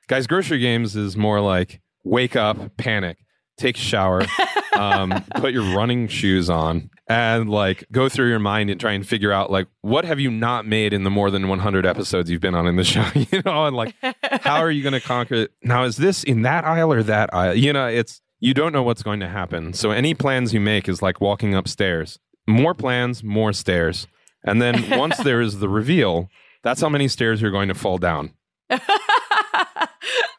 Guys, 0.08 0.26
grocery 0.26 0.58
games 0.58 0.96
is 0.96 1.16
more 1.16 1.40
like 1.40 1.80
wake 2.04 2.34
up, 2.34 2.76
panic, 2.76 3.18
take 3.56 3.76
a 3.76 3.80
shower, 3.80 4.22
um, 4.72 5.24
put 5.36 5.52
your 5.52 5.76
running 5.76 6.08
shoes 6.08 6.50
on, 6.50 6.90
and 7.08 7.48
like 7.48 7.84
go 7.90 8.08
through 8.08 8.28
your 8.28 8.38
mind 8.38 8.70
and 8.70 8.80
try 8.80 8.92
and 8.92 9.06
figure 9.06 9.32
out 9.32 9.50
like 9.50 9.66
what 9.80 10.04
have 10.04 10.20
you 10.20 10.30
not 10.30 10.66
made 10.66 10.92
in 10.92 11.04
the 11.04 11.10
more 11.10 11.30
than 11.30 11.48
100 11.48 11.86
episodes 11.86 12.30
you've 12.30 12.40
been 12.40 12.54
on 12.54 12.66
in 12.66 12.76
the 12.76 12.84
show, 12.92 13.04
you 13.14 13.42
know, 13.44 13.66
and 13.66 13.76
like 13.76 13.94
how 14.42 14.56
are 14.56 14.70
you 14.70 14.82
going 14.82 14.92
to 14.92 15.00
conquer 15.00 15.34
it? 15.34 15.52
Now, 15.62 15.84
is 15.84 15.96
this 15.96 16.22
in 16.24 16.42
that 16.42 16.64
aisle 16.64 16.92
or 16.92 17.02
that 17.02 17.32
aisle? 17.32 17.54
You 17.54 17.72
know, 17.72 17.86
it's 17.86 18.20
you 18.40 18.54
don't 18.54 18.72
know 18.72 18.82
what's 18.82 19.02
going 19.02 19.20
to 19.20 19.28
happen. 19.28 19.72
So 19.72 19.90
any 19.90 20.14
plans 20.14 20.52
you 20.54 20.60
make 20.60 20.88
is 20.88 21.02
like 21.02 21.20
walking 21.20 21.54
upstairs. 21.54 22.18
More 22.46 22.74
plans, 22.74 23.22
more 23.22 23.52
stairs. 23.52 24.06
And 24.44 24.62
then 24.62 24.90
once 24.98 25.16
there 25.18 25.40
is 25.40 25.58
the 25.58 25.68
reveal, 25.68 26.30
that's 26.62 26.80
how 26.80 26.88
many 26.88 27.08
stairs 27.08 27.40
you're 27.40 27.50
going 27.50 27.68
to 27.68 27.74
fall 27.74 27.98
down. 27.98 28.32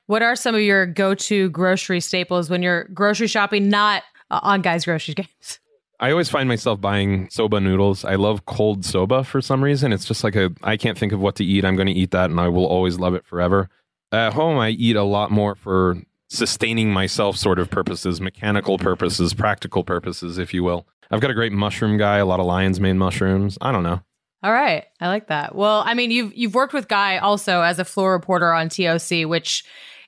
What 0.09 0.23
are 0.23 0.35
some 0.35 0.55
of 0.55 0.61
your 0.61 0.87
go 0.87 1.13
to 1.13 1.51
grocery 1.51 1.99
staples 1.99 2.49
when 2.49 2.63
you're 2.63 2.85
grocery 2.85 3.27
shopping, 3.27 3.69
not 3.69 4.01
uh, 4.31 4.39
on 4.41 4.63
Guys 4.63 4.85
Grocery 4.85 5.13
Games? 5.13 5.59
I 5.99 6.11
always 6.11 6.29
find 6.29 6.47
myself 6.47 6.79
buying 6.79 7.29
soba 7.29 7.59
noodles. 7.59 8.05
I 8.05 8.15
love 8.15 8.45
cold 8.45 8.85
soba 8.85 9.23
for 9.23 9.41
some 9.41 9.63
reason. 9.63 9.91
It's 9.91 10.05
just 10.05 10.23
like 10.23 10.35
a 10.35 10.51
I 10.63 10.77
can't 10.77 10.97
think 10.97 11.11
of 11.11 11.19
what 11.19 11.35
to 11.35 11.45
eat. 11.45 11.65
I'm 11.65 11.75
going 11.75 11.87
to 11.87 11.93
eat 11.93 12.11
that 12.11 12.29
and 12.29 12.39
I 12.39 12.47
will 12.47 12.65
always 12.65 12.97
love 12.97 13.15
it 13.15 13.25
forever. 13.25 13.69
At 14.11 14.33
home 14.33 14.57
I 14.57 14.69
eat 14.69 14.95
a 14.95 15.03
lot 15.03 15.29
more 15.29 15.55
for 15.55 15.97
sustaining 16.29 16.91
myself 16.91 17.35
sort 17.35 17.59
of 17.59 17.69
purposes, 17.69 18.21
mechanical 18.21 18.77
purposes, 18.77 19.33
practical 19.33 19.83
purposes 19.83 20.37
if 20.37 20.53
you 20.53 20.63
will. 20.63 20.87
I've 21.11 21.21
got 21.21 21.31
a 21.31 21.35
great 21.35 21.51
mushroom 21.51 21.97
guy, 21.97 22.17
a 22.17 22.25
lot 22.25 22.39
of 22.39 22.45
lion's 22.45 22.79
mane 22.79 22.97
mushrooms. 22.97 23.57
I 23.61 23.71
don't 23.71 23.83
know. 23.83 24.01
All 24.41 24.53
right, 24.53 24.85
I 25.01 25.07
like 25.09 25.27
that. 25.27 25.53
Well, 25.53 25.83
I 25.85 25.95
mean, 25.95 26.11
you've 26.11 26.33
you've 26.33 26.55
worked 26.55 26.73
with 26.73 26.87
Guy 26.87 27.17
also 27.17 27.59
as 27.59 27.77
a 27.77 27.83
floor 27.83 28.13
reporter 28.13 28.53
on 28.53 28.69
TOC, 28.69 29.27
which 29.27 29.65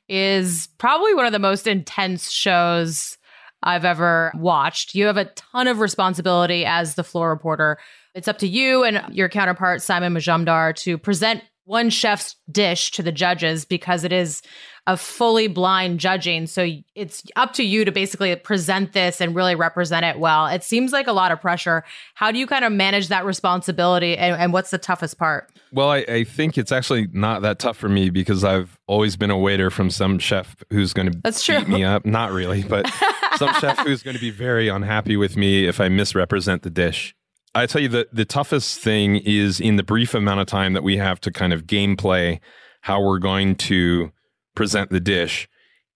is 0.08 0.70
probably 0.78 1.14
one 1.14 1.26
of 1.26 1.34
the 1.34 1.40
most 1.40 1.68
intense 1.68 2.32
shows 2.32 3.18
I've 3.64 3.86
ever 3.86 4.32
watched. 4.36 4.96
You 4.96 5.06
have 5.06 5.18
a 5.18 5.26
ton 5.26 5.68
of 5.68 5.80
responsibility 5.80 6.66
as 6.66 6.96
the 6.96 7.04
floor 7.04 7.30
reporter. 7.30 7.78
It's 8.14 8.28
up 8.28 8.40
to 8.40 8.48
you 8.48 8.84
and 8.84 9.02
your 9.16 9.30
counterpart 9.30 9.82
Simon 9.82 10.14
Majumdar 10.14 10.76
to 10.78 10.98
present 10.98 11.44
one 11.66 11.90
chef's 11.90 12.36
dish 12.52 12.92
to 12.92 13.04
the 13.04 13.12
judges 13.12 13.66
because 13.66 14.04
it 14.04 14.12
is 14.12 14.42
a 14.88 14.98
fully 14.98 15.48
blind 15.48 16.00
judging. 16.00 16.48
So 16.48 16.68
it's 16.96 17.24
up 17.36 17.54
to 17.54 17.64
you 17.64 17.86
to 17.86 17.92
basically 17.92 18.36
present 18.36 18.94
this 18.94 19.22
and 19.22 19.36
really 19.36 19.54
represent 19.54 20.04
it 20.04 20.18
well. 20.18 20.48
It 20.48 20.64
seems 20.64 20.92
like 20.92 21.06
a 21.06 21.14
lot 21.14 21.32
of 21.32 21.40
pressure. 21.40 21.84
How 22.16 22.32
do 22.32 22.40
you 22.40 22.48
kind 22.48 22.66
of 22.66 22.72
manage 22.72 23.10
that 23.10 23.26
responsibility 23.26 24.18
and, 24.18 24.36
and 24.42 24.52
what's 24.54 24.72
the 24.72 24.80
toughest 24.80 25.20
part? 25.20 25.52
Well, 25.72 25.92
I, 25.92 25.98
I 26.00 26.24
think 26.24 26.58
it's 26.58 26.72
actually 26.72 27.08
not 27.14 27.44
that 27.44 27.60
tough 27.60 27.78
for 27.78 27.90
me 27.90 28.10
because 28.10 28.44
I've 28.44 28.78
always 28.88 29.16
been 29.16 29.30
a 29.30 29.38
waiter 29.38 29.70
from 29.70 29.92
some 29.92 30.18
chef 30.18 30.56
who's 30.72 30.94
going 30.94 31.12
to 31.12 31.20
That's 31.24 31.46
beat 31.46 31.64
true. 31.64 31.74
me 31.74 31.84
up. 31.84 32.06
Not 32.06 32.32
really, 32.32 32.64
but 32.64 32.92
some 33.38 33.54
chef 33.56 33.80
who's 33.80 34.04
going 34.04 34.16
to 34.16 34.22
be 34.22 34.32
very 34.32 34.68
unhappy 34.68 35.18
with 35.18 35.38
me 35.38 35.68
if 35.68 35.80
I 35.80 35.90
misrepresent 35.90 36.64
the 36.64 36.70
dish. 36.70 37.16
I 37.54 37.66
tell 37.66 37.82
you, 37.82 37.90
the, 37.90 38.08
the 38.14 38.26
toughest 38.26 38.80
thing 38.80 39.18
is 39.18 39.60
in 39.60 39.76
the 39.76 39.84
brief 39.84 40.14
amount 40.14 40.40
of 40.40 40.48
time 40.48 40.74
that 40.74 40.84
we 40.84 40.98
have 40.98 41.20
to 41.22 41.32
kind 41.32 41.52
of 41.52 41.66
gameplay 41.66 42.40
how 42.82 43.02
we're 43.02 43.20
going 43.20 43.56
to 43.56 44.12
present 44.56 44.90
the 44.90 45.00
dish 45.00 45.50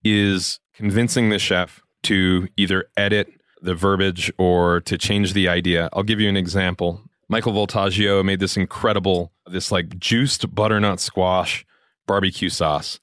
is 0.03 0.59
convincing 0.73 1.29
the 1.29 1.39
chef 1.39 1.81
to 2.03 2.47
either 2.57 2.85
edit 2.97 3.29
the 3.61 3.73
verbiage 3.73 4.31
or 4.37 4.81
to 4.81 4.97
change 4.97 5.33
the 5.33 5.47
idea. 5.47 5.89
I'll 5.93 6.03
give 6.03 6.19
you 6.19 6.29
an 6.29 6.37
example. 6.37 7.01
Michael 7.27 7.53
Voltaggio 7.53 8.23
made 8.23 8.39
this 8.39 8.57
incredible, 8.57 9.31
this 9.47 9.71
like 9.71 9.97
juiced 9.97 10.53
butternut 10.53 10.99
squash 10.99 11.65
barbecue 12.05 12.49
sauce. 12.49 12.99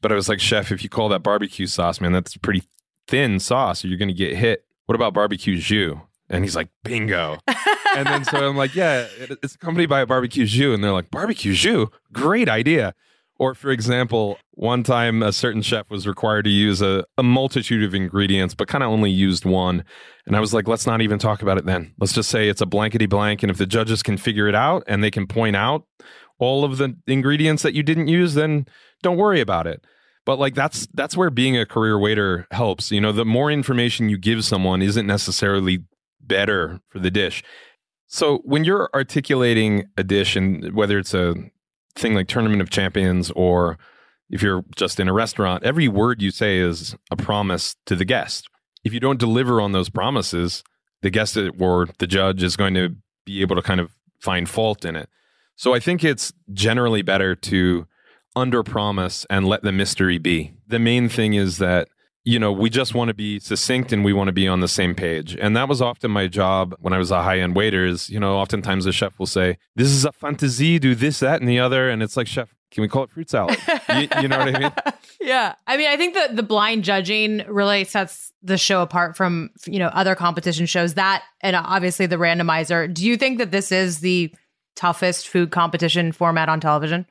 But 0.00 0.12
I 0.12 0.14
was 0.14 0.28
like, 0.28 0.40
Chef, 0.40 0.72
if 0.72 0.82
you 0.82 0.88
call 0.88 1.08
that 1.10 1.22
barbecue 1.22 1.66
sauce, 1.66 2.00
man, 2.00 2.12
that's 2.12 2.36
pretty 2.36 2.62
thin 3.08 3.40
sauce, 3.40 3.82
you're 3.82 3.98
going 3.98 4.08
to 4.08 4.14
get 4.14 4.36
hit. 4.36 4.64
What 4.86 4.94
about 4.94 5.14
barbecue 5.14 5.56
jus? 5.56 5.98
And 6.30 6.44
he's 6.44 6.54
like, 6.54 6.68
bingo. 6.84 7.38
and 7.96 8.06
then 8.06 8.24
so 8.24 8.48
I'm 8.48 8.56
like, 8.56 8.74
yeah, 8.74 9.06
it's 9.18 9.54
accompanied 9.54 9.88
by 9.88 10.00
a 10.00 10.06
barbecue 10.06 10.44
jus. 10.44 10.74
And 10.74 10.84
they're 10.84 10.92
like, 10.92 11.10
barbecue 11.10 11.54
jus? 11.54 11.88
Great 12.12 12.48
idea. 12.48 12.94
Or, 13.38 13.54
for 13.54 13.70
example, 13.70 14.36
one 14.52 14.82
time 14.82 15.22
a 15.22 15.32
certain 15.32 15.62
chef 15.62 15.88
was 15.90 16.06
required 16.06 16.42
to 16.44 16.50
use 16.50 16.82
a, 16.82 17.04
a 17.16 17.22
multitude 17.22 17.84
of 17.84 17.94
ingredients, 17.94 18.54
but 18.54 18.66
kind 18.66 18.82
of 18.82 18.90
only 18.90 19.10
used 19.10 19.44
one. 19.44 19.84
And 20.26 20.36
I 20.36 20.40
was 20.40 20.52
like, 20.52 20.66
let's 20.66 20.86
not 20.86 21.00
even 21.02 21.20
talk 21.20 21.40
about 21.40 21.56
it 21.56 21.64
then. 21.64 21.94
Let's 21.98 22.12
just 22.12 22.30
say 22.30 22.48
it's 22.48 22.60
a 22.60 22.66
blankety 22.66 23.06
blank. 23.06 23.42
And 23.42 23.50
if 23.50 23.56
the 23.56 23.66
judges 23.66 24.02
can 24.02 24.16
figure 24.16 24.48
it 24.48 24.56
out 24.56 24.82
and 24.88 25.04
they 25.04 25.10
can 25.10 25.26
point 25.28 25.54
out 25.54 25.84
all 26.38 26.64
of 26.64 26.78
the 26.78 26.96
ingredients 27.06 27.62
that 27.62 27.74
you 27.74 27.84
didn't 27.84 28.08
use, 28.08 28.34
then 28.34 28.66
don't 29.02 29.16
worry 29.16 29.40
about 29.40 29.68
it. 29.68 29.84
But 30.28 30.38
like 30.38 30.54
that's 30.54 30.86
that's 30.92 31.16
where 31.16 31.30
being 31.30 31.56
a 31.56 31.64
career 31.64 31.98
waiter 31.98 32.46
helps. 32.50 32.90
You 32.90 33.00
know, 33.00 33.12
the 33.12 33.24
more 33.24 33.50
information 33.50 34.10
you 34.10 34.18
give 34.18 34.44
someone 34.44 34.82
isn't 34.82 35.06
necessarily 35.06 35.84
better 36.20 36.82
for 36.90 36.98
the 36.98 37.10
dish. 37.10 37.42
So 38.08 38.42
when 38.44 38.62
you're 38.62 38.90
articulating 38.92 39.86
a 39.96 40.04
dish, 40.04 40.36
and 40.36 40.74
whether 40.74 40.98
it's 40.98 41.14
a 41.14 41.34
thing 41.94 42.12
like 42.12 42.28
Tournament 42.28 42.60
of 42.60 42.68
Champions 42.68 43.30
or 43.30 43.78
if 44.28 44.42
you're 44.42 44.66
just 44.76 45.00
in 45.00 45.08
a 45.08 45.14
restaurant, 45.14 45.64
every 45.64 45.88
word 45.88 46.20
you 46.20 46.30
say 46.30 46.58
is 46.58 46.94
a 47.10 47.16
promise 47.16 47.76
to 47.86 47.96
the 47.96 48.04
guest. 48.04 48.50
If 48.84 48.92
you 48.92 49.00
don't 49.00 49.18
deliver 49.18 49.62
on 49.62 49.72
those 49.72 49.88
promises, 49.88 50.62
the 51.00 51.08
guest 51.08 51.38
or 51.58 51.88
the 52.00 52.06
judge 52.06 52.42
is 52.42 52.54
going 52.54 52.74
to 52.74 52.94
be 53.24 53.40
able 53.40 53.56
to 53.56 53.62
kind 53.62 53.80
of 53.80 53.96
find 54.20 54.46
fault 54.46 54.84
in 54.84 54.94
it. 54.94 55.08
So 55.56 55.72
I 55.72 55.80
think 55.80 56.04
it's 56.04 56.34
generally 56.52 57.00
better 57.00 57.34
to 57.34 57.86
under 58.38 58.62
promise 58.62 59.26
and 59.28 59.46
let 59.46 59.62
the 59.62 59.72
mystery 59.72 60.18
be. 60.18 60.52
The 60.66 60.78
main 60.78 61.08
thing 61.08 61.34
is 61.34 61.58
that 61.58 61.88
you 62.28 62.38
know, 62.38 62.52
we 62.52 62.68
just 62.68 62.94
want 62.94 63.08
to 63.08 63.14
be 63.14 63.40
succinct 63.40 63.90
and 63.90 64.04
we 64.04 64.12
want 64.12 64.28
to 64.28 64.32
be 64.32 64.46
on 64.46 64.60
the 64.60 64.68
same 64.68 64.94
page. 64.94 65.34
And 65.40 65.56
that 65.56 65.66
was 65.66 65.80
often 65.80 66.10
my 66.10 66.26
job 66.26 66.74
when 66.78 66.92
I 66.92 66.98
was 66.98 67.10
a 67.10 67.22
high 67.22 67.38
end 67.38 67.56
waiter 67.56 67.86
is, 67.86 68.10
you 68.10 68.20
know, 68.20 68.36
oftentimes 68.36 68.84
the 68.84 68.92
chef 68.92 69.18
will 69.18 69.26
say, 69.26 69.56
this 69.76 69.88
is 69.88 70.04
a 70.04 70.12
fantasy, 70.12 70.78
do 70.78 70.94
this, 70.94 71.20
that, 71.20 71.40
and 71.40 71.48
the 71.48 71.58
other. 71.58 71.88
And 71.88 72.02
it's 72.02 72.18
like, 72.18 72.26
chef, 72.26 72.54
can 72.70 72.82
we 72.82 72.88
call 72.88 73.04
it 73.04 73.10
fruit 73.10 73.30
salad? 73.30 73.56
you, 73.94 74.08
you 74.20 74.28
know 74.28 74.38
what 74.38 74.54
I 74.54 74.58
mean? 74.58 74.72
Yeah. 75.22 75.54
I 75.66 75.78
mean, 75.78 75.88
I 75.88 75.96
think 75.96 76.14
that 76.14 76.36
the 76.36 76.42
blind 76.42 76.84
judging 76.84 77.44
really 77.48 77.84
sets 77.84 78.30
the 78.42 78.58
show 78.58 78.82
apart 78.82 79.16
from, 79.16 79.48
you 79.66 79.78
know, 79.78 79.88
other 79.88 80.14
competition 80.14 80.66
shows 80.66 80.94
that 80.94 81.22
and 81.40 81.56
uh, 81.56 81.62
obviously 81.64 82.04
the 82.04 82.16
randomizer. 82.16 82.92
Do 82.92 83.06
you 83.06 83.16
think 83.16 83.38
that 83.38 83.52
this 83.52 83.72
is 83.72 84.00
the 84.00 84.34
toughest 84.76 85.28
food 85.28 85.50
competition 85.50 86.12
format 86.12 86.50
on 86.50 86.60
television? 86.60 87.06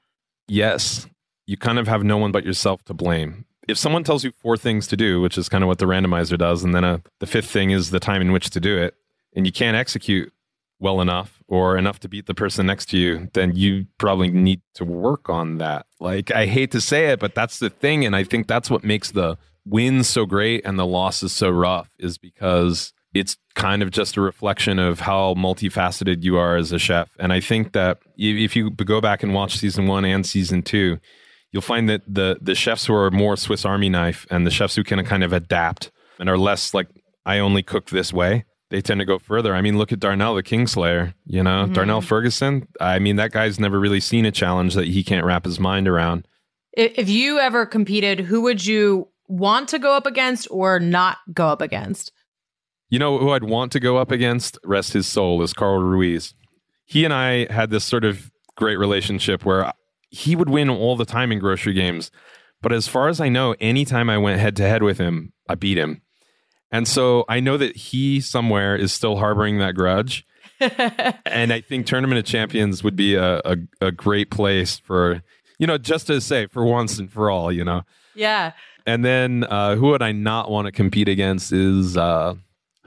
Yes. 0.48 1.08
You 1.48 1.58
kind 1.58 1.80
of 1.80 1.88
have 1.88 2.04
no 2.04 2.18
one 2.18 2.32
but 2.32 2.46
yourself 2.46 2.84
to 2.84 2.94
blame. 2.94 3.46
If 3.68 3.78
someone 3.78 4.04
tells 4.04 4.24
you 4.24 4.32
four 4.32 4.56
things 4.58 4.86
to 4.88 4.96
do, 4.96 5.20
which 5.20 5.38
is 5.38 5.50
kind 5.50 5.64
of 5.64 5.68
what 5.68 5.80
the 5.80 5.86
randomizer 5.86 6.38
does, 6.38 6.64
and 6.64 6.76
then 6.76 6.84
uh 6.84 7.00
the 7.20 7.26
fifth 7.26 7.50
thing 7.50 7.72
is 7.72 7.90
the 7.90 8.00
time 8.00 8.22
in 8.22 8.32
which 8.32 8.52
to 8.52 8.60
do 8.60 8.78
it, 8.78 8.94
and 9.36 9.46
you 9.46 9.52
can't 9.52 9.76
execute 9.76 10.32
well 10.80 11.02
enough 11.02 11.42
or 11.48 11.78
enough 11.78 12.00
to 12.02 12.08
beat 12.08 12.28
the 12.28 12.34
person 12.36 12.68
next 12.68 12.90
to 12.90 12.98
you, 12.98 13.30
then 13.34 13.56
you 13.56 13.88
probably 13.98 14.30
need 14.30 14.62
to 14.76 14.86
work 14.86 15.30
on 15.30 15.58
that. 15.58 15.86
Like, 16.00 16.30
I 16.32 16.46
hate 16.46 16.72
to 16.72 16.82
say 16.82 17.08
it, 17.08 17.20
but 17.20 17.34
that's 17.34 17.58
the 17.58 17.70
thing. 17.70 18.06
And 18.06 18.16
I 18.16 18.24
think 18.24 18.48
that's 18.48 18.70
what 18.70 18.84
makes 18.84 19.10
the 19.12 19.38
wins 19.66 20.08
so 20.08 20.26
great 20.26 20.64
and 20.66 20.78
the 20.78 20.86
losses 20.86 21.34
so 21.34 21.50
rough, 21.50 21.90
is 21.98 22.18
because 22.18 22.94
it's 23.14 23.38
kind 23.56 23.82
of 23.82 23.90
just 23.90 24.18
a 24.18 24.22
reflection 24.22 24.78
of 24.78 25.00
how 25.00 25.34
multifaceted 25.34 26.24
you 26.24 26.38
are 26.38 26.58
as 26.58 26.72
a 26.72 26.78
chef. 26.78 27.10
And 27.20 27.34
I 27.34 27.40
think 27.40 27.72
that 27.72 27.98
if 28.18 28.56
you 28.56 28.70
go 28.70 29.02
back 29.02 29.24
and 29.24 29.34
watch 29.34 29.58
season 29.58 29.88
one 29.88 30.06
and 30.06 30.26
season 30.26 30.62
two, 30.62 31.00
you'll 31.58 31.62
find 31.64 31.90
that 31.90 32.04
the 32.08 32.38
the 32.40 32.54
chefs 32.54 32.86
who 32.86 32.94
are 32.94 33.10
more 33.10 33.36
Swiss 33.36 33.66
Army 33.66 33.90
knife 33.90 34.28
and 34.30 34.46
the 34.46 34.52
chefs 34.52 34.76
who 34.76 34.84
can 34.84 35.04
kind 35.04 35.24
of 35.24 35.34
adapt 35.34 35.90
and 36.20 36.30
are 36.30 36.38
less 36.38 36.72
like 36.76 36.88
I 37.26 37.40
only 37.40 37.64
cook 37.64 37.90
this 37.90 38.14
way, 38.14 38.46
they 38.70 38.80
tend 38.80 39.00
to 39.00 39.06
go 39.06 39.18
further. 39.18 39.56
I 39.56 39.62
mean, 39.62 39.76
look 39.80 39.92
at 39.92 40.00
Darnell, 40.00 40.36
the 40.36 40.44
Kingslayer. 40.44 41.16
You 41.26 41.42
know, 41.42 41.66
Mhm. 41.66 41.74
Darnell 41.74 42.02
Ferguson. 42.02 42.68
I 42.80 43.00
mean, 43.00 43.16
that 43.16 43.32
guy's 43.32 43.60
never 43.60 43.80
really 43.80 44.00
seen 44.00 44.24
a 44.26 44.32
challenge 44.32 44.76
that 44.76 44.86
he 44.86 45.04
can't 45.04 45.26
wrap 45.26 45.46
his 45.46 45.60
mind 45.60 45.88
around. 45.88 46.28
If 46.74 47.10
you 47.10 47.40
ever 47.40 47.66
competed, 47.66 48.20
who 48.20 48.42
would 48.42 48.64
you 48.66 49.08
want 49.28 49.68
to 49.70 49.80
go 49.80 49.94
up 49.94 50.06
against 50.06 50.48
or 50.52 50.80
not 50.80 51.18
go 51.34 51.48
up 51.48 51.62
against? 51.62 52.12
You 52.90 53.00
know 53.00 53.18
who 53.18 53.32
I'd 53.32 53.44
want 53.44 53.72
to 53.72 53.80
go 53.80 53.98
up 53.98 54.12
against, 54.12 54.60
rest 54.64 54.94
his 54.94 55.08
soul, 55.08 55.42
is 55.42 55.54
Carl 55.54 55.80
Ruiz. 55.80 56.34
He 56.86 57.04
and 57.04 57.14
I 57.14 57.52
had 57.52 57.72
this 57.72 57.84
sort 57.84 58.06
of 58.06 58.30
great 58.56 58.78
relationship 58.78 59.44
where 59.44 59.74
he 60.10 60.36
would 60.36 60.50
win 60.50 60.70
all 60.70 60.96
the 60.96 61.06
time 61.06 61.32
in 61.32 61.40
grocery 61.40 61.74
games. 61.74 62.12
But 62.62 62.74
as 62.74 62.88
far 62.88 63.08
as 63.08 63.22
I 63.22 63.30
know, 63.30 63.56
anytime 63.60 64.10
I 64.10 64.18
went 64.18 64.40
head 64.40 64.56
to 64.58 64.68
head 64.68 64.84
with 64.84 64.98
him, 64.98 65.34
I 65.48 65.56
beat 65.56 65.78
him. 65.78 66.02
And 66.72 66.88
so 66.88 67.24
I 67.30 67.40
know 67.40 67.58
that 67.58 67.76
he 67.76 68.20
somewhere 68.20 68.76
is 68.76 68.92
still 68.92 69.18
harboring 69.18 69.60
that 69.60 69.76
grudge. 69.76 70.26
and 70.60 71.54
I 71.54 71.62
think 71.62 71.86
Tournament 71.86 72.20
of 72.20 72.26
Champions 72.26 72.84
would 72.84 72.96
be 72.96 73.16
a, 73.16 73.38
a, 73.46 73.58
a 73.82 73.92
great 73.92 74.32
place 74.32 74.78
for, 74.80 75.22
you 75.60 75.68
know, 75.68 75.78
just 75.78 76.08
to 76.08 76.20
say 76.20 76.48
for 76.48 76.66
once 76.66 76.98
and 76.98 77.12
for 77.12 77.30
all, 77.30 77.52
you 77.52 77.64
know. 77.64 77.84
Yeah. 78.16 78.54
And 78.88 79.06
then 79.06 79.44
uh, 79.44 79.76
who 79.76 79.88
would 79.88 80.02
I 80.02 80.14
not 80.14 80.50
want 80.50 80.66
to 80.66 80.72
compete 80.72 81.10
against 81.10 81.52
is 81.52 81.98
uh, 81.98 82.36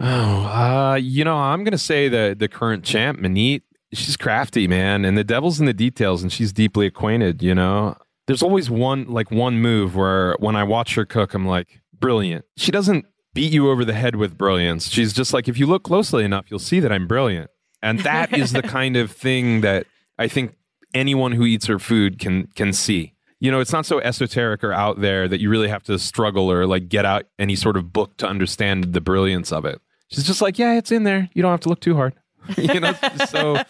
oh 0.01 0.05
uh, 0.05 0.99
you 1.01 1.25
know 1.25 1.37
I'm 1.37 1.63
gonna 1.63 1.77
say 1.77 2.09
the 2.09 2.35
the 2.37 2.49
current 2.49 2.85
champ 2.85 3.21
Maneet. 3.21 3.63
She's 3.93 4.17
crafty, 4.17 4.69
man, 4.69 5.05
and 5.05 5.19
the 5.19 5.25
devil's 5.25 5.59
in 5.59 5.67
the 5.67 5.75
details, 5.75 6.23
and 6.23 6.33
she's 6.33 6.53
deeply 6.53 6.87
acquainted. 6.87 7.43
You 7.43 7.55
know, 7.55 7.97
there's 8.27 8.43
always 8.43 8.71
one 8.71 9.07
like 9.07 9.31
one 9.31 9.59
move 9.59 9.97
where 9.97 10.37
when 10.39 10.57
I 10.57 10.65
watch 10.65 10.95
her 10.95 11.05
cook, 11.05 11.35
I'm 11.35 11.47
like 11.47 11.81
brilliant. 11.99 12.45
She 12.57 12.71
doesn't 12.71 13.07
beat 13.35 13.53
you 13.53 13.71
over 13.71 13.85
the 13.85 13.93
head 13.93 14.17
with 14.17 14.39
brilliance. 14.39 14.89
She's 14.89 15.13
just 15.13 15.33
like 15.33 15.49
if 15.49 15.59
you 15.59 15.67
look 15.67 15.83
closely 15.83 16.25
enough, 16.25 16.47
you'll 16.51 16.61
see 16.61 16.81
that 16.81 16.93
I'm 16.93 17.07
brilliant, 17.07 17.51
and 17.83 18.01
that 18.01 18.33
is 18.37 18.53
the 18.53 18.63
kind 18.63 18.97
of 18.97 19.11
thing 19.11 19.63
that 19.63 19.87
I 20.19 20.29
think 20.29 20.57
anyone 20.95 21.33
who 21.33 21.45
eats 21.45 21.67
her 21.67 21.79
food 21.79 22.19
can 22.19 22.47
can 22.55 22.73
see 22.73 23.15
you 23.41 23.51
know, 23.51 23.61
it's 23.61 23.73
not 23.73 23.87
so 23.87 24.01
esoteric 24.01 24.63
or 24.63 24.73
out 24.73 25.01
there 25.01 25.27
that 25.27 25.41
you 25.41 25.49
really 25.49 25.69
have 25.69 25.83
to 25.85 25.99
struggle 25.99 26.53
or 26.53 26.67
like 26.67 26.89
get 26.89 27.07
out 27.07 27.25
any 27.39 27.57
sort 27.57 27.77
of 27.77 27.93
book 27.93 28.17
to 28.19 28.29
understand 28.29 28.93
the 28.93 29.01
brilliance 29.01 29.51
of 29.51 29.65
it. 29.65 29.81
She's 30.09 30.25
just 30.25 30.43
like, 30.43 30.59
yeah, 30.59 30.77
it's 30.77 30.93
in 30.93 31.05
there. 31.05 31.31
You 31.33 31.41
don't 31.41 31.51
have 31.51 31.61
to 31.61 31.71
look 31.71 31.81
too 31.81 31.97
hard. 31.97 32.15
you 32.57 32.81
know, 32.81 32.95
so 33.29 33.63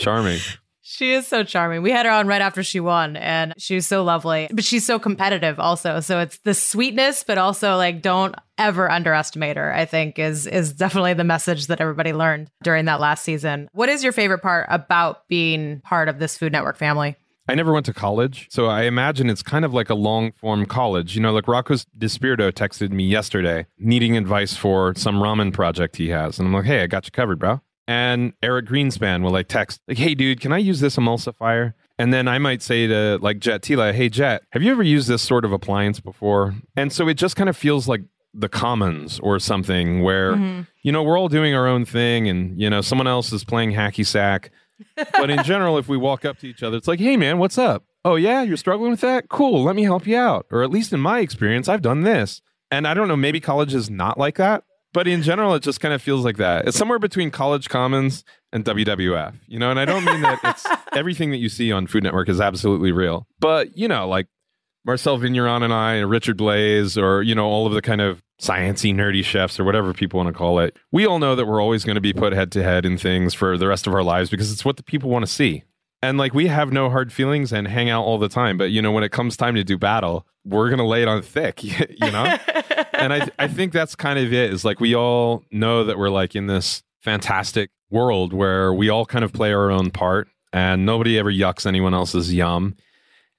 charming. 0.00 0.40
She 0.90 1.12
is 1.12 1.26
so 1.26 1.44
charming. 1.44 1.82
We 1.82 1.90
had 1.90 2.06
her 2.06 2.12
on 2.12 2.26
right 2.26 2.40
after 2.40 2.62
she 2.62 2.80
won, 2.80 3.16
and 3.18 3.52
she 3.58 3.74
was 3.74 3.86
so 3.86 4.02
lovely. 4.02 4.48
But 4.50 4.64
she's 4.64 4.86
so 4.86 4.98
competitive, 4.98 5.60
also. 5.60 6.00
So 6.00 6.18
it's 6.20 6.38
the 6.38 6.54
sweetness, 6.54 7.24
but 7.24 7.36
also 7.36 7.76
like 7.76 8.00
don't 8.00 8.34
ever 8.56 8.90
underestimate 8.90 9.58
her. 9.58 9.72
I 9.72 9.84
think 9.84 10.18
is 10.18 10.46
is 10.46 10.72
definitely 10.72 11.12
the 11.12 11.24
message 11.24 11.66
that 11.66 11.82
everybody 11.82 12.14
learned 12.14 12.50
during 12.62 12.86
that 12.86 13.00
last 13.00 13.22
season. 13.22 13.68
What 13.72 13.90
is 13.90 14.02
your 14.02 14.12
favorite 14.12 14.40
part 14.40 14.66
about 14.70 15.28
being 15.28 15.80
part 15.82 16.08
of 16.08 16.18
this 16.18 16.38
Food 16.38 16.52
Network 16.52 16.78
family? 16.78 17.16
I 17.50 17.54
never 17.54 17.72
went 17.72 17.86
to 17.86 17.94
college, 17.94 18.46
so 18.50 18.66
I 18.66 18.82
imagine 18.82 19.30
it's 19.30 19.42
kind 19.42 19.64
of 19.64 19.72
like 19.72 19.90
a 19.90 19.94
long 19.94 20.32
form 20.32 20.66
college. 20.66 21.14
You 21.14 21.22
know, 21.22 21.32
like 21.32 21.48
Rocco's 21.48 21.86
DiSpirito 21.98 22.50
texted 22.50 22.92
me 22.92 23.06
yesterday 23.06 23.66
needing 23.78 24.16
advice 24.16 24.54
for 24.54 24.94
some 24.96 25.16
ramen 25.16 25.52
project 25.52 25.96
he 25.96 26.08
has. 26.08 26.38
And 26.38 26.48
I'm 26.48 26.54
like, 26.54 26.64
hey, 26.64 26.82
I 26.82 26.86
got 26.86 27.06
you 27.06 27.10
covered, 27.10 27.38
bro. 27.38 27.60
And 27.88 28.34
Eric 28.42 28.66
Greenspan 28.66 29.22
will 29.22 29.30
like 29.32 29.48
text, 29.48 29.80
like, 29.88 29.96
hey, 29.98 30.14
dude, 30.14 30.40
can 30.40 30.52
I 30.52 30.58
use 30.58 30.78
this 30.80 30.96
emulsifier? 30.96 31.72
And 31.98 32.12
then 32.12 32.28
I 32.28 32.38
might 32.38 32.62
say 32.62 32.86
to 32.86 33.18
like 33.22 33.40
Jet 33.40 33.62
Tila, 33.62 33.92
hey, 33.94 34.08
Jet, 34.10 34.42
have 34.52 34.62
you 34.62 34.70
ever 34.70 34.82
used 34.82 35.08
this 35.08 35.22
sort 35.22 35.44
of 35.44 35.52
appliance 35.52 35.98
before? 35.98 36.54
And 36.76 36.92
so 36.92 37.08
it 37.08 37.14
just 37.14 37.34
kind 37.34 37.48
of 37.48 37.56
feels 37.56 37.88
like 37.88 38.02
the 38.34 38.48
commons 38.48 39.18
or 39.20 39.38
something 39.38 40.02
where, 40.02 40.34
Mhm. 40.34 40.66
you 40.82 40.92
know, 40.92 41.02
we're 41.02 41.18
all 41.18 41.28
doing 41.30 41.54
our 41.54 41.66
own 41.66 41.86
thing 41.86 42.28
and, 42.28 42.60
you 42.60 42.68
know, 42.68 42.82
someone 42.82 43.06
else 43.08 43.32
is 43.32 43.42
playing 43.42 43.72
hacky 43.72 44.06
sack 44.06 44.50
but 45.14 45.28
in 45.28 45.42
general, 45.42 45.76
if 45.76 45.88
we 45.88 45.96
walk 45.96 46.24
up 46.24 46.38
to 46.38 46.46
each 46.46 46.62
other, 46.62 46.76
it's 46.76 46.86
like, 46.86 47.00
hey, 47.00 47.16
man, 47.16 47.38
what's 47.38 47.58
up? 47.58 47.82
Oh, 48.04 48.14
yeah, 48.14 48.42
you're 48.42 48.56
struggling 48.56 48.92
with 48.92 49.00
that? 49.00 49.28
Cool, 49.28 49.64
let 49.64 49.74
me 49.74 49.82
help 49.82 50.06
you 50.06 50.16
out. 50.16 50.46
Or 50.52 50.62
at 50.62 50.70
least 50.70 50.92
in 50.92 51.00
my 51.00 51.18
experience, 51.18 51.68
I've 51.68 51.82
done 51.82 52.02
this. 52.02 52.42
And 52.70 52.86
I 52.86 52.94
don't 52.94 53.08
know, 53.08 53.16
maybe 53.16 53.40
college 53.40 53.74
is 53.74 53.90
not 53.90 54.18
like 54.18 54.36
that. 54.36 54.62
But 54.92 55.06
in 55.06 55.22
general, 55.22 55.54
it 55.54 55.62
just 55.62 55.80
kind 55.80 55.92
of 55.92 56.00
feels 56.00 56.24
like 56.24 56.38
that. 56.38 56.66
It's 56.66 56.76
somewhere 56.76 56.98
between 56.98 57.30
College 57.30 57.68
Commons 57.68 58.24
and 58.52 58.64
WWF, 58.64 59.34
you 59.46 59.58
know? 59.58 59.70
And 59.70 59.78
I 59.78 59.84
don't 59.84 60.04
mean 60.04 60.22
that 60.22 60.40
it's 60.42 60.66
everything 60.96 61.30
that 61.30 61.36
you 61.36 61.48
see 61.48 61.70
on 61.72 61.86
Food 61.86 62.04
Network 62.04 62.28
is 62.28 62.40
absolutely 62.40 62.92
real. 62.92 63.26
But, 63.38 63.76
you 63.76 63.86
know, 63.86 64.08
like 64.08 64.28
Marcel 64.84 65.18
Vigneron 65.18 65.62
and 65.62 65.72
I, 65.72 65.94
and 65.94 66.10
Richard 66.10 66.38
Blais, 66.38 67.00
or, 67.00 67.22
you 67.22 67.34
know, 67.34 67.46
all 67.46 67.66
of 67.66 67.74
the 67.74 67.82
kind 67.82 68.00
of 68.00 68.22
sciencey, 68.40 68.94
nerdy 68.94 69.22
chefs, 69.22 69.60
or 69.60 69.64
whatever 69.64 69.92
people 69.92 70.18
want 70.18 70.28
to 70.28 70.32
call 70.32 70.60
it. 70.60 70.76
We 70.90 71.06
all 71.06 71.18
know 71.18 71.34
that 71.34 71.46
we're 71.46 71.62
always 71.62 71.84
going 71.84 71.96
to 71.96 72.00
be 72.00 72.12
put 72.12 72.32
head 72.32 72.50
to 72.52 72.62
head 72.62 72.86
in 72.86 72.96
things 72.96 73.34
for 73.34 73.58
the 73.58 73.68
rest 73.68 73.86
of 73.86 73.94
our 73.94 74.02
lives 74.02 74.30
because 74.30 74.50
it's 74.52 74.64
what 74.64 74.76
the 74.76 74.82
people 74.82 75.10
want 75.10 75.26
to 75.26 75.30
see. 75.30 75.64
And 76.00 76.16
like 76.16 76.32
we 76.32 76.46
have 76.46 76.72
no 76.72 76.88
hard 76.90 77.12
feelings 77.12 77.52
and 77.52 77.66
hang 77.66 77.90
out 77.90 78.04
all 78.04 78.18
the 78.18 78.28
time. 78.28 78.56
But, 78.56 78.70
you 78.70 78.80
know, 78.80 78.92
when 78.92 79.04
it 79.04 79.10
comes 79.10 79.36
time 79.36 79.56
to 79.56 79.64
do 79.64 79.76
battle, 79.76 80.26
we're 80.48 80.70
to 80.70 80.84
lay 80.84 81.02
it 81.02 81.08
on 81.08 81.22
thick, 81.22 81.62
you 81.64 82.10
know? 82.10 82.36
and 82.92 83.12
I, 83.12 83.28
I 83.38 83.48
think 83.48 83.72
that's 83.72 83.94
kind 83.94 84.18
of 84.18 84.32
it 84.32 84.52
is 84.52 84.64
like 84.64 84.80
we 84.80 84.94
all 84.94 85.44
know 85.50 85.84
that 85.84 85.98
we're 85.98 86.10
like 86.10 86.34
in 86.34 86.46
this 86.46 86.82
fantastic 87.00 87.70
world 87.90 88.32
where 88.32 88.72
we 88.72 88.88
all 88.88 89.06
kind 89.06 89.24
of 89.24 89.32
play 89.32 89.52
our 89.52 89.70
own 89.70 89.90
part 89.90 90.28
and 90.52 90.84
nobody 90.84 91.18
ever 91.18 91.30
yucks 91.30 91.66
anyone 91.66 91.94
else's 91.94 92.32
yum. 92.32 92.76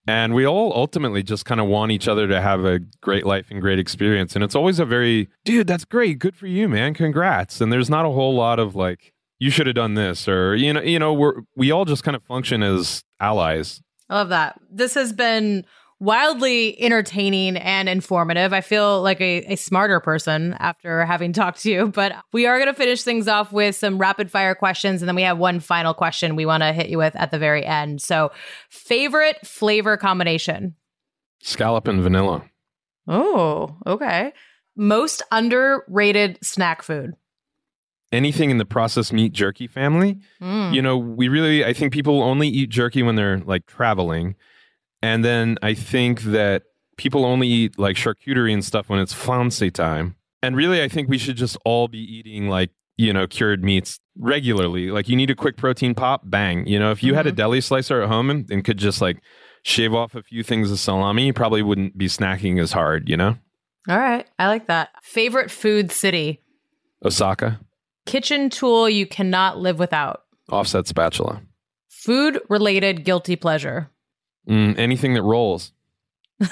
And 0.07 0.33
we 0.33 0.45
all 0.45 0.73
ultimately 0.73 1.21
just 1.21 1.45
kind 1.45 1.61
of 1.61 1.67
want 1.67 1.91
each 1.91 2.07
other 2.07 2.27
to 2.27 2.41
have 2.41 2.65
a 2.65 2.79
great 3.01 3.25
life 3.25 3.47
and 3.51 3.61
great 3.61 3.77
experience. 3.77 4.33
And 4.33 4.43
it's 4.43 4.55
always 4.55 4.79
a 4.79 4.85
very, 4.85 5.29
dude, 5.45 5.67
that's 5.67 5.85
great. 5.85 6.17
Good 6.17 6.35
for 6.35 6.47
you, 6.47 6.67
man. 6.67 6.95
Congrats. 6.95 7.61
And 7.61 7.71
there's 7.71 7.89
not 7.89 8.05
a 8.05 8.09
whole 8.09 8.33
lot 8.33 8.57
of 8.57 8.75
like, 8.75 9.13
you 9.37 9.51
should 9.51 9.67
have 9.67 9.75
done 9.75 9.93
this 9.93 10.27
or, 10.27 10.55
you 10.55 10.73
know, 10.73 10.81
you 10.81 10.97
know, 10.97 11.13
we're, 11.13 11.41
we 11.55 11.71
all 11.71 11.85
just 11.85 12.03
kind 12.03 12.15
of 12.15 12.23
function 12.23 12.63
as 12.63 13.03
allies. 13.19 13.81
I 14.09 14.15
love 14.15 14.29
that. 14.29 14.59
This 14.71 14.95
has 14.95 15.13
been 15.13 15.65
wildly 15.99 16.81
entertaining 16.81 17.57
and 17.57 17.89
informative. 17.89 18.53
I 18.53 18.61
feel 18.61 19.01
like 19.01 19.19
a, 19.19 19.53
a 19.53 19.55
smarter 19.55 19.99
person 19.99 20.55
after 20.59 21.05
having 21.05 21.33
talked 21.33 21.61
to 21.63 21.71
you, 21.71 21.87
but 21.87 22.15
we 22.31 22.45
are 22.45 22.57
going 22.57 22.71
to 22.71 22.73
finish 22.73 23.03
things 23.03 23.27
off 23.27 23.51
with 23.51 23.75
some 23.75 23.97
rapid 23.97 24.31
fire 24.31 24.55
questions. 24.55 25.01
And 25.01 25.09
then 25.09 25.15
we 25.15 25.23
have 25.23 25.37
one 25.37 25.59
final 25.59 25.93
question 25.93 26.35
we 26.35 26.45
want 26.45 26.63
to 26.63 26.71
hit 26.71 26.89
you 26.89 26.97
with 26.97 27.15
at 27.15 27.31
the 27.31 27.39
very 27.39 27.65
end. 27.65 28.01
So, 28.01 28.31
favorite 28.69 29.45
flavor 29.45 29.97
combination? 29.97 30.75
Scallop 31.41 31.87
and 31.87 32.01
vanilla. 32.01 32.43
Oh, 33.07 33.77
okay. 33.85 34.33
Most 34.75 35.21
underrated 35.31 36.37
snack 36.41 36.81
food? 36.81 37.15
Anything 38.11 38.49
in 38.49 38.57
the 38.57 38.65
processed 38.65 39.13
meat 39.13 39.33
jerky 39.33 39.67
family. 39.67 40.19
Mm. 40.41 40.73
You 40.73 40.81
know, 40.81 40.97
we 40.97 41.27
really, 41.27 41.63
I 41.63 41.73
think 41.73 41.93
people 41.93 42.23
only 42.23 42.47
eat 42.47 42.69
jerky 42.69 43.03
when 43.03 43.15
they're 43.15 43.39
like 43.39 43.65
traveling. 43.65 44.35
And 45.01 45.23
then 45.23 45.57
I 45.61 45.73
think 45.73 46.21
that 46.23 46.63
people 46.97 47.25
only 47.25 47.47
eat 47.47 47.79
like 47.79 47.95
charcuterie 47.95 48.53
and 48.53 48.63
stuff 48.63 48.89
when 48.89 48.99
it's 48.99 49.13
fancy 49.13 49.71
time. 49.71 50.15
And 50.41 50.55
really, 50.55 50.81
I 50.81 50.87
think 50.87 51.09
we 51.09 51.17
should 51.17 51.37
just 51.37 51.57
all 51.65 51.87
be 51.87 51.99
eating 51.99 52.49
like, 52.49 52.71
you 52.97 53.13
know, 53.13 53.27
cured 53.27 53.63
meats 53.63 53.99
regularly. 54.17 54.91
Like 54.91 55.07
you 55.09 55.15
need 55.15 55.29
a 55.29 55.35
quick 55.35 55.57
protein 55.57 55.95
pop, 55.95 56.21
bang. 56.25 56.65
You 56.67 56.79
know, 56.79 56.91
if 56.91 57.01
you 57.03 57.13
had 57.13 57.27
a 57.27 57.29
mm-hmm. 57.29 57.37
deli 57.37 57.61
slicer 57.61 58.01
at 58.01 58.09
home 58.09 58.29
and, 58.29 58.49
and 58.51 58.63
could 58.63 58.77
just 58.77 59.01
like 59.01 59.21
shave 59.63 59.93
off 59.93 60.15
a 60.15 60.23
few 60.23 60.43
things 60.43 60.71
of 60.71 60.79
salami, 60.79 61.25
you 61.25 61.33
probably 61.33 61.61
wouldn't 61.61 61.97
be 61.97 62.07
snacking 62.07 62.61
as 62.61 62.71
hard, 62.71 63.09
you 63.09 63.17
know? 63.17 63.37
All 63.87 63.97
right. 63.97 64.27
I 64.37 64.47
like 64.47 64.67
that. 64.67 64.89
Favorite 65.01 65.49
food 65.49 65.91
city? 65.91 66.43
Osaka, 67.03 67.59
Kitchen 68.05 68.49
tool 68.49 68.89
you 68.89 69.05
cannot 69.05 69.59
live 69.59 69.79
without? 69.79 70.23
offset 70.51 70.87
spatula. 70.87 71.41
Food 71.87 72.39
related 72.49 73.03
guilty 73.03 73.35
pleasure? 73.35 73.91
Mm, 74.49 74.77
anything 74.79 75.13
that 75.13 75.23
rolls. 75.23 75.71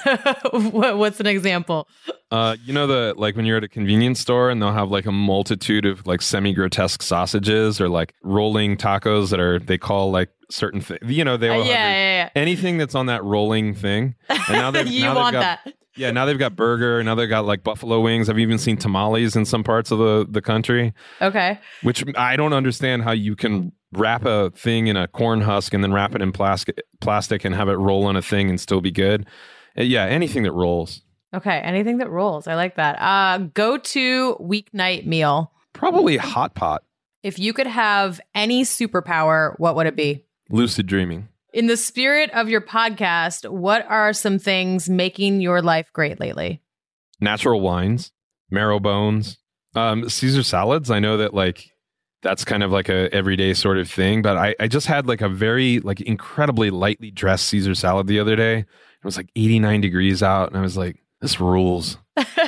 What- 0.52 0.98
What's 0.98 1.20
an 1.20 1.28
example? 1.28 1.88
Uh, 2.30 2.58
you 2.66 2.74
know 2.74 2.88
the 2.88 3.14
like 3.18 3.36
when 3.38 3.46
you're 3.46 3.58
at 3.58 3.64
a 3.64 3.70
convenience 3.70 4.20
store 4.20 4.50
and 4.50 4.62
they'll 4.62 4.74
have 4.74 4.92
like 4.92 5.06
a 5.06 5.12
multitude 5.12 5.86
of 5.86 6.06
like 6.06 6.22
semi 6.22 6.52
grotesque 6.54 7.02
sausages 7.02 7.80
or 7.80 7.88
like 7.88 8.14
rolling 8.22 8.76
tacos 8.76 9.30
that 9.30 9.40
are 9.40 9.60
they 9.60 9.78
call 9.78 10.12
like 10.12 10.30
certain 10.52 10.82
things. 10.82 11.00
You 11.06 11.24
know 11.24 11.38
they 11.38 11.50
Uh, 11.50 11.54
yeah, 11.54 11.60
have 11.62 11.68
yeah, 11.70 12.24
yeah. 12.24 12.30
anything 12.36 12.78
that's 12.78 12.96
on 12.96 13.06
that 13.06 13.24
rolling 13.24 13.74
thing. 13.74 14.16
And 14.30 14.40
now 14.50 14.72
they've 14.72 14.88
you 14.92 15.04
now 15.04 15.14
they've 15.14 15.24
want 15.24 15.34
got, 15.34 15.60
that. 15.66 15.74
Yeah, 15.96 16.12
now 16.12 16.26
they've 16.26 16.38
got 16.38 16.56
burger. 16.56 17.02
Now 17.04 17.16
they've 17.16 17.30
got 17.30 17.46
like 17.46 17.64
buffalo 17.64 18.02
wings. 18.02 18.30
I've 18.30 18.38
even 18.40 18.58
seen 18.58 18.76
tamales 18.78 19.36
in 19.38 19.46
some 19.46 19.64
parts 19.64 19.90
of 19.90 20.00
the 20.00 20.28
the 20.30 20.42
country. 20.42 20.94
Okay. 21.22 21.60
Which 21.82 22.04
I 22.18 22.36
don't 22.36 22.54
understand 22.54 23.04
how 23.04 23.12
you 23.14 23.36
can 23.38 23.72
wrap 23.94 24.26
a 24.26 24.52
thing 24.52 24.88
in 24.88 24.98
a 24.98 25.08
corn 25.08 25.42
husk 25.42 25.74
and 25.74 25.84
then 25.84 25.94
wrap 25.94 26.14
it 26.16 26.22
in 26.22 26.32
plastic 26.32 26.80
plastic 27.00 27.46
and 27.46 27.56
have 27.56 27.70
it 27.70 27.74
roll 27.76 28.06
on 28.06 28.16
a 28.16 28.22
thing 28.22 28.50
and 28.50 28.60
still 28.60 28.82
be 28.82 28.92
good. 28.92 29.26
Uh, 29.78 29.84
Yeah, 29.84 30.06
anything 30.06 30.44
that 30.44 30.52
rolls. 30.52 31.02
Okay. 31.34 31.58
Anything 31.60 31.98
that 31.98 32.10
rolls. 32.10 32.48
I 32.48 32.56
like 32.56 32.76
that. 32.76 33.02
Uh, 33.02 33.38
go 33.54 33.78
to 33.78 34.36
weeknight 34.42 35.06
meal. 35.06 35.52
Probably 35.74 36.18
hot 36.18 36.56
pot. 36.56 36.84
If 37.24 37.38
you 37.38 37.52
could 37.54 37.68
have 37.68 38.22
any 38.34 38.64
superpower, 38.64 39.54
what 39.60 39.76
would 39.76 39.88
it 39.88 39.96
be? 39.96 40.26
Lucid 40.50 40.88
dreaming. 40.88 41.28
In 41.54 41.68
the 41.68 41.78
spirit 41.78 42.30
of 42.32 42.50
your 42.50 42.62
podcast, 42.62 43.50
what 43.50 43.86
are 43.90 44.14
some 44.14 44.40
things 44.40 44.90
making 44.90 45.42
your 45.42 45.62
life 45.62 45.92
great 45.92 46.20
lately? 46.20 46.62
Natural 47.20 47.60
wines, 47.60 48.12
marrow 48.52 48.80
bones, 48.80 49.38
um, 49.76 50.08
Caesar 50.08 50.44
salads. 50.44 50.90
I 50.92 51.00
know 51.00 51.18
that 51.18 51.34
like 51.34 51.72
that's 52.22 52.44
kind 52.44 52.64
of 52.64 52.72
like 52.72 52.90
a 52.90 53.14
everyday 53.14 53.54
sort 53.54 53.78
of 53.78 53.90
thing, 53.90 54.22
but 54.22 54.38
I, 54.38 54.56
I 54.60 54.68
just 54.68 54.88
had 54.88 55.08
like 55.08 55.22
a 55.22 55.30
very 55.30 55.80
like 55.80 56.02
incredibly 56.02 56.70
lightly 56.70 57.12
dressed 57.12 57.48
Caesar 57.48 57.76
salad 57.76 58.08
the 58.08 58.20
other 58.20 58.36
day. 58.36 58.60
It 58.60 59.06
was 59.06 59.18
like 59.18 59.30
89 59.36 59.82
degrees 59.82 60.24
out, 60.24 60.50
and 60.50 60.58
I 60.58 60.62
was 60.62 60.76
like, 60.76 61.04
this 61.22 61.40
rules. 61.40 61.98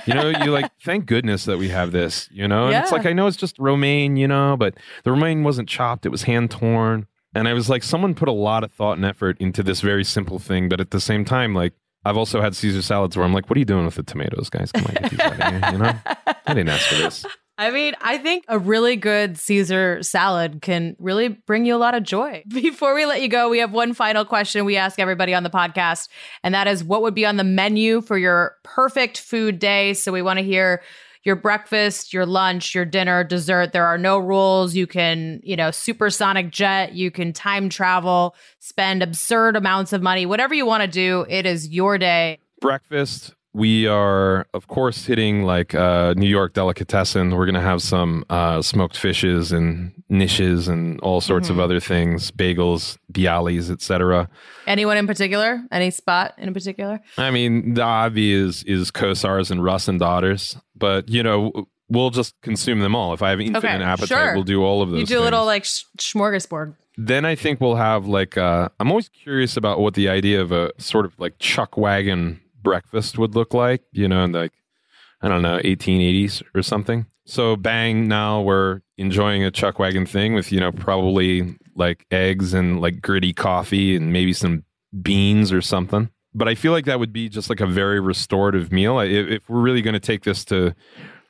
you 0.05 0.13
know, 0.13 0.29
you 0.29 0.51
like, 0.51 0.71
thank 0.83 1.05
goodness 1.05 1.45
that 1.45 1.57
we 1.57 1.69
have 1.69 1.91
this, 1.91 2.27
you 2.31 2.47
know? 2.47 2.67
And 2.67 2.75
it's 2.75 2.91
like, 2.91 3.05
I 3.05 3.13
know 3.13 3.27
it's 3.27 3.37
just 3.37 3.57
romaine, 3.59 4.17
you 4.17 4.27
know, 4.27 4.57
but 4.57 4.75
the 5.03 5.11
romaine 5.11 5.43
wasn't 5.43 5.69
chopped, 5.69 6.05
it 6.05 6.09
was 6.09 6.23
hand 6.23 6.51
torn. 6.51 7.07
And 7.35 7.47
I 7.47 7.53
was 7.53 7.69
like, 7.69 7.83
someone 7.83 8.15
put 8.15 8.27
a 8.27 8.33
lot 8.33 8.63
of 8.63 8.71
thought 8.71 8.97
and 8.97 9.05
effort 9.05 9.37
into 9.39 9.61
this 9.61 9.81
very 9.81 10.03
simple 10.03 10.39
thing. 10.39 10.67
But 10.67 10.81
at 10.81 10.89
the 10.89 10.99
same 10.99 11.23
time, 11.23 11.53
like, 11.53 11.73
I've 12.03 12.17
also 12.17 12.41
had 12.41 12.55
Caesar 12.55 12.81
salads 12.81 13.15
where 13.15 13.25
I'm 13.25 13.33
like, 13.33 13.49
what 13.49 13.57
are 13.57 13.59
you 13.59 13.65
doing 13.65 13.85
with 13.85 13.95
the 13.95 14.03
tomatoes, 14.03 14.49
guys? 14.49 14.71
Come 14.71 14.85
on, 14.87 14.93
get 14.93 15.11
these 15.11 15.19
out 15.19 15.39
of 15.39 15.63
here, 15.63 15.71
you 15.71 15.77
know? 15.77 15.93
I 16.47 16.53
didn't 16.53 16.69
ask 16.69 16.87
for 16.87 16.95
this. 16.95 17.25
I 17.59 17.71
mean, 17.71 17.93
I 17.99 18.17
think 18.17 18.45
a 18.47 18.57
really 18.57 18.95
good 18.95 19.37
Caesar 19.37 20.01
salad 20.01 20.61
can 20.61 20.95
really 20.97 21.27
bring 21.27 21.65
you 21.65 21.75
a 21.75 21.77
lot 21.77 21.93
of 21.93 22.03
joy. 22.03 22.41
Before 22.47 22.95
we 22.95 23.05
let 23.05 23.21
you 23.21 23.27
go, 23.27 23.49
we 23.49 23.59
have 23.59 23.73
one 23.73 23.93
final 23.93 24.23
question 24.23 24.63
we 24.63 24.77
ask 24.77 24.97
everybody 24.97 25.33
on 25.33 25.43
the 25.43 25.49
podcast, 25.49 26.07
and 26.41 26.55
that 26.55 26.67
is 26.67 26.85
what 26.85 27.01
would 27.01 27.13
be 27.13 27.25
on 27.25 27.35
the 27.35 27.43
menu 27.43 27.99
for 27.99 28.17
your 28.17 28.55
perfect 28.63 29.19
food 29.19 29.59
day? 29.59 29.93
So 29.93 30.13
we 30.13 30.21
want 30.21 30.39
to 30.39 30.45
hear 30.45 30.81
your 31.25 31.35
breakfast, 31.35 32.13
your 32.13 32.25
lunch, 32.25 32.73
your 32.73 32.85
dinner, 32.85 33.25
dessert. 33.25 33.73
There 33.73 33.85
are 33.85 33.97
no 33.97 34.19
rules. 34.19 34.73
You 34.73 34.87
can, 34.87 35.41
you 35.43 35.57
know, 35.57 35.69
supersonic 35.69 36.51
jet, 36.51 36.93
you 36.93 37.11
can 37.11 37.33
time 37.33 37.67
travel, 37.67 38.37
spend 38.59 39.03
absurd 39.03 39.57
amounts 39.57 39.91
of 39.91 40.01
money, 40.01 40.25
whatever 40.25 40.53
you 40.53 40.65
want 40.65 40.83
to 40.83 40.87
do. 40.87 41.25
It 41.27 41.45
is 41.45 41.67
your 41.67 41.97
day. 41.97 42.39
breakfast 42.61 43.33
we 43.59 43.85
are 43.87 44.47
of 44.53 44.67
course 44.67 45.05
hitting 45.05 45.43
like 45.43 45.75
uh, 45.75 46.13
new 46.15 46.27
york 46.37 46.53
delicatessen 46.53 47.35
we're 47.35 47.45
gonna 47.45 47.61
have 47.73 47.81
some 47.81 48.23
uh, 48.29 48.61
smoked 48.61 48.97
fishes 48.97 49.51
and 49.51 49.91
niches 50.09 50.67
and 50.67 50.99
all 51.01 51.21
sorts 51.21 51.49
of 51.49 51.57
Mhm. 51.57 51.61
other 51.65 51.79
things 51.79 52.31
bagels 52.31 52.97
bialys 53.11 53.69
etc 53.69 54.27
Anyone 54.67 54.97
in 54.97 55.07
particular? 55.07 55.61
Any 55.71 55.89
spot 55.91 56.33
in 56.37 56.53
particular? 56.53 56.99
i 57.17 57.29
mean 57.31 57.73
the 57.75 57.83
obvious 57.83 58.63
is 58.63 58.91
Kossar's 58.91 59.51
and 59.51 59.63
russ 59.63 59.87
and 59.87 59.99
daughters 59.99 60.57
but 60.75 61.09
you 61.09 61.21
know 61.23 61.67
we'll 61.89 62.11
just 62.11 62.33
consume 62.41 62.79
them 62.79 62.95
all 62.95 63.13
if 63.13 63.21
i 63.21 63.29
have 63.31 63.41
infinite 63.41 63.57
Okay, 63.81 63.83
appetite 63.83 64.07
sure. 64.09 64.33
we'll 64.35 64.43
do 64.55 64.63
all 64.63 64.81
of 64.81 64.89
those 64.91 64.99
You 65.01 65.05
do 65.05 65.19
a 65.19 65.25
little 65.29 65.45
like 65.45 65.65
sh- 65.65 65.83
smorgasbord. 65.97 66.75
then 66.97 67.23
I 67.25 67.35
think 67.35 67.59
we'll 67.61 67.75
have 67.89 68.05
like 68.07 68.37
uh, 68.37 68.69
I'm 68.79 68.89
always 68.91 69.09
curious 69.09 69.57
about 69.57 69.79
what 69.79 69.93
the 69.95 70.07
idea 70.09 70.41
of 70.41 70.51
a 70.51 70.71
sort 70.77 71.05
of 71.05 71.13
like 71.19 71.33
chuck 71.39 71.77
wagon 71.77 72.39
breakfast 72.63 73.17
would 73.17 73.35
look 73.35 73.53
like, 73.53 73.81
you 73.91 74.07
know, 74.07 74.23
in 74.23 74.31
like 74.31 74.53
I 75.21 75.27
don't 75.27 75.41
know, 75.41 75.59
1880s 75.59 76.43
or 76.55 76.61
something. 76.63 77.05
So 77.25 77.55
bang, 77.55 78.07
now 78.07 78.41
we're 78.41 78.81
enjoying 78.97 79.43
a 79.43 79.51
chuck 79.51 79.77
wagon 79.79 80.05
thing 80.05 80.33
with 80.33 80.51
you 80.51 80.59
know 80.59 80.71
probably 80.71 81.57
like 81.75 82.05
eggs 82.11 82.53
and 82.53 82.81
like 82.81 83.01
gritty 83.01 83.33
coffee 83.33 83.95
and 83.95 84.11
maybe 84.11 84.33
some 84.33 84.63
beans 85.01 85.51
or 85.51 85.61
something. 85.61 86.09
But 86.33 86.47
I 86.47 86.55
feel 86.55 86.71
like 86.71 86.85
that 86.85 86.99
would 86.99 87.11
be 87.13 87.27
just 87.29 87.49
like 87.49 87.59
a 87.59 87.67
very 87.67 87.99
restorative 87.99 88.71
meal. 88.71 88.99
If, 88.99 89.27
if 89.27 89.49
we're 89.49 89.61
really 89.61 89.81
going 89.81 89.93
to 89.93 89.99
take 89.99 90.23
this 90.23 90.45
to 90.45 90.75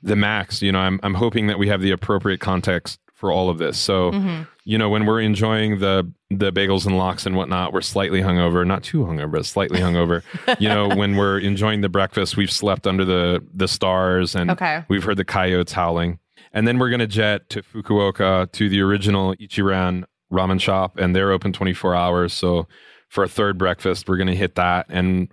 the 0.04 0.16
max, 0.16 0.62
you 0.62 0.72
know, 0.72 0.80
I'm 0.80 1.00
I'm 1.04 1.14
hoping 1.16 1.48
that 1.48 1.60
we 1.60 1.68
have 1.68 1.82
the 1.82 1.92
appropriate 1.92 2.40
context 2.40 3.00
for 3.14 3.32
all 3.32 3.50
of 3.50 3.58
this. 3.58 3.78
So 3.78 4.12
Mhm. 4.12 4.48
You 4.70 4.78
know, 4.78 4.90
when 4.90 5.06
we're 5.06 5.20
enjoying 5.22 5.80
the 5.80 6.10
the 6.30 6.52
bagels 6.52 6.86
and 6.86 6.98
lox 6.98 7.26
and 7.26 7.36
whatnot, 7.36 7.74
we're 7.74 7.82
slightly 7.82 8.22
hungover, 8.22 8.66
not 8.68 8.84
too 8.84 9.00
hungover, 9.04 9.32
but 9.32 9.46
slightly 9.46 9.80
hungover. 9.80 10.22
you 10.60 10.70
know, 10.70 10.88
when 10.96 11.16
we're 11.16 11.40
enjoying 11.40 11.82
the 11.82 11.90
breakfast, 11.90 12.38
we've 12.38 12.52
slept 12.52 12.86
under 12.86 13.04
the 13.04 13.44
the 13.54 13.68
stars 13.68 14.36
and 14.36 14.52
Okay. 14.52 14.84
we've 14.88 15.04
heard 15.04 15.18
the 15.18 15.26
coyotes 15.26 15.72
howling. 15.74 16.20
And 16.54 16.68
then 16.68 16.78
we're 16.80 16.90
gonna 16.92 17.08
jet 17.08 17.50
to 17.50 17.62
Fukuoka 17.64 18.52
to 18.52 18.70
the 18.70 18.82
original 18.82 19.36
Ichiran 19.36 20.04
ramen 20.32 20.62
shop, 20.62 20.98
and 21.00 21.16
they're 21.16 21.32
open 21.32 21.52
24 21.52 21.96
hours. 21.96 22.34
So 22.34 22.68
for 23.08 23.24
a 23.24 23.28
third 23.28 23.58
breakfast, 23.58 24.08
we're 24.08 24.18
gonna 24.18 24.36
hit 24.36 24.54
that 24.56 24.86
and 24.90 25.30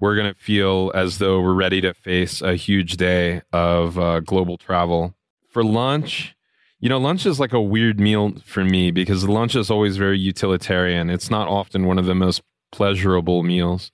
we're 0.00 0.14
going 0.14 0.32
to 0.32 0.38
feel 0.40 0.92
as 0.94 1.18
though 1.18 1.40
we're 1.40 1.52
ready 1.54 1.80
to 1.80 1.92
face 1.92 2.40
a 2.40 2.54
huge 2.54 2.96
day 2.96 3.42
of 3.52 3.98
uh, 3.98 4.20
global 4.20 4.56
travel. 4.56 5.12
For 5.50 5.64
lunch, 5.64 6.36
you 6.80 6.88
know, 6.88 6.98
lunch 6.98 7.26
is 7.26 7.40
like 7.40 7.52
a 7.52 7.60
weird 7.60 7.98
meal 7.98 8.34
for 8.44 8.64
me 8.64 8.90
because 8.90 9.28
lunch 9.28 9.56
is 9.56 9.70
always 9.70 9.96
very 9.96 10.18
utilitarian. 10.18 11.10
It's 11.10 11.30
not 11.30 11.48
often 11.48 11.86
one 11.86 11.98
of 11.98 12.06
the 12.06 12.14
most 12.14 12.42
pleasurable 12.70 13.42
meals. 13.42 13.90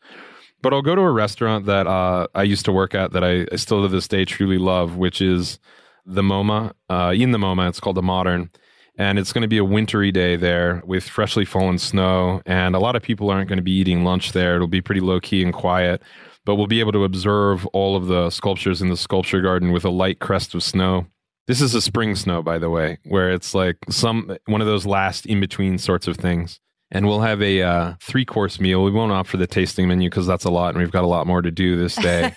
But 0.61 0.73
I'll 0.73 0.83
go 0.83 0.95
to 0.95 1.03
a 1.03 1.13
restaurant 1.13 1.67
that 1.67 1.87
uh, 1.87 2.27
I 2.35 2.43
used 2.43 2.65
to 2.67 2.73
work 2.73 2.95
at 2.95 3.13
that 3.13 3.25
I, 3.25 3.47
I 3.53 3.57
still 3.57 3.83
to 3.83 3.89
this 3.89 4.09
day 4.09 4.25
truly 4.25 4.59
love, 4.59 4.97
which 4.97 5.21
is 5.21 5.59
the 6.07 6.23
MoMA. 6.23 6.73
Uh, 6.89 7.13
in 7.15 7.33
the 7.33 7.39
MoMA, 7.39 7.69
it's 7.69 7.81
called 7.81 7.97
the 7.97 8.03
Modern. 8.03 8.51
And 8.97 9.19
it's 9.19 9.33
going 9.33 9.43
to 9.43 9.49
be 9.49 9.59
a 9.59 9.65
wintry 9.65 10.13
day 10.13 10.37
there 10.37 10.81
with 10.87 11.05
freshly 11.05 11.45
fallen 11.45 11.79
snow. 11.79 12.43
And 12.47 12.75
a 12.75 12.79
lot 12.79 12.97
of 12.97 13.03
people 13.03 13.29
aren't 13.29 13.49
going 13.49 13.59
to 13.59 13.63
be 13.63 13.73
eating 13.73 14.05
lunch 14.05 14.33
there. 14.33 14.55
It'll 14.55 14.69
be 14.69 14.81
pretty 14.81 15.01
low 15.01 15.21
key 15.21 15.43
and 15.43 15.53
quiet. 15.53 16.01
But 16.45 16.55
we'll 16.57 16.67
be 16.67 16.81
able 16.81 16.93
to 16.93 17.05
observe 17.05 17.67
all 17.69 17.97
of 17.97 18.07
the 18.07 18.31
sculptures 18.31 18.81
in 18.81 18.91
the 18.91 18.97
sculpture 18.97 19.41
garden 19.41 19.73
with 19.73 19.85
a 19.85 19.91
light 19.91 20.21
crest 20.21 20.55
of 20.55 20.63
snow. 20.63 21.07
This 21.47 21.61
is 21.61 21.75
a 21.75 21.83
spring 21.83 22.15
snow, 22.15 22.43
by 22.43 22.59
the 22.59 22.71
way, 22.71 22.99
where 23.05 23.31
it's 23.31 23.55
like 23.55 23.77
some 23.91 24.37
one 24.47 24.63
of 24.63 24.67
those 24.67 24.87
last 24.87 25.27
in 25.27 25.41
between 25.41 25.77
sorts 25.77 26.09
of 26.09 26.17
things. 26.17 26.59
And 26.91 27.07
we'll 27.07 27.21
have 27.21 27.43
a 27.43 27.61
uh, 27.61 27.95
three 28.01 28.25
course 28.25 28.61
meal. 28.61 28.83
We 28.83 28.91
won't 28.91 29.13
offer 29.13 29.37
the 29.37 29.47
tasting 29.47 29.89
menu 29.89 30.09
because 30.09 30.27
that's 30.27 30.45
a 30.45 30.51
lot, 30.51 30.71
and 30.71 30.79
we've 30.79 30.93
got 30.93 31.05
a 31.05 31.09
lot 31.09 31.27
more 31.27 31.43
to 31.43 31.51
do 31.51 31.77
this 31.77 31.97
day. 31.97 32.35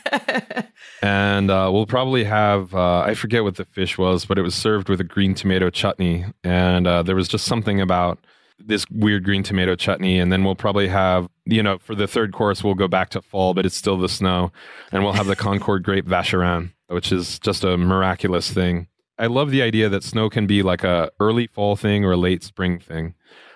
and 1.02 1.50
uh, 1.50 1.70
we'll 1.72 1.86
probably 1.86 2.26
have 2.26 2.74
uh, 2.74 3.00
I 3.00 3.14
forget 3.14 3.44
what 3.44 3.56
the 3.56 3.66
fish 3.66 3.98
was, 3.98 4.26
but 4.26 4.38
it 4.38 4.42
was 4.42 4.56
served 4.56 4.90
with 4.90 5.00
a 5.00 5.06
green 5.06 5.34
tomato 5.36 5.70
chutney, 5.70 6.26
and 6.44 6.86
uh, 6.86 7.04
there 7.04 7.16
was 7.16 7.30
just 7.30 7.46
something 7.46 7.80
about 7.80 8.20
this 8.60 8.86
weird 8.90 9.24
green 9.24 9.44
tomato 9.44 9.76
chutney. 9.76 10.18
And 10.20 10.34
then 10.34 10.44
we'll 10.44 10.56
probably 10.56 10.88
have 10.88 11.30
you 11.46 11.64
know 11.64 11.78
for 11.78 11.96
the 11.96 12.08
third 12.08 12.34
course 12.34 12.62
we'll 12.62 12.74
go 12.74 12.90
back 12.90 13.10
to 13.12 13.22
fall, 13.22 13.54
but 13.54 13.66
it's 13.66 13.78
still 13.78 13.98
the 13.98 14.10
snow, 14.10 14.52
and 14.92 15.04
we'll 15.04 15.14
have 15.14 15.28
the 15.28 15.36
Concord 15.48 15.84
grape 15.84 16.08
vacherin, 16.08 16.74
which 16.88 17.14
is 17.14 17.40
just 17.40 17.64
a 17.64 17.78
miraculous 17.78 18.52
thing. 18.52 18.88
I 19.20 19.28
love 19.28 19.50
the 19.52 19.62
idea 19.62 19.90
that 19.90 20.04
snow 20.04 20.30
can 20.30 20.46
be 20.48 20.62
like 20.64 20.84
a 20.84 21.10
early 21.20 21.48
fall 21.48 21.76
thing 21.76 22.06
or 22.06 22.12
a 22.12 22.18
late 22.18 22.44
spring 22.44 22.80
thing. 22.80 23.14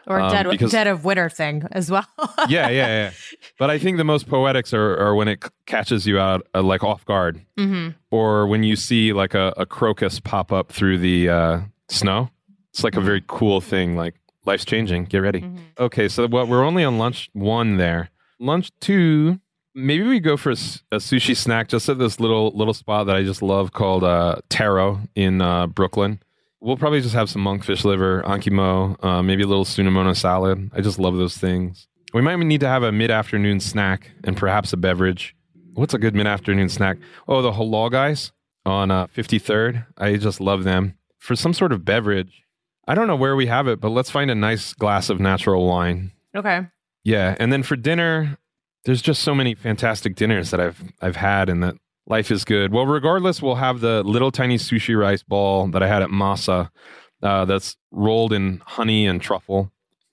Or 0.08 0.20
Um, 0.20 0.32
dead, 0.32 0.50
because- 0.50 0.72
dead 0.72 0.88
of 0.88 1.06
winter 1.06 1.30
thing 1.30 1.64
as 1.72 1.92
well. 1.92 2.08
yeah, 2.50 2.70
yeah, 2.70 2.88
yeah. 2.88 3.12
But 3.60 3.70
I 3.70 3.78
think 3.78 3.98
the 3.98 4.04
most 4.04 4.28
poetics 4.28 4.74
are, 4.74 4.98
are 4.98 5.14
when 5.14 5.28
it 5.28 5.44
c- 5.44 5.50
catches 5.68 6.08
you 6.08 6.18
out 6.20 6.46
uh, 6.56 6.64
like 6.64 6.84
off 6.84 7.06
guard, 7.06 7.42
hmm 7.58 7.90
or 8.10 8.48
when 8.48 8.64
you 8.64 8.76
see 8.76 9.14
like 9.14 9.34
a, 9.36 9.54
a 9.58 9.66
crocus 9.66 10.20
pop 10.20 10.52
up 10.52 10.72
through 10.72 10.98
the 10.98 11.30
uh, 11.30 11.60
snow. 11.90 12.30
It's 12.72 12.84
like 12.84 12.96
a 12.98 13.02
very 13.02 13.24
cool 13.28 13.62
thing. 13.62 13.96
Like 13.96 14.16
life's 14.46 14.66
changing. 14.66 15.06
Get 15.06 15.20
ready. 15.20 15.46
Okay, 15.80 16.08
so 16.08 16.28
what 16.28 16.48
we're 16.48 16.64
only 16.66 16.84
on 16.84 16.98
lunch 16.98 17.30
one 17.34 17.78
there. 17.78 18.10
Lunch 18.40 18.72
two. 18.80 19.40
Maybe 19.74 20.04
we 20.04 20.20
go 20.20 20.36
for 20.36 20.52
a 20.52 20.56
sushi 20.56 21.36
snack 21.36 21.70
just 21.70 21.88
at 21.88 21.98
this 21.98 22.20
little 22.20 22.52
little 22.52 22.74
spot 22.74 23.08
that 23.08 23.16
I 23.16 23.24
just 23.24 23.42
love 23.42 23.72
called 23.72 24.04
uh, 24.04 24.38
Taro 24.50 25.00
in 25.16 25.42
uh, 25.42 25.68
Brooklyn. 25.68 26.22
We'll 26.60 26.78
probably 26.78 27.02
just 27.02 27.16
have 27.16 27.30
some 27.30 27.44
monkfish 27.44 27.84
liver, 27.86 28.22
ankimo, 28.24 29.04
uh, 29.04 29.24
maybe 29.24 29.44
a 29.44 29.48
little 29.48 29.66
sunomono 29.66 30.16
salad. 30.16 30.70
I 30.76 30.82
just 30.82 31.00
love 31.00 31.18
those 31.18 31.38
things. 31.38 31.88
We 32.14 32.22
might 32.22 32.36
need 32.40 32.60
to 32.60 32.68
have 32.68 32.84
a 32.84 32.92
mid 32.92 33.10
afternoon 33.10 33.60
snack 33.62 34.12
and 34.24 34.36
perhaps 34.36 34.74
a 34.74 34.78
beverage. 34.78 35.36
What's 35.74 35.94
a 35.94 35.98
good 35.98 36.16
mid 36.16 36.28
afternoon 36.28 36.70
snack? 36.70 36.98
Oh, 37.28 37.42
the 37.42 37.54
halal 37.54 37.90
guys 37.90 38.34
on 38.66 38.92
uh, 38.92 39.08
53rd. 39.08 39.86
I 39.98 40.18
just 40.18 40.42
love 40.42 40.64
them. 40.66 40.98
For 41.18 41.36
some 41.36 41.54
sort 41.54 41.72
of 41.72 41.86
beverage, 41.86 42.44
I 42.88 42.96
don't 42.96 43.08
know 43.08 43.16
where 43.16 43.36
we 43.36 43.46
have 43.46 43.68
it, 43.68 43.80
but 43.80 43.90
let's 43.90 44.10
find 44.10 44.30
a 44.30 44.36
nice 44.36 44.74
glass 44.74 45.10
of 45.10 45.20
natural 45.20 45.66
wine. 45.66 46.12
Okay. 46.36 46.68
Yeah. 47.04 47.36
And 47.40 47.54
then 47.54 47.64
for 47.64 47.76
dinner, 47.76 48.38
there's 48.86 49.02
just 49.02 49.22
so 49.22 49.36
many 49.36 49.56
fantastic 49.56 50.16
dinners 50.16 50.52
that 50.52 50.60
I've 50.60 50.82
I've 51.02 51.16
had 51.16 51.50
and 51.50 51.64
that 51.64 51.76
life 52.08 52.32
is 52.32 52.44
good. 52.46 52.74
Well, 52.74 52.86
regardless, 52.86 53.42
we'll 53.42 53.56
have 53.56 53.80
the 53.80 54.04
little 54.04 54.32
tiny 54.32 54.58
sushi 54.58 55.00
rice 55.00 55.24
ball 55.24 55.68
that 55.68 55.84
I 55.84 55.88
had 55.88 56.02
at 56.02 56.10
Masa 56.10 56.70
uh, 57.22 57.46
that's 57.46 57.78
rolled 57.92 58.34
in 58.34 58.62
honey 58.66 59.06
and 59.08 59.22
truffle. 59.22 59.72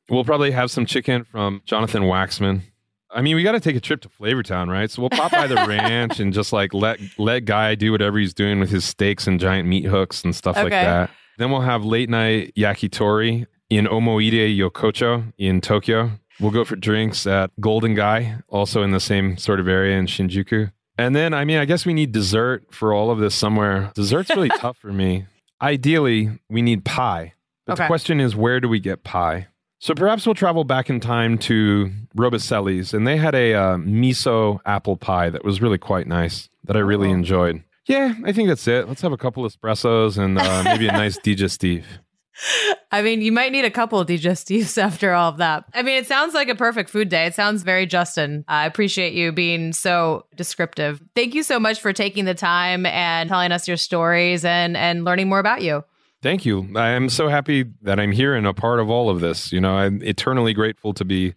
We'll 0.09 0.25
probably 0.25 0.53
have 0.53 0.71
some 0.71 0.87
chicken 0.87 1.25
from 1.25 1.62
Jonathan 1.66 2.05
Waxman. 2.05 2.62
I 3.11 3.23
mean, 3.23 3.37
we 3.37 3.43
got 3.43 3.53
to 3.53 3.61
take 3.61 3.77
a 3.77 3.81
trip 3.81 4.03
to 4.03 4.09
Flavortown, 4.09 4.69
right? 4.69 4.91
So 4.91 5.03
we'll 5.03 5.11
pop 5.11 5.33
by 5.33 5.47
the 5.47 5.55
ranch 5.69 6.21
and 6.21 6.33
just 6.33 6.53
like 6.53 6.75
let 6.75 6.99
let 7.19 7.41
Guy 7.47 7.75
do 7.75 7.91
whatever 7.91 8.19
he's 8.19 8.35
doing 8.35 8.61
with 8.61 8.71
his 8.71 8.85
steaks 8.85 9.27
and 9.27 9.41
giant 9.41 9.66
meat 9.69 9.85
hooks 9.87 10.25
and 10.25 10.35
stuff 10.35 10.57
like 10.57 10.73
that. 10.85 11.11
Then 11.39 11.51
we'll 11.51 11.61
have 11.61 11.85
late 11.85 12.09
night 12.11 12.53
yakitori 12.57 13.47
in 13.71 13.87
Omoide 13.87 14.57
Yokocho 14.57 15.33
in 15.39 15.61
Tokyo. 15.61 16.11
We'll 16.41 16.51
go 16.53 16.64
for 16.64 16.76
drinks 16.76 17.26
at 17.26 17.51
Golden 17.61 17.95
Gai, 17.95 18.36
also 18.49 18.82
in 18.82 18.93
the 18.93 19.01
same 19.01 19.36
sort 19.36 19.61
of 19.61 19.68
area 19.68 19.99
in 19.99 20.07
Shinjuku. 20.07 20.72
And 20.97 21.14
then, 21.14 21.32
I 21.32 21.45
mean, 21.45 21.59
I 21.59 21.64
guess 21.64 21.86
we 21.86 21.95
need 21.95 22.12
dessert 22.12 22.64
for 22.70 22.93
all 22.93 23.11
of 23.11 23.18
this 23.18 23.34
somewhere. 23.34 23.93
Dessert's 23.95 24.30
really 24.30 24.49
tough 24.59 24.76
for 24.76 24.93
me. 24.93 25.26
Ideally, 25.61 26.30
we 26.49 26.62
need 26.62 26.84
pie. 26.84 27.34
But 27.66 27.76
the 27.76 27.86
question 27.86 28.20
is, 28.20 28.34
where 28.34 28.61
do 28.61 28.68
we 28.68 28.80
get 28.80 29.05
pie? 29.05 29.49
So 29.80 29.95
perhaps 29.95 30.26
we'll 30.26 30.34
travel 30.34 30.64
back 30.64 30.91
in 30.91 30.99
time 30.99 31.39
to 31.39 31.93
Robicelli's, 32.16 32.93
and 32.93 33.07
they 33.07 33.16
had 33.16 33.34
a 33.34 33.55
uh, 33.55 33.76
miso 33.76 34.59
apple 34.66 34.97
pie 34.97 35.30
that 35.30 35.45
was 35.45 35.62
really 35.62 35.78
quite 35.78 36.09
nice 36.09 36.49
that 36.64 36.76
I 36.76 36.80
really 36.80 37.11
enjoyed. 37.11 37.62
Yeah, 37.86 38.14
I 38.24 38.32
think 38.32 38.49
that's 38.49 38.66
it. 38.66 38.89
Let's 38.89 39.03
have 39.03 39.12
a 39.12 39.16
couple 39.16 39.45
espressos 39.49 40.18
and 40.18 40.39
uh, 40.39 40.62
maybe 40.64 40.89
a 40.89 40.93
nice 40.93 41.18
digestif. 41.24 41.84
I 42.93 43.03
mean, 43.03 43.20
you 43.20 43.32
might 43.32 43.53
need 43.53 43.64
a 43.64 43.70
couple 43.70 43.99
of 43.99 44.09
digestives 44.09 44.78
after 44.82 45.12
all 45.12 45.30
of 45.30 45.39
that. 45.39 45.64
I 45.74 45.82
mean, 45.82 45.97
it 45.97 46.07
sounds 46.07 46.34
like 46.34 46.49
a 46.49 46.55
perfect 46.55 46.91
food 46.91 47.09
day. 47.09 47.26
It 47.26 47.34
sounds 47.34 47.62
very 47.62 47.86
Justin. 47.86 48.45
I 48.49 48.66
appreciate 48.66 49.12
you 49.12 49.32
being 49.32 49.72
so 49.72 50.26
descriptive. 50.36 51.03
Thank 51.14 51.34
you 51.34 51.43
so 51.43 51.59
much 51.59 51.80
for 51.80 51.93
taking 51.93 52.24
the 52.24 52.34
time 52.34 52.86
and 52.86 53.28
telling 53.28 53.53
us 53.53 53.68
your 53.68 53.76
stories 53.76 54.45
and 54.45 54.76
and 54.76 55.05
learning 55.05 55.28
more 55.28 55.39
about 55.39 55.62
you. 55.62 55.84
Thank 56.20 56.45
you. 56.45 56.68
I 56.74 56.89
am 56.91 57.09
so 57.09 57.28
happy 57.28 57.64
that 57.82 58.01
I'm 58.01 58.11
here 58.11 58.34
and 58.34 58.47
a 58.47 58.53
part 58.53 58.80
of 58.80 58.91
all 58.91 59.09
of 59.09 59.20
this. 59.20 59.53
You 59.53 59.61
know, 59.61 59.76
I'm 59.76 60.03
eternally 60.03 60.53
grateful 60.53 60.93
to 60.95 61.05
be 61.05 61.34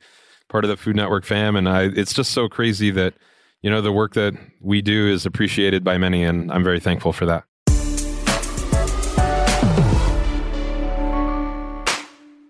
part 0.49 0.65
of 0.65 0.69
the 0.69 0.77
Food 0.77 0.95
Network 0.95 1.23
fam, 1.23 1.55
and 1.55 1.69
I, 1.69 1.83
it's 1.83 2.13
just 2.13 2.31
so 2.31 2.49
crazy 2.49 2.89
that 2.91 3.13
you 3.61 3.69
know 3.69 3.81
the 3.81 3.91
work 3.91 4.15
that 4.15 4.33
we 4.59 4.81
do 4.81 5.07
is 5.07 5.25
appreciated 5.25 5.83
by 5.83 5.97
many, 5.97 6.23
and 6.23 6.51
I'm 6.51 6.63
very 6.63 6.79
thankful 6.79 7.13
for 7.13 7.25
that. 7.27 7.43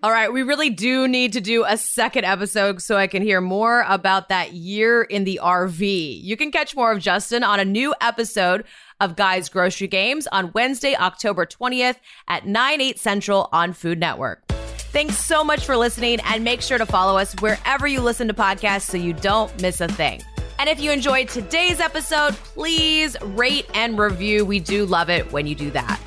All 0.04 0.10
right, 0.10 0.32
we 0.32 0.42
really 0.42 0.68
do 0.68 1.06
need 1.06 1.34
to 1.34 1.40
do 1.40 1.64
a 1.64 1.76
second 1.76 2.24
episode 2.24 2.82
so 2.82 2.96
I 2.96 3.06
can 3.06 3.22
hear 3.22 3.40
more 3.40 3.84
about 3.86 4.30
that 4.30 4.52
year 4.52 5.02
in 5.02 5.22
the 5.22 5.38
RV. 5.40 6.24
You 6.24 6.36
can 6.36 6.50
catch 6.50 6.74
more 6.74 6.90
of 6.90 6.98
Justin 6.98 7.44
on 7.44 7.60
a 7.60 7.64
new 7.64 7.94
episode 8.00 8.64
of 8.98 9.14
Guys 9.14 9.48
Grocery 9.48 9.86
Games 9.86 10.26
on 10.32 10.50
Wednesday, 10.54 10.96
October 10.96 11.46
20th 11.46 11.98
at 12.26 12.44
9, 12.48 12.80
8 12.80 12.98
central 12.98 13.48
on 13.52 13.72
Food 13.72 14.00
Network. 14.00 14.44
Thanks 14.48 15.18
so 15.18 15.44
much 15.44 15.64
for 15.64 15.76
listening 15.76 16.18
and 16.24 16.42
make 16.42 16.62
sure 16.62 16.78
to 16.78 16.86
follow 16.86 17.16
us 17.16 17.34
wherever 17.34 17.86
you 17.86 18.00
listen 18.00 18.26
to 18.26 18.34
podcasts 18.34 18.90
so 18.90 18.96
you 18.96 19.12
don't 19.12 19.62
miss 19.62 19.80
a 19.80 19.86
thing. 19.86 20.20
And 20.58 20.68
if 20.68 20.80
you 20.80 20.90
enjoyed 20.90 21.28
today's 21.28 21.78
episode, 21.78 22.34
please 22.34 23.16
rate 23.22 23.66
and 23.72 23.96
review. 23.96 24.44
We 24.44 24.58
do 24.58 24.84
love 24.84 25.10
it 25.10 25.30
when 25.30 25.46
you 25.46 25.54
do 25.54 25.70
that. 25.70 26.00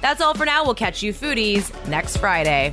That's 0.00 0.22
all 0.22 0.32
for 0.32 0.46
now. 0.46 0.64
We'll 0.64 0.74
catch 0.74 1.02
you 1.02 1.12
foodies 1.12 1.74
next 1.88 2.16
Friday. 2.16 2.72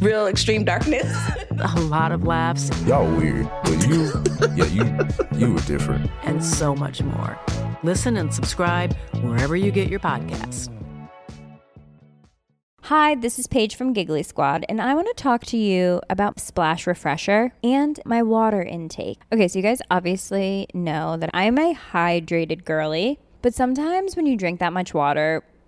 real 0.00 0.26
extreme 0.26 0.64
darkness. 0.64 1.12
a 1.50 1.80
lot 1.82 2.12
of 2.12 2.24
laughs. 2.24 2.70
Y'all 2.86 3.10
weird, 3.16 3.48
but 3.62 3.86
you, 3.86 4.12
yeah, 4.54 4.66
you, 4.66 5.38
you 5.38 5.52
were 5.54 5.60
different. 5.60 6.10
and 6.24 6.44
so 6.44 6.74
much 6.74 7.02
more. 7.02 7.38
Listen 7.82 8.16
and 8.16 8.32
subscribe 8.32 8.94
wherever 9.22 9.56
you 9.56 9.70
get 9.70 9.88
your 9.88 10.00
podcasts. 10.00 10.70
Hi, 12.88 13.14
this 13.14 13.38
is 13.38 13.46
Paige 13.46 13.76
from 13.76 13.94
Giggly 13.94 14.22
Squad, 14.22 14.66
and 14.68 14.78
I 14.78 14.92
want 14.94 15.06
to 15.08 15.14
talk 15.14 15.46
to 15.46 15.56
you 15.56 16.02
about 16.10 16.38
Splash 16.38 16.86
Refresher 16.86 17.54
and 17.62 17.98
my 18.04 18.22
water 18.22 18.62
intake. 18.62 19.22
Okay, 19.32 19.48
so 19.48 19.58
you 19.58 19.62
guys 19.62 19.80
obviously 19.90 20.66
know 20.74 21.16
that 21.16 21.30
I'm 21.32 21.56
a 21.56 21.74
hydrated 21.74 22.66
girly, 22.66 23.18
but 23.40 23.54
sometimes 23.54 24.16
when 24.16 24.26
you 24.26 24.36
drink 24.36 24.60
that 24.60 24.74
much 24.74 24.92
water, 24.92 25.42